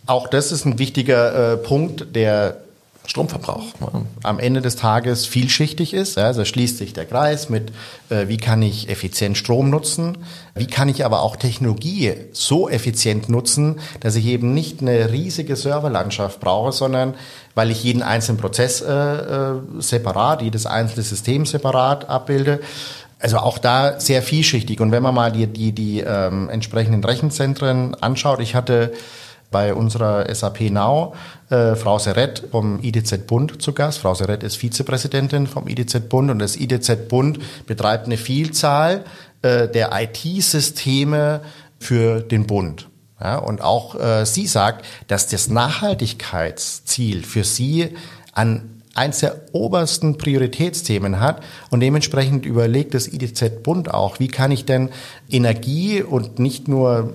Auch 0.06 0.28
das 0.28 0.52
ist 0.52 0.66
ein 0.66 0.78
wichtiger 0.78 1.52
äh, 1.52 1.56
Punkt, 1.56 2.14
der 2.14 2.63
Stromverbrauch 3.06 3.74
am 4.22 4.38
Ende 4.38 4.62
des 4.62 4.76
Tages 4.76 5.26
vielschichtig 5.26 5.92
ist. 5.92 6.16
Also 6.16 6.44
schließt 6.44 6.78
sich 6.78 6.94
der 6.94 7.04
Kreis 7.04 7.50
mit, 7.50 7.70
äh, 8.08 8.28
wie 8.28 8.38
kann 8.38 8.62
ich 8.62 8.88
effizient 8.88 9.36
Strom 9.36 9.68
nutzen, 9.68 10.18
wie 10.54 10.66
kann 10.66 10.88
ich 10.88 11.04
aber 11.04 11.22
auch 11.22 11.36
Technologie 11.36 12.14
so 12.32 12.68
effizient 12.68 13.28
nutzen, 13.28 13.80
dass 14.00 14.16
ich 14.16 14.24
eben 14.26 14.54
nicht 14.54 14.80
eine 14.80 15.12
riesige 15.12 15.54
Serverlandschaft 15.54 16.40
brauche, 16.40 16.72
sondern 16.72 17.14
weil 17.54 17.70
ich 17.70 17.84
jeden 17.84 18.02
einzelnen 18.02 18.38
Prozess 18.38 18.80
äh, 18.80 18.92
äh, 18.92 19.60
separat, 19.78 20.40
jedes 20.40 20.64
einzelne 20.64 21.02
System 21.02 21.44
separat 21.44 22.08
abbilde. 22.08 22.60
Also 23.20 23.38
auch 23.38 23.58
da 23.58 24.00
sehr 24.00 24.22
vielschichtig. 24.22 24.80
Und 24.80 24.92
wenn 24.92 25.02
man 25.02 25.14
mal 25.14 25.30
die, 25.30 25.46
die, 25.46 25.72
die 25.72 26.00
ähm, 26.00 26.48
entsprechenden 26.48 27.04
Rechenzentren 27.04 27.94
anschaut, 27.94 28.40
ich 28.40 28.54
hatte 28.54 28.92
bei 29.54 29.72
unserer 29.72 30.34
SAP 30.34 30.62
Now 30.72 31.14
äh, 31.48 31.76
Frau 31.76 32.00
Serret 32.00 32.42
vom 32.50 32.82
IDZ 32.82 33.24
Bund 33.28 33.62
zu 33.62 33.72
Gast. 33.72 34.00
Frau 34.00 34.12
Serret 34.12 34.42
ist 34.42 34.56
Vizepräsidentin 34.56 35.46
vom 35.46 35.68
IDZ 35.68 36.08
Bund 36.08 36.32
und 36.32 36.40
das 36.40 36.56
IDZ 36.56 37.08
Bund 37.08 37.38
betreibt 37.64 38.06
eine 38.06 38.16
Vielzahl 38.16 39.04
äh, 39.42 39.68
der 39.68 39.90
IT-Systeme 39.92 41.40
für 41.78 42.20
den 42.20 42.48
Bund. 42.48 42.88
Ja, 43.20 43.36
und 43.36 43.62
auch 43.62 43.94
äh, 43.94 44.26
sie 44.26 44.48
sagt, 44.48 44.84
dass 45.06 45.28
das 45.28 45.46
Nachhaltigkeitsziel 45.46 47.22
für 47.22 47.44
sie 47.44 47.94
an 48.32 48.73
eins 48.94 49.20
der 49.20 49.36
obersten 49.52 50.18
Prioritätsthemen 50.18 51.20
hat 51.20 51.42
und 51.70 51.80
dementsprechend 51.80 52.46
überlegt 52.46 52.94
das 52.94 53.12
IDZ 53.12 53.62
Bund 53.62 53.92
auch, 53.92 54.20
wie 54.20 54.28
kann 54.28 54.52
ich 54.52 54.64
denn 54.64 54.90
Energie 55.28 56.02
und 56.02 56.38
nicht 56.38 56.68
nur, 56.68 57.12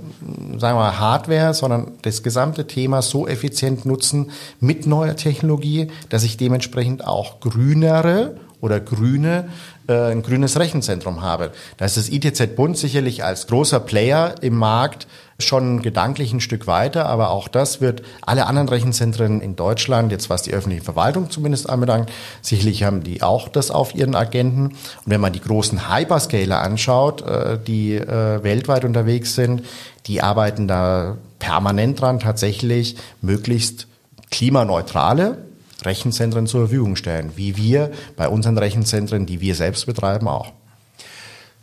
sagen 0.57 0.77
wir 0.77 0.81
mal, 0.81 0.99
Hardware, 0.99 1.53
sondern 1.53 1.93
das 2.01 2.21
gesamte 2.23 2.67
Thema 2.67 3.01
so 3.01 3.27
effizient 3.27 3.85
nutzen 3.85 4.31
mit 4.59 4.87
neuer 4.87 5.15
Technologie, 5.15 5.87
dass 6.09 6.23
ich 6.23 6.37
dementsprechend 6.37 7.05
auch 7.05 7.39
grünere 7.39 8.35
oder 8.61 8.79
grüne 8.79 9.49
äh, 9.87 10.11
ein 10.11 10.21
grünes 10.21 10.59
Rechenzentrum 10.59 11.21
habe. 11.21 11.51
Da 11.77 11.85
ist 11.85 11.97
das 11.97 12.09
ITZ 12.09 12.55
Bund 12.55 12.77
sicherlich 12.77 13.23
als 13.23 13.47
großer 13.47 13.79
Player 13.79 14.35
im 14.41 14.55
Markt 14.55 15.07
schon 15.39 15.81
gedanklich 15.81 16.33
ein 16.33 16.41
Stück 16.41 16.67
weiter, 16.67 17.05
aber 17.05 17.29
auch 17.31 17.47
das 17.47 17.81
wird 17.81 18.03
alle 18.21 18.45
anderen 18.45 18.69
Rechenzentren 18.69 19.41
in 19.41 19.55
Deutschland, 19.55 20.11
jetzt 20.11 20.29
was 20.29 20.43
die 20.43 20.51
öffentliche 20.51 20.83
Verwaltung 20.83 21.29
zumindest 21.29 21.69
anbelangt, 21.69 22.11
sicherlich 22.41 22.83
haben 22.83 23.03
die 23.03 23.23
auch 23.23 23.47
das 23.47 23.71
auf 23.71 23.95
ihren 23.95 24.15
Agenten. 24.15 24.67
Und 24.67 24.77
wenn 25.05 25.21
man 25.21 25.33
die 25.33 25.41
großen 25.41 25.89
Hyperscaler 25.89 26.61
anschaut, 26.61 27.21
äh, 27.21 27.57
die 27.57 27.95
äh, 27.95 28.43
weltweit 28.43 28.83
unterwegs 28.83 29.35
sind, 29.35 29.63
die 30.07 30.21
arbeiten 30.21 30.67
da 30.67 31.17
permanent 31.39 32.01
dran, 32.01 32.19
tatsächlich 32.19 32.97
möglichst 33.21 33.87
klimaneutrale 34.31 35.37
Rechenzentren 35.83 36.47
zur 36.47 36.61
Verfügung 36.61 36.95
stellen, 36.95 37.31
wie 37.35 37.55
wir 37.55 37.91
bei 38.17 38.27
unseren 38.27 38.57
Rechenzentren, 38.57 39.25
die 39.25 39.39
wir 39.39 39.55
selbst 39.55 39.85
betreiben, 39.85 40.27
auch. 40.27 40.51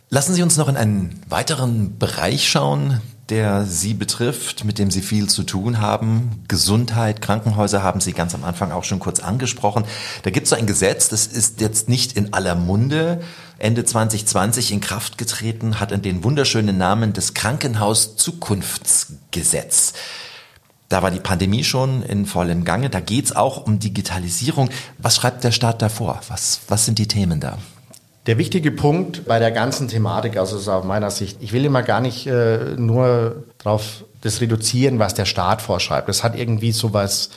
Lassen 0.09 0.33
Sie 0.33 0.41
uns 0.41 0.57
noch 0.57 0.69
in 0.69 0.77
einen 0.77 1.21
weiteren 1.27 1.97
Bereich 1.99 2.49
schauen, 2.49 3.01
der 3.29 3.65
Sie 3.65 3.93
betrifft, 3.93 4.63
mit 4.63 4.79
dem 4.79 4.89
Sie 4.89 5.01
viel 5.01 5.27
zu 5.27 5.43
tun 5.43 5.81
haben. 5.81 6.45
Gesundheit, 6.47 7.21
Krankenhäuser 7.21 7.83
haben 7.83 7.99
Sie 7.99 8.13
ganz 8.13 8.33
am 8.33 8.45
Anfang 8.45 8.71
auch 8.71 8.85
schon 8.85 8.99
kurz 8.99 9.19
angesprochen. 9.19 9.83
Da 10.23 10.29
gibt 10.29 10.45
es 10.45 10.51
so 10.51 10.55
ein 10.55 10.65
Gesetz, 10.65 11.09
das 11.09 11.27
ist 11.27 11.59
jetzt 11.59 11.89
nicht 11.89 12.13
in 12.13 12.31
aller 12.33 12.55
Munde. 12.55 13.21
Ende 13.59 13.83
2020 13.83 14.71
in 14.71 14.79
Kraft 14.79 15.17
getreten, 15.17 15.77
hat 15.79 15.91
den 16.05 16.23
wunderschönen 16.23 16.77
Namen 16.77 17.11
des 17.13 17.33
Krankenhaus-Zukunftsgesetz. 17.33 19.93
Da 20.89 21.03
war 21.03 21.11
die 21.11 21.19
Pandemie 21.19 21.65
schon 21.65 22.01
in 22.03 22.25
vollem 22.25 22.63
Gange. 22.63 22.89
Da 22.89 23.01
geht's 23.01 23.35
auch 23.35 23.65
um 23.65 23.79
Digitalisierung. 23.79 24.69
Was 24.99 25.17
schreibt 25.17 25.43
der 25.43 25.51
Staat 25.51 25.81
davor? 25.81 26.21
Was, 26.29 26.61
was 26.69 26.85
sind 26.85 26.97
die 26.97 27.09
Themen 27.09 27.41
da? 27.41 27.57
Der 28.27 28.37
wichtige 28.37 28.71
Punkt 28.71 29.25
bei 29.25 29.39
der 29.39 29.51
ganzen 29.51 29.87
Thematik, 29.87 30.35
also 30.35 30.57
aus 30.71 30.83
meiner 30.83 31.09
Sicht, 31.11 31.37
ich 31.41 31.53
will 31.53 31.63
immer 31.63 31.81
gar 31.81 32.01
nicht 32.01 32.27
äh, 32.27 32.75
nur 32.75 33.43
darauf 33.57 34.03
das 34.21 34.41
reduzieren, 34.41 34.99
was 34.99 35.13
der 35.13 35.23
Staat 35.23 35.61
vorschreibt. 35.61 36.09
Das 36.09 36.23
hat 36.25 36.37
irgendwie 36.37 36.73
sowas 36.73 37.29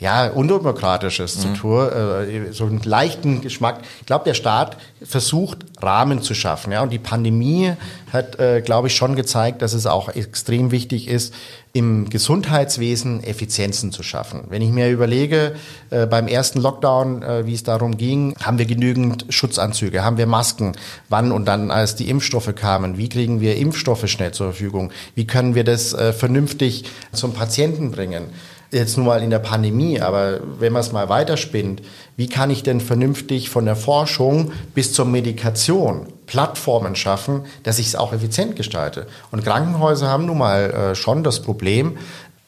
ja, 0.00 0.28
undemokratisches 0.28 1.36
mhm. 1.36 1.40
zu 1.40 1.48
tun, 1.54 1.88
äh, 1.88 2.52
so 2.52 2.64
einen 2.64 2.80
leichten 2.82 3.40
Geschmack. 3.40 3.80
Ich 4.00 4.06
glaube, 4.06 4.24
der 4.24 4.34
Staat 4.34 4.76
versucht, 5.02 5.58
Rahmen 5.82 6.22
zu 6.22 6.34
schaffen. 6.34 6.72
Ja, 6.72 6.82
und 6.82 6.90
die 6.90 7.00
Pandemie 7.00 7.72
hat, 8.12 8.38
äh, 8.38 8.60
glaube 8.60 8.88
ich, 8.88 8.96
schon 8.96 9.16
gezeigt, 9.16 9.60
dass 9.60 9.72
es 9.72 9.86
auch 9.86 10.08
extrem 10.08 10.70
wichtig 10.70 11.08
ist, 11.08 11.34
im 11.72 12.08
Gesundheitswesen 12.08 13.22
Effizienzen 13.22 13.92
zu 13.92 14.02
schaffen. 14.02 14.44
Wenn 14.48 14.62
ich 14.62 14.70
mir 14.70 14.88
überlege, 14.88 15.56
äh, 15.90 16.06
beim 16.06 16.28
ersten 16.28 16.60
Lockdown, 16.60 17.22
äh, 17.22 17.46
wie 17.46 17.54
es 17.54 17.64
darum 17.64 17.96
ging, 17.96 18.34
haben 18.40 18.58
wir 18.58 18.66
genügend 18.66 19.26
Schutzanzüge, 19.28 20.04
haben 20.04 20.16
wir 20.16 20.26
Masken, 20.26 20.72
wann 21.08 21.32
und 21.32 21.44
dann, 21.44 21.70
als 21.70 21.96
die 21.96 22.08
Impfstoffe 22.08 22.54
kamen, 22.54 22.98
wie 22.98 23.08
kriegen 23.08 23.40
wir 23.40 23.56
Impfstoffe 23.56 24.08
schnell 24.08 24.32
zur 24.32 24.52
Verfügung, 24.52 24.92
wie 25.14 25.26
können 25.26 25.54
wir 25.54 25.64
das 25.64 25.92
äh, 25.92 26.12
vernünftig 26.12 26.84
zum 27.12 27.34
Patienten 27.34 27.90
bringen 27.90 28.26
jetzt 28.70 28.96
nun 28.96 29.06
mal 29.06 29.22
in 29.22 29.30
der 29.30 29.38
Pandemie, 29.38 30.00
aber 30.00 30.40
wenn 30.58 30.72
man 30.72 30.80
es 30.80 30.92
mal 30.92 31.08
weiterspinnt, 31.08 31.82
wie 32.16 32.28
kann 32.28 32.50
ich 32.50 32.62
denn 32.62 32.80
vernünftig 32.80 33.50
von 33.50 33.64
der 33.64 33.76
Forschung 33.76 34.52
bis 34.74 34.92
zur 34.92 35.06
Medikation 35.06 36.08
Plattformen 36.26 36.94
schaffen, 36.94 37.46
dass 37.62 37.78
ich 37.78 37.86
es 37.86 37.96
auch 37.96 38.12
effizient 38.12 38.56
gestalte? 38.56 39.06
Und 39.30 39.44
Krankenhäuser 39.44 40.08
haben 40.08 40.26
nun 40.26 40.38
mal 40.38 40.70
äh, 40.70 40.94
schon 40.94 41.24
das 41.24 41.40
Problem, 41.40 41.96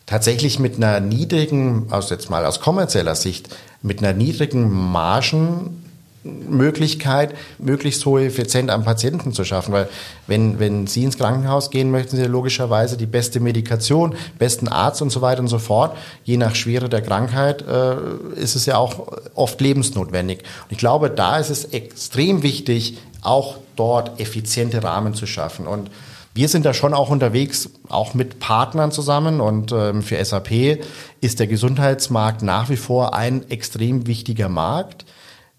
tatsächlich 0.06 0.58
mit 0.58 0.76
einer 0.76 1.00
niedrigen, 1.00 1.86
also 1.90 2.14
jetzt 2.14 2.30
mal 2.30 2.44
aus 2.44 2.60
kommerzieller 2.60 3.14
Sicht, 3.14 3.48
mit 3.80 4.00
einer 4.00 4.12
niedrigen 4.12 4.68
Margen 4.68 5.79
Möglichkeit, 6.22 7.34
möglichst 7.58 8.04
hohe 8.04 8.26
Effizienz 8.26 8.70
am 8.70 8.84
Patienten 8.84 9.32
zu 9.32 9.44
schaffen. 9.44 9.72
Weil 9.72 9.88
wenn, 10.26 10.58
wenn 10.58 10.86
Sie 10.86 11.04
ins 11.04 11.16
Krankenhaus 11.16 11.70
gehen, 11.70 11.90
möchten 11.90 12.16
Sie 12.16 12.24
logischerweise 12.24 12.96
die 12.96 13.06
beste 13.06 13.40
Medikation, 13.40 14.14
besten 14.38 14.68
Arzt 14.68 15.00
und 15.00 15.10
so 15.10 15.22
weiter 15.22 15.40
und 15.40 15.48
so 15.48 15.58
fort. 15.58 15.96
Je 16.24 16.36
nach 16.36 16.54
Schwere 16.54 16.88
der 16.88 17.00
Krankheit 17.00 17.62
äh, 17.66 17.94
ist 18.36 18.54
es 18.54 18.66
ja 18.66 18.76
auch 18.76 19.08
oft 19.34 19.60
lebensnotwendig. 19.60 20.40
Und 20.40 20.72
ich 20.72 20.78
glaube, 20.78 21.10
da 21.10 21.38
ist 21.38 21.50
es 21.50 21.64
extrem 21.66 22.42
wichtig, 22.42 22.98
auch 23.22 23.56
dort 23.76 24.20
effiziente 24.20 24.82
Rahmen 24.82 25.14
zu 25.14 25.26
schaffen. 25.26 25.66
Und 25.66 25.90
wir 26.34 26.48
sind 26.48 26.64
da 26.64 26.74
schon 26.74 26.94
auch 26.94 27.10
unterwegs, 27.10 27.70
auch 27.88 28.14
mit 28.14 28.38
Partnern 28.40 28.92
zusammen. 28.92 29.40
Und 29.40 29.72
ähm, 29.72 30.02
für 30.02 30.22
SAP 30.24 30.80
ist 31.20 31.40
der 31.40 31.46
Gesundheitsmarkt 31.46 32.42
nach 32.42 32.68
wie 32.68 32.76
vor 32.76 33.14
ein 33.14 33.50
extrem 33.50 34.06
wichtiger 34.06 34.48
Markt. 34.48 35.04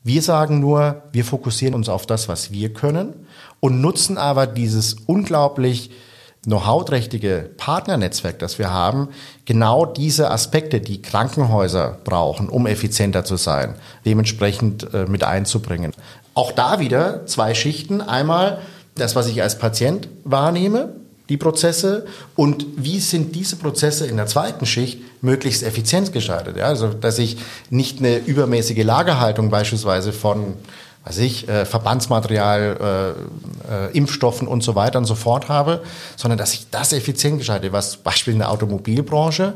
Wir 0.04 0.22
sagen 0.22 0.60
nur, 0.60 1.04
wir 1.12 1.24
fokussieren 1.24 1.76
uns 1.76 1.88
auf 1.88 2.06
das, 2.06 2.28
was 2.28 2.52
wir 2.52 2.74
können 2.74 3.28
und 3.60 3.82
nutzen 3.82 4.18
aber 4.18 4.48
dieses 4.48 4.96
unglaublich 5.06 5.92
know-how-trächtige 6.46 7.52
Partnernetzwerk, 7.58 8.40
das 8.40 8.58
wir 8.58 8.72
haben, 8.72 9.10
genau 9.46 9.86
diese 9.86 10.32
Aspekte, 10.32 10.82
die 10.82 11.02
Krankenhäuser 11.02 12.00
brauchen, 12.04 12.50
um 12.50 12.66
effizienter 12.66 13.24
zu 13.24 13.36
sein, 13.36 13.76
dementsprechend 14.06 14.92
äh, 14.94 15.06
mit 15.06 15.24
einzubringen. 15.24 15.94
Auch 16.34 16.52
da 16.52 16.80
wieder 16.80 17.28
zwei 17.28 17.54
Schichten. 17.54 18.02
Einmal 18.02 18.60
das, 18.96 19.16
was 19.16 19.28
ich 19.28 19.44
als 19.44 19.60
Patient 19.60 20.10
wahrnehme, 20.24 20.96
die 21.32 21.38
Prozesse 21.38 22.06
und 22.36 22.66
wie 22.76 23.00
sind 23.00 23.36
diese 23.36 23.56
Prozesse 23.56 24.06
in 24.06 24.18
der 24.18 24.28
zweiten 24.28 24.66
Schicht 24.66 25.00
möglichst 25.24 25.64
effizient 25.64 26.12
gestaltet. 26.12 26.58
Ja, 26.58 26.66
also 26.66 26.90
dass 26.90 27.20
ich 27.20 27.38
nicht 27.70 28.00
eine 28.00 28.18
übermäßige 28.18 28.84
Lagerhaltung 28.84 29.50
beispielsweise 29.50 30.12
von 30.12 30.56
weiß 31.06 31.18
ich, 31.20 31.48
äh, 31.48 31.66
Verbandsmaterial, 31.66 33.16
äh, 33.70 33.74
äh, 33.74 33.98
Impfstoffen 33.98 34.48
und 34.48 34.62
so 34.62 34.76
weiter 34.76 35.00
und 35.00 35.06
so 35.06 35.16
fort 35.16 35.48
habe, 35.48 35.82
sondern 36.16 36.38
dass 36.38 36.54
ich 36.54 36.70
das 36.70 36.94
effizient 36.94 37.40
gestalte, 37.40 37.72
was 37.72 37.98
Beispiel 37.98 38.34
in 38.34 38.40
der 38.40 38.52
Automobilbranche 38.52 39.54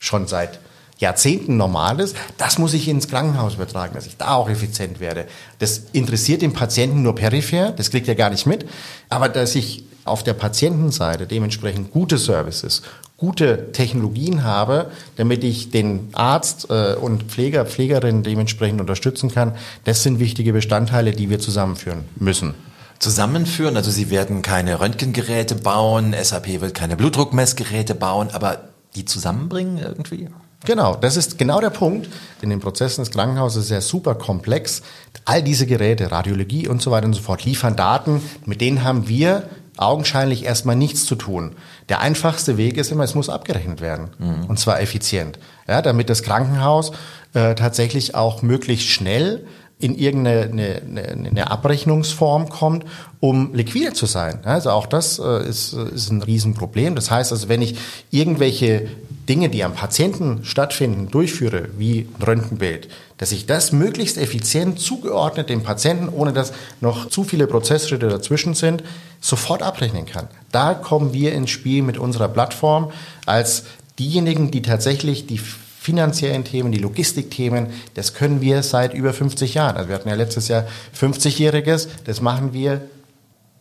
schon 0.00 0.26
seit 0.26 0.58
Jahrzehnten 1.02 1.56
normal 1.56 2.00
ist, 2.00 2.16
das 2.38 2.58
muss 2.58 2.72
ich 2.72 2.88
ins 2.88 3.08
Krankenhaus 3.08 3.54
übertragen, 3.54 3.94
dass 3.94 4.06
ich 4.06 4.16
da 4.16 4.34
auch 4.34 4.48
effizient 4.48 5.00
werde. 5.00 5.26
Das 5.58 5.82
interessiert 5.92 6.42
den 6.42 6.52
Patienten 6.52 7.02
nur 7.02 7.14
peripher, 7.14 7.72
das 7.72 7.90
kriegt 7.90 8.08
er 8.08 8.14
gar 8.14 8.30
nicht 8.30 8.46
mit, 8.46 8.64
aber 9.08 9.28
dass 9.28 9.54
ich 9.54 9.84
auf 10.04 10.22
der 10.22 10.34
Patientenseite 10.34 11.26
dementsprechend 11.26 11.90
gute 11.90 12.18
Services, 12.18 12.82
gute 13.16 13.72
Technologien 13.72 14.42
habe, 14.42 14.90
damit 15.16 15.44
ich 15.44 15.70
den 15.70 16.08
Arzt 16.12 16.70
äh, 16.70 16.94
und 16.94 17.24
Pfleger, 17.24 17.66
Pflegerin 17.66 18.22
dementsprechend 18.22 18.80
unterstützen 18.80 19.30
kann, 19.30 19.54
das 19.84 20.02
sind 20.02 20.18
wichtige 20.18 20.52
Bestandteile, 20.52 21.12
die 21.12 21.30
wir 21.30 21.38
zusammenführen 21.38 22.04
müssen 22.16 22.54
zusammenführen. 22.98 23.76
Also 23.76 23.90
Sie 23.90 24.10
werden 24.10 24.42
keine 24.42 24.78
Röntgengeräte 24.78 25.56
bauen, 25.56 26.14
SAP 26.22 26.60
wird 26.60 26.72
keine 26.72 26.96
Blutdruckmessgeräte 26.96 27.96
bauen, 27.96 28.28
aber 28.32 28.68
die 28.94 29.04
zusammenbringen 29.04 29.78
irgendwie? 29.78 30.28
Genau, 30.64 30.94
das 30.94 31.16
ist 31.16 31.38
genau 31.38 31.60
der 31.60 31.70
Punkt. 31.70 32.08
In 32.40 32.50
den 32.50 32.60
Prozessen 32.60 33.02
des 33.04 33.10
Krankenhauses 33.10 33.64
ist 33.64 33.70
ja 33.70 33.80
super 33.80 34.14
komplex. 34.14 34.82
All 35.24 35.42
diese 35.42 35.66
Geräte, 35.66 36.10
Radiologie 36.10 36.68
und 36.68 36.80
so 36.80 36.90
weiter 36.90 37.06
und 37.06 37.14
so 37.14 37.22
fort, 37.22 37.44
liefern 37.44 37.76
Daten, 37.76 38.22
mit 38.46 38.60
denen 38.60 38.84
haben 38.84 39.08
wir 39.08 39.48
augenscheinlich 39.76 40.44
erstmal 40.44 40.76
nichts 40.76 41.06
zu 41.06 41.16
tun. 41.16 41.56
Der 41.88 42.00
einfachste 42.00 42.56
Weg 42.56 42.76
ist 42.76 42.92
immer, 42.92 43.04
es 43.04 43.14
muss 43.14 43.28
abgerechnet 43.28 43.80
werden. 43.80 44.10
Mhm. 44.18 44.44
Und 44.46 44.58
zwar 44.58 44.80
effizient. 44.80 45.38
Ja, 45.66 45.82
damit 45.82 46.10
das 46.10 46.22
Krankenhaus 46.22 46.92
äh, 47.34 47.54
tatsächlich 47.54 48.14
auch 48.14 48.42
möglichst 48.42 48.88
schnell 48.88 49.46
in 49.78 49.96
irgendeine 49.96 50.82
eine, 50.82 51.26
eine 51.26 51.50
Abrechnungsform 51.50 52.48
kommt, 52.48 52.84
um 53.18 53.52
liquide 53.52 53.94
zu 53.94 54.06
sein. 54.06 54.40
Also 54.44 54.70
auch 54.70 54.86
das 54.86 55.18
äh, 55.18 55.48
ist, 55.48 55.72
ist 55.72 56.10
ein 56.10 56.22
Riesenproblem. 56.22 56.94
Das 56.94 57.10
heißt 57.10 57.32
also, 57.32 57.48
wenn 57.48 57.62
ich 57.62 57.76
irgendwelche 58.10 58.88
Dinge, 59.28 59.48
die 59.48 59.62
am 59.62 59.74
Patienten 59.74 60.44
stattfinden, 60.44 61.08
durchführe, 61.08 61.68
wie 61.78 62.08
ein 62.18 62.22
Röntgenbild, 62.22 62.88
dass 63.18 63.30
ich 63.30 63.46
das 63.46 63.70
möglichst 63.70 64.18
effizient 64.18 64.80
zugeordnet 64.80 65.48
dem 65.48 65.62
Patienten, 65.62 66.08
ohne 66.08 66.32
dass 66.32 66.52
noch 66.80 67.08
zu 67.08 67.22
viele 67.22 67.46
Prozessschritte 67.46 68.08
dazwischen 68.08 68.54
sind, 68.54 68.82
sofort 69.20 69.62
abrechnen 69.62 70.06
kann. 70.06 70.28
Da 70.50 70.74
kommen 70.74 71.12
wir 71.12 71.32
ins 71.32 71.50
Spiel 71.50 71.82
mit 71.82 71.98
unserer 71.98 72.28
Plattform 72.28 72.90
als 73.24 73.64
diejenigen, 73.98 74.50
die 74.50 74.62
tatsächlich 74.62 75.26
die 75.26 75.38
finanziellen 75.38 76.44
Themen, 76.44 76.72
die 76.72 76.78
Logistikthemen, 76.78 77.68
das 77.94 78.14
können 78.14 78.40
wir 78.40 78.62
seit 78.62 78.94
über 78.94 79.12
50 79.12 79.54
Jahren. 79.54 79.76
Also 79.76 79.88
wir 79.88 79.96
hatten 79.96 80.08
ja 80.08 80.14
letztes 80.14 80.48
Jahr 80.48 80.64
50-Jähriges, 80.98 81.88
das 82.04 82.20
machen 82.20 82.52
wir, 82.52 82.82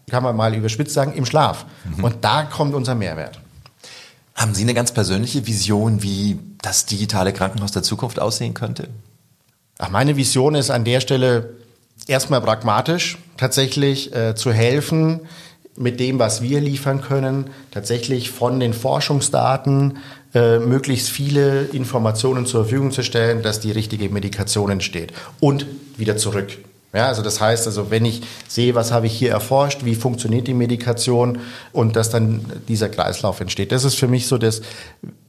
kann 0.10 0.24
man 0.24 0.36
mal 0.36 0.54
überspitzt 0.54 0.94
sagen, 0.94 1.14
im 1.14 1.26
Schlaf. 1.26 1.66
Mhm. 1.98 2.04
Und 2.04 2.16
da 2.22 2.44
kommt 2.44 2.76
unser 2.76 2.94
Mehrwert. 2.96 3.41
Haben 4.36 4.54
Sie 4.54 4.64
eine 4.64 4.74
ganz 4.74 4.92
persönliche 4.94 5.46
Vision, 5.46 6.04
wie 6.04 6.40
das 6.62 6.86
digitale 6.86 7.34
Krankenhaus 7.34 7.72
der 7.72 7.84
Zukunft 7.84 8.20
aussehen 8.20 8.54
könnte? 8.54 8.90
Ach, 9.78 9.90
meine 9.90 10.16
Vision 10.16 10.56
ist 10.56 10.70
an 10.70 10.86
der 10.86 11.02
Stelle 11.02 11.56
erstmal 12.08 12.42
pragmatisch, 12.42 13.18
tatsächlich 13.38 14.16
äh, 14.16 14.36
zu 14.36 14.52
helfen, 14.54 15.22
mit 15.76 16.00
dem, 16.00 16.20
was 16.20 16.42
wir 16.42 16.60
liefern 16.60 17.02
können, 17.02 17.50
tatsächlich 17.72 18.30
von 18.30 18.60
den 18.60 18.74
Forschungsdaten 18.74 19.98
äh, 20.34 20.60
möglichst 20.60 21.10
viele 21.10 21.64
Informationen 21.64 22.46
zur 22.46 22.64
Verfügung 22.64 22.92
zu 22.92 23.04
stellen, 23.04 23.42
dass 23.42 23.60
die 23.60 23.72
richtige 23.72 24.10
Medikation 24.10 24.70
entsteht. 24.70 25.14
Und 25.40 25.66
wieder 25.98 26.18
zurück. 26.18 26.58
Ja, 26.94 27.08
also 27.08 27.22
das 27.22 27.40
heißt, 27.40 27.68
also 27.68 27.90
wenn 27.90 28.04
ich 28.04 28.22
sehe, 28.48 28.76
was 28.76 28.92
habe 28.92 29.08
ich 29.08 29.14
hier 29.14 29.32
erforscht, 29.32 29.86
wie 29.86 29.96
funktioniert 29.96 30.48
die 30.48 30.54
Medikation 30.54 31.40
und 31.72 31.96
dass 31.96 32.10
dann 32.10 32.46
dieser 32.68 32.90
Kreislauf 32.90 33.40
entsteht. 33.40 33.72
Das 33.72 33.86
ist 33.86 33.96
für 33.96 34.10
mich 34.10 34.28
so 34.28 34.38
das, 34.38 34.62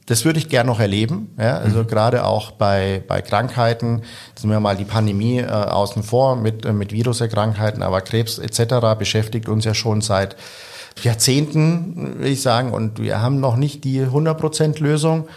das 0.05 0.25
würde 0.25 0.39
ich 0.39 0.49
gerne 0.49 0.69
noch 0.69 0.81
erleben. 0.81 1.33
Ja, 1.39 1.57
also 1.57 1.79
mhm. 1.79 1.87
gerade 1.87 2.25
auch 2.25 2.51
bei, 2.51 3.01
bei 3.07 3.21
Krankheiten, 3.21 4.01
sind 4.35 4.49
wir 4.49 4.59
mal 4.59 4.75
die 4.75 4.83
Pandemie 4.83 5.39
äh, 5.39 5.47
außen 5.47 6.03
vor 6.03 6.35
mit, 6.35 6.65
äh, 6.65 6.73
mit 6.73 6.91
Viruserkrankheiten, 6.91 7.81
aber 7.81 8.01
Krebs 8.01 8.39
etc. 8.39 8.97
beschäftigt 8.99 9.47
uns 9.47 9.63
ja 9.63 9.73
schon 9.73 10.01
seit 10.01 10.35
Jahrzehnten, 11.01 12.19
will 12.19 12.31
ich 12.31 12.41
sagen, 12.41 12.71
und 12.71 13.01
wir 13.01 13.21
haben 13.21 13.39
noch 13.39 13.55
nicht 13.55 13.83
die 13.85 14.01
100% 14.01 14.81
Lösung. 14.81 15.27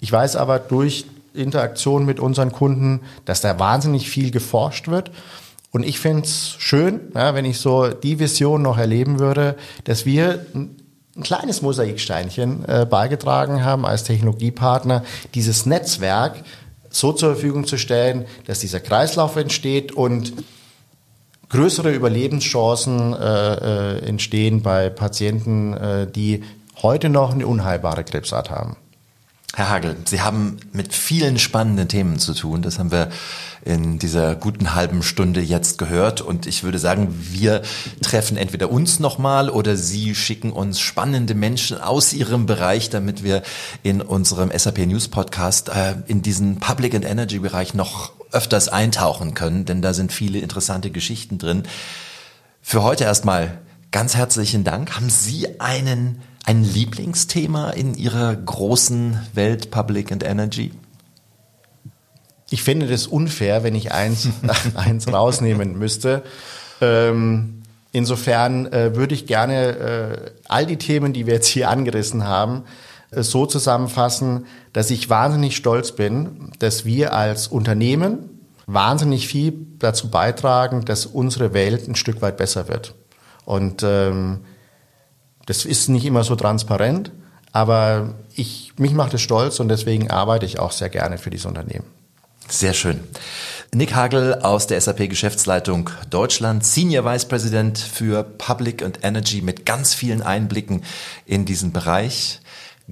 Ich 0.00 0.12
weiß 0.12 0.36
aber 0.36 0.58
durch 0.58 1.06
Interaktion 1.34 2.04
mit 2.04 2.20
unseren 2.20 2.52
Kunden, 2.52 3.00
dass 3.24 3.40
da 3.40 3.58
wahnsinnig 3.58 4.08
viel 4.08 4.30
geforscht 4.30 4.88
wird. 4.88 5.10
Und 5.72 5.84
ich 5.84 6.00
finde 6.00 6.22
es 6.22 6.56
schön, 6.58 7.00
ja, 7.14 7.34
wenn 7.34 7.44
ich 7.44 7.58
so 7.58 7.88
die 7.88 8.18
Vision 8.18 8.62
noch 8.62 8.78
erleben 8.78 9.20
würde, 9.20 9.56
dass 9.84 10.04
wir 10.04 10.44
ein 10.54 10.76
kleines 11.22 11.62
Mosaiksteinchen 11.62 12.64
äh, 12.68 12.86
beigetragen 12.88 13.64
haben 13.64 13.86
als 13.86 14.04
Technologiepartner, 14.04 15.04
dieses 15.34 15.66
Netzwerk 15.66 16.42
so 16.88 17.12
zur 17.12 17.34
Verfügung 17.34 17.66
zu 17.66 17.78
stellen, 17.78 18.26
dass 18.46 18.58
dieser 18.58 18.80
Kreislauf 18.80 19.36
entsteht 19.36 19.92
und 19.92 20.32
größere 21.50 21.92
Überlebenschancen 21.92 23.12
äh, 23.12 23.54
äh, 23.96 23.98
entstehen 24.06 24.62
bei 24.62 24.88
Patienten, 24.88 25.74
äh, 25.74 26.10
die 26.10 26.42
heute 26.82 27.08
noch 27.08 27.32
eine 27.32 27.46
unheilbare 27.46 28.04
Krebsart 28.04 28.50
haben. 28.50 28.76
Herr 29.54 29.68
Hagel, 29.68 29.96
Sie 30.04 30.20
haben 30.20 30.58
mit 30.72 30.94
vielen 30.94 31.38
spannenden 31.38 31.88
Themen 31.88 32.20
zu 32.20 32.34
tun. 32.34 32.62
Das 32.62 32.78
haben 32.78 32.92
wir 32.92 33.10
in 33.64 33.98
dieser 33.98 34.36
guten 34.36 34.74
halben 34.74 35.02
Stunde 35.02 35.40
jetzt 35.40 35.76
gehört. 35.76 36.20
Und 36.20 36.46
ich 36.46 36.62
würde 36.62 36.78
sagen, 36.78 37.08
wir 37.18 37.62
treffen 38.00 38.36
entweder 38.36 38.70
uns 38.70 39.00
nochmal 39.00 39.50
oder 39.50 39.76
Sie 39.76 40.14
schicken 40.14 40.52
uns 40.52 40.78
spannende 40.78 41.34
Menschen 41.34 41.80
aus 41.80 42.12
Ihrem 42.12 42.46
Bereich, 42.46 42.90
damit 42.90 43.24
wir 43.24 43.42
in 43.82 44.00
unserem 44.00 44.52
SAP 44.56 44.78
News 44.86 45.08
Podcast 45.08 45.68
äh, 45.68 45.96
in 46.06 46.22
diesen 46.22 46.60
Public 46.60 46.94
and 46.94 47.04
Energy 47.04 47.40
Bereich 47.40 47.74
noch 47.74 48.12
öfters 48.30 48.68
eintauchen 48.68 49.34
können, 49.34 49.64
denn 49.64 49.82
da 49.82 49.92
sind 49.94 50.12
viele 50.12 50.38
interessante 50.38 50.90
Geschichten 50.90 51.38
drin. 51.38 51.64
Für 52.62 52.84
heute 52.84 53.02
erstmal 53.02 53.58
ganz 53.90 54.14
herzlichen 54.14 54.62
Dank. 54.62 54.94
Haben 54.94 55.10
Sie 55.10 55.60
einen 55.60 56.22
ein 56.44 56.64
Lieblingsthema 56.64 57.70
in 57.70 57.94
Ihrer 57.94 58.34
großen 58.34 59.20
Welt 59.34 59.70
Public 59.70 60.12
and 60.12 60.22
Energy? 60.22 60.72
Ich 62.50 62.62
finde 62.64 62.86
das 62.88 63.06
unfair, 63.06 63.62
wenn 63.62 63.74
ich 63.74 63.92
eins, 63.92 64.28
eins 64.74 65.12
rausnehmen 65.12 65.78
müsste. 65.78 66.22
Ähm, 66.80 67.62
insofern 67.92 68.72
äh, 68.72 68.96
würde 68.96 69.14
ich 69.14 69.26
gerne 69.26 69.68
äh, 69.68 70.30
all 70.48 70.66
die 70.66 70.76
Themen, 70.76 71.12
die 71.12 71.26
wir 71.26 71.34
jetzt 71.34 71.46
hier 71.46 71.68
angerissen 71.70 72.26
haben, 72.26 72.64
äh, 73.10 73.22
so 73.22 73.46
zusammenfassen, 73.46 74.46
dass 74.72 74.90
ich 74.90 75.08
wahnsinnig 75.08 75.56
stolz 75.56 75.92
bin, 75.92 76.50
dass 76.58 76.84
wir 76.84 77.12
als 77.14 77.48
Unternehmen 77.48 78.30
wahnsinnig 78.66 79.28
viel 79.28 79.54
dazu 79.78 80.10
beitragen, 80.10 80.84
dass 80.84 81.06
unsere 81.06 81.52
Welt 81.52 81.88
ein 81.88 81.96
Stück 81.96 82.22
weit 82.22 82.36
besser 82.36 82.68
wird. 82.68 82.94
Und 83.44 83.82
ähm, 83.84 84.40
das 85.50 85.64
ist 85.64 85.88
nicht 85.88 86.04
immer 86.04 86.22
so 86.22 86.36
transparent, 86.36 87.10
aber 87.50 88.14
ich, 88.36 88.72
mich 88.78 88.92
macht 88.92 89.12
es 89.14 89.20
stolz 89.20 89.58
und 89.58 89.68
deswegen 89.68 90.08
arbeite 90.08 90.46
ich 90.46 90.60
auch 90.60 90.70
sehr 90.70 90.88
gerne 90.88 91.18
für 91.18 91.30
dieses 91.30 91.46
Unternehmen. 91.46 91.86
Sehr 92.48 92.72
schön. 92.72 93.00
Nick 93.74 93.92
Hagel 93.96 94.34
aus 94.42 94.68
der 94.68 94.80
SAP 94.80 95.08
Geschäftsleitung 95.08 95.90
Deutschland, 96.08 96.64
Senior 96.64 97.04
Vice 97.04 97.24
President 97.24 97.78
für 97.78 98.22
Public 98.22 98.84
and 98.84 99.00
Energy 99.02 99.42
mit 99.42 99.66
ganz 99.66 99.92
vielen 99.92 100.22
Einblicken 100.22 100.84
in 101.26 101.46
diesen 101.46 101.72
Bereich. 101.72 102.38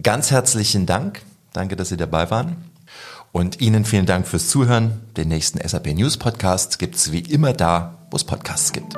Ganz 0.03 0.33
herzlichen 0.33 0.85
Dank. 0.85 1.23
Danke, 1.53 1.77
dass 1.77 1.91
Sie 1.91 1.97
dabei 1.97 2.29
waren. 2.29 2.57
Und 3.31 3.61
Ihnen 3.61 3.85
vielen 3.85 4.07
Dank 4.07 4.27
fürs 4.27 4.49
Zuhören. 4.49 5.01
Den 5.17 5.29
nächsten 5.29 5.61
SAP 5.67 5.95
News 5.95 6.17
Podcast 6.17 6.81
gibt 6.81 6.97
es 6.97 7.13
wie 7.13 7.21
immer 7.21 7.53
da, 7.53 7.99
wo 8.11 8.17
es 8.17 8.25
Podcasts 8.25 8.73
gibt. 8.73 8.97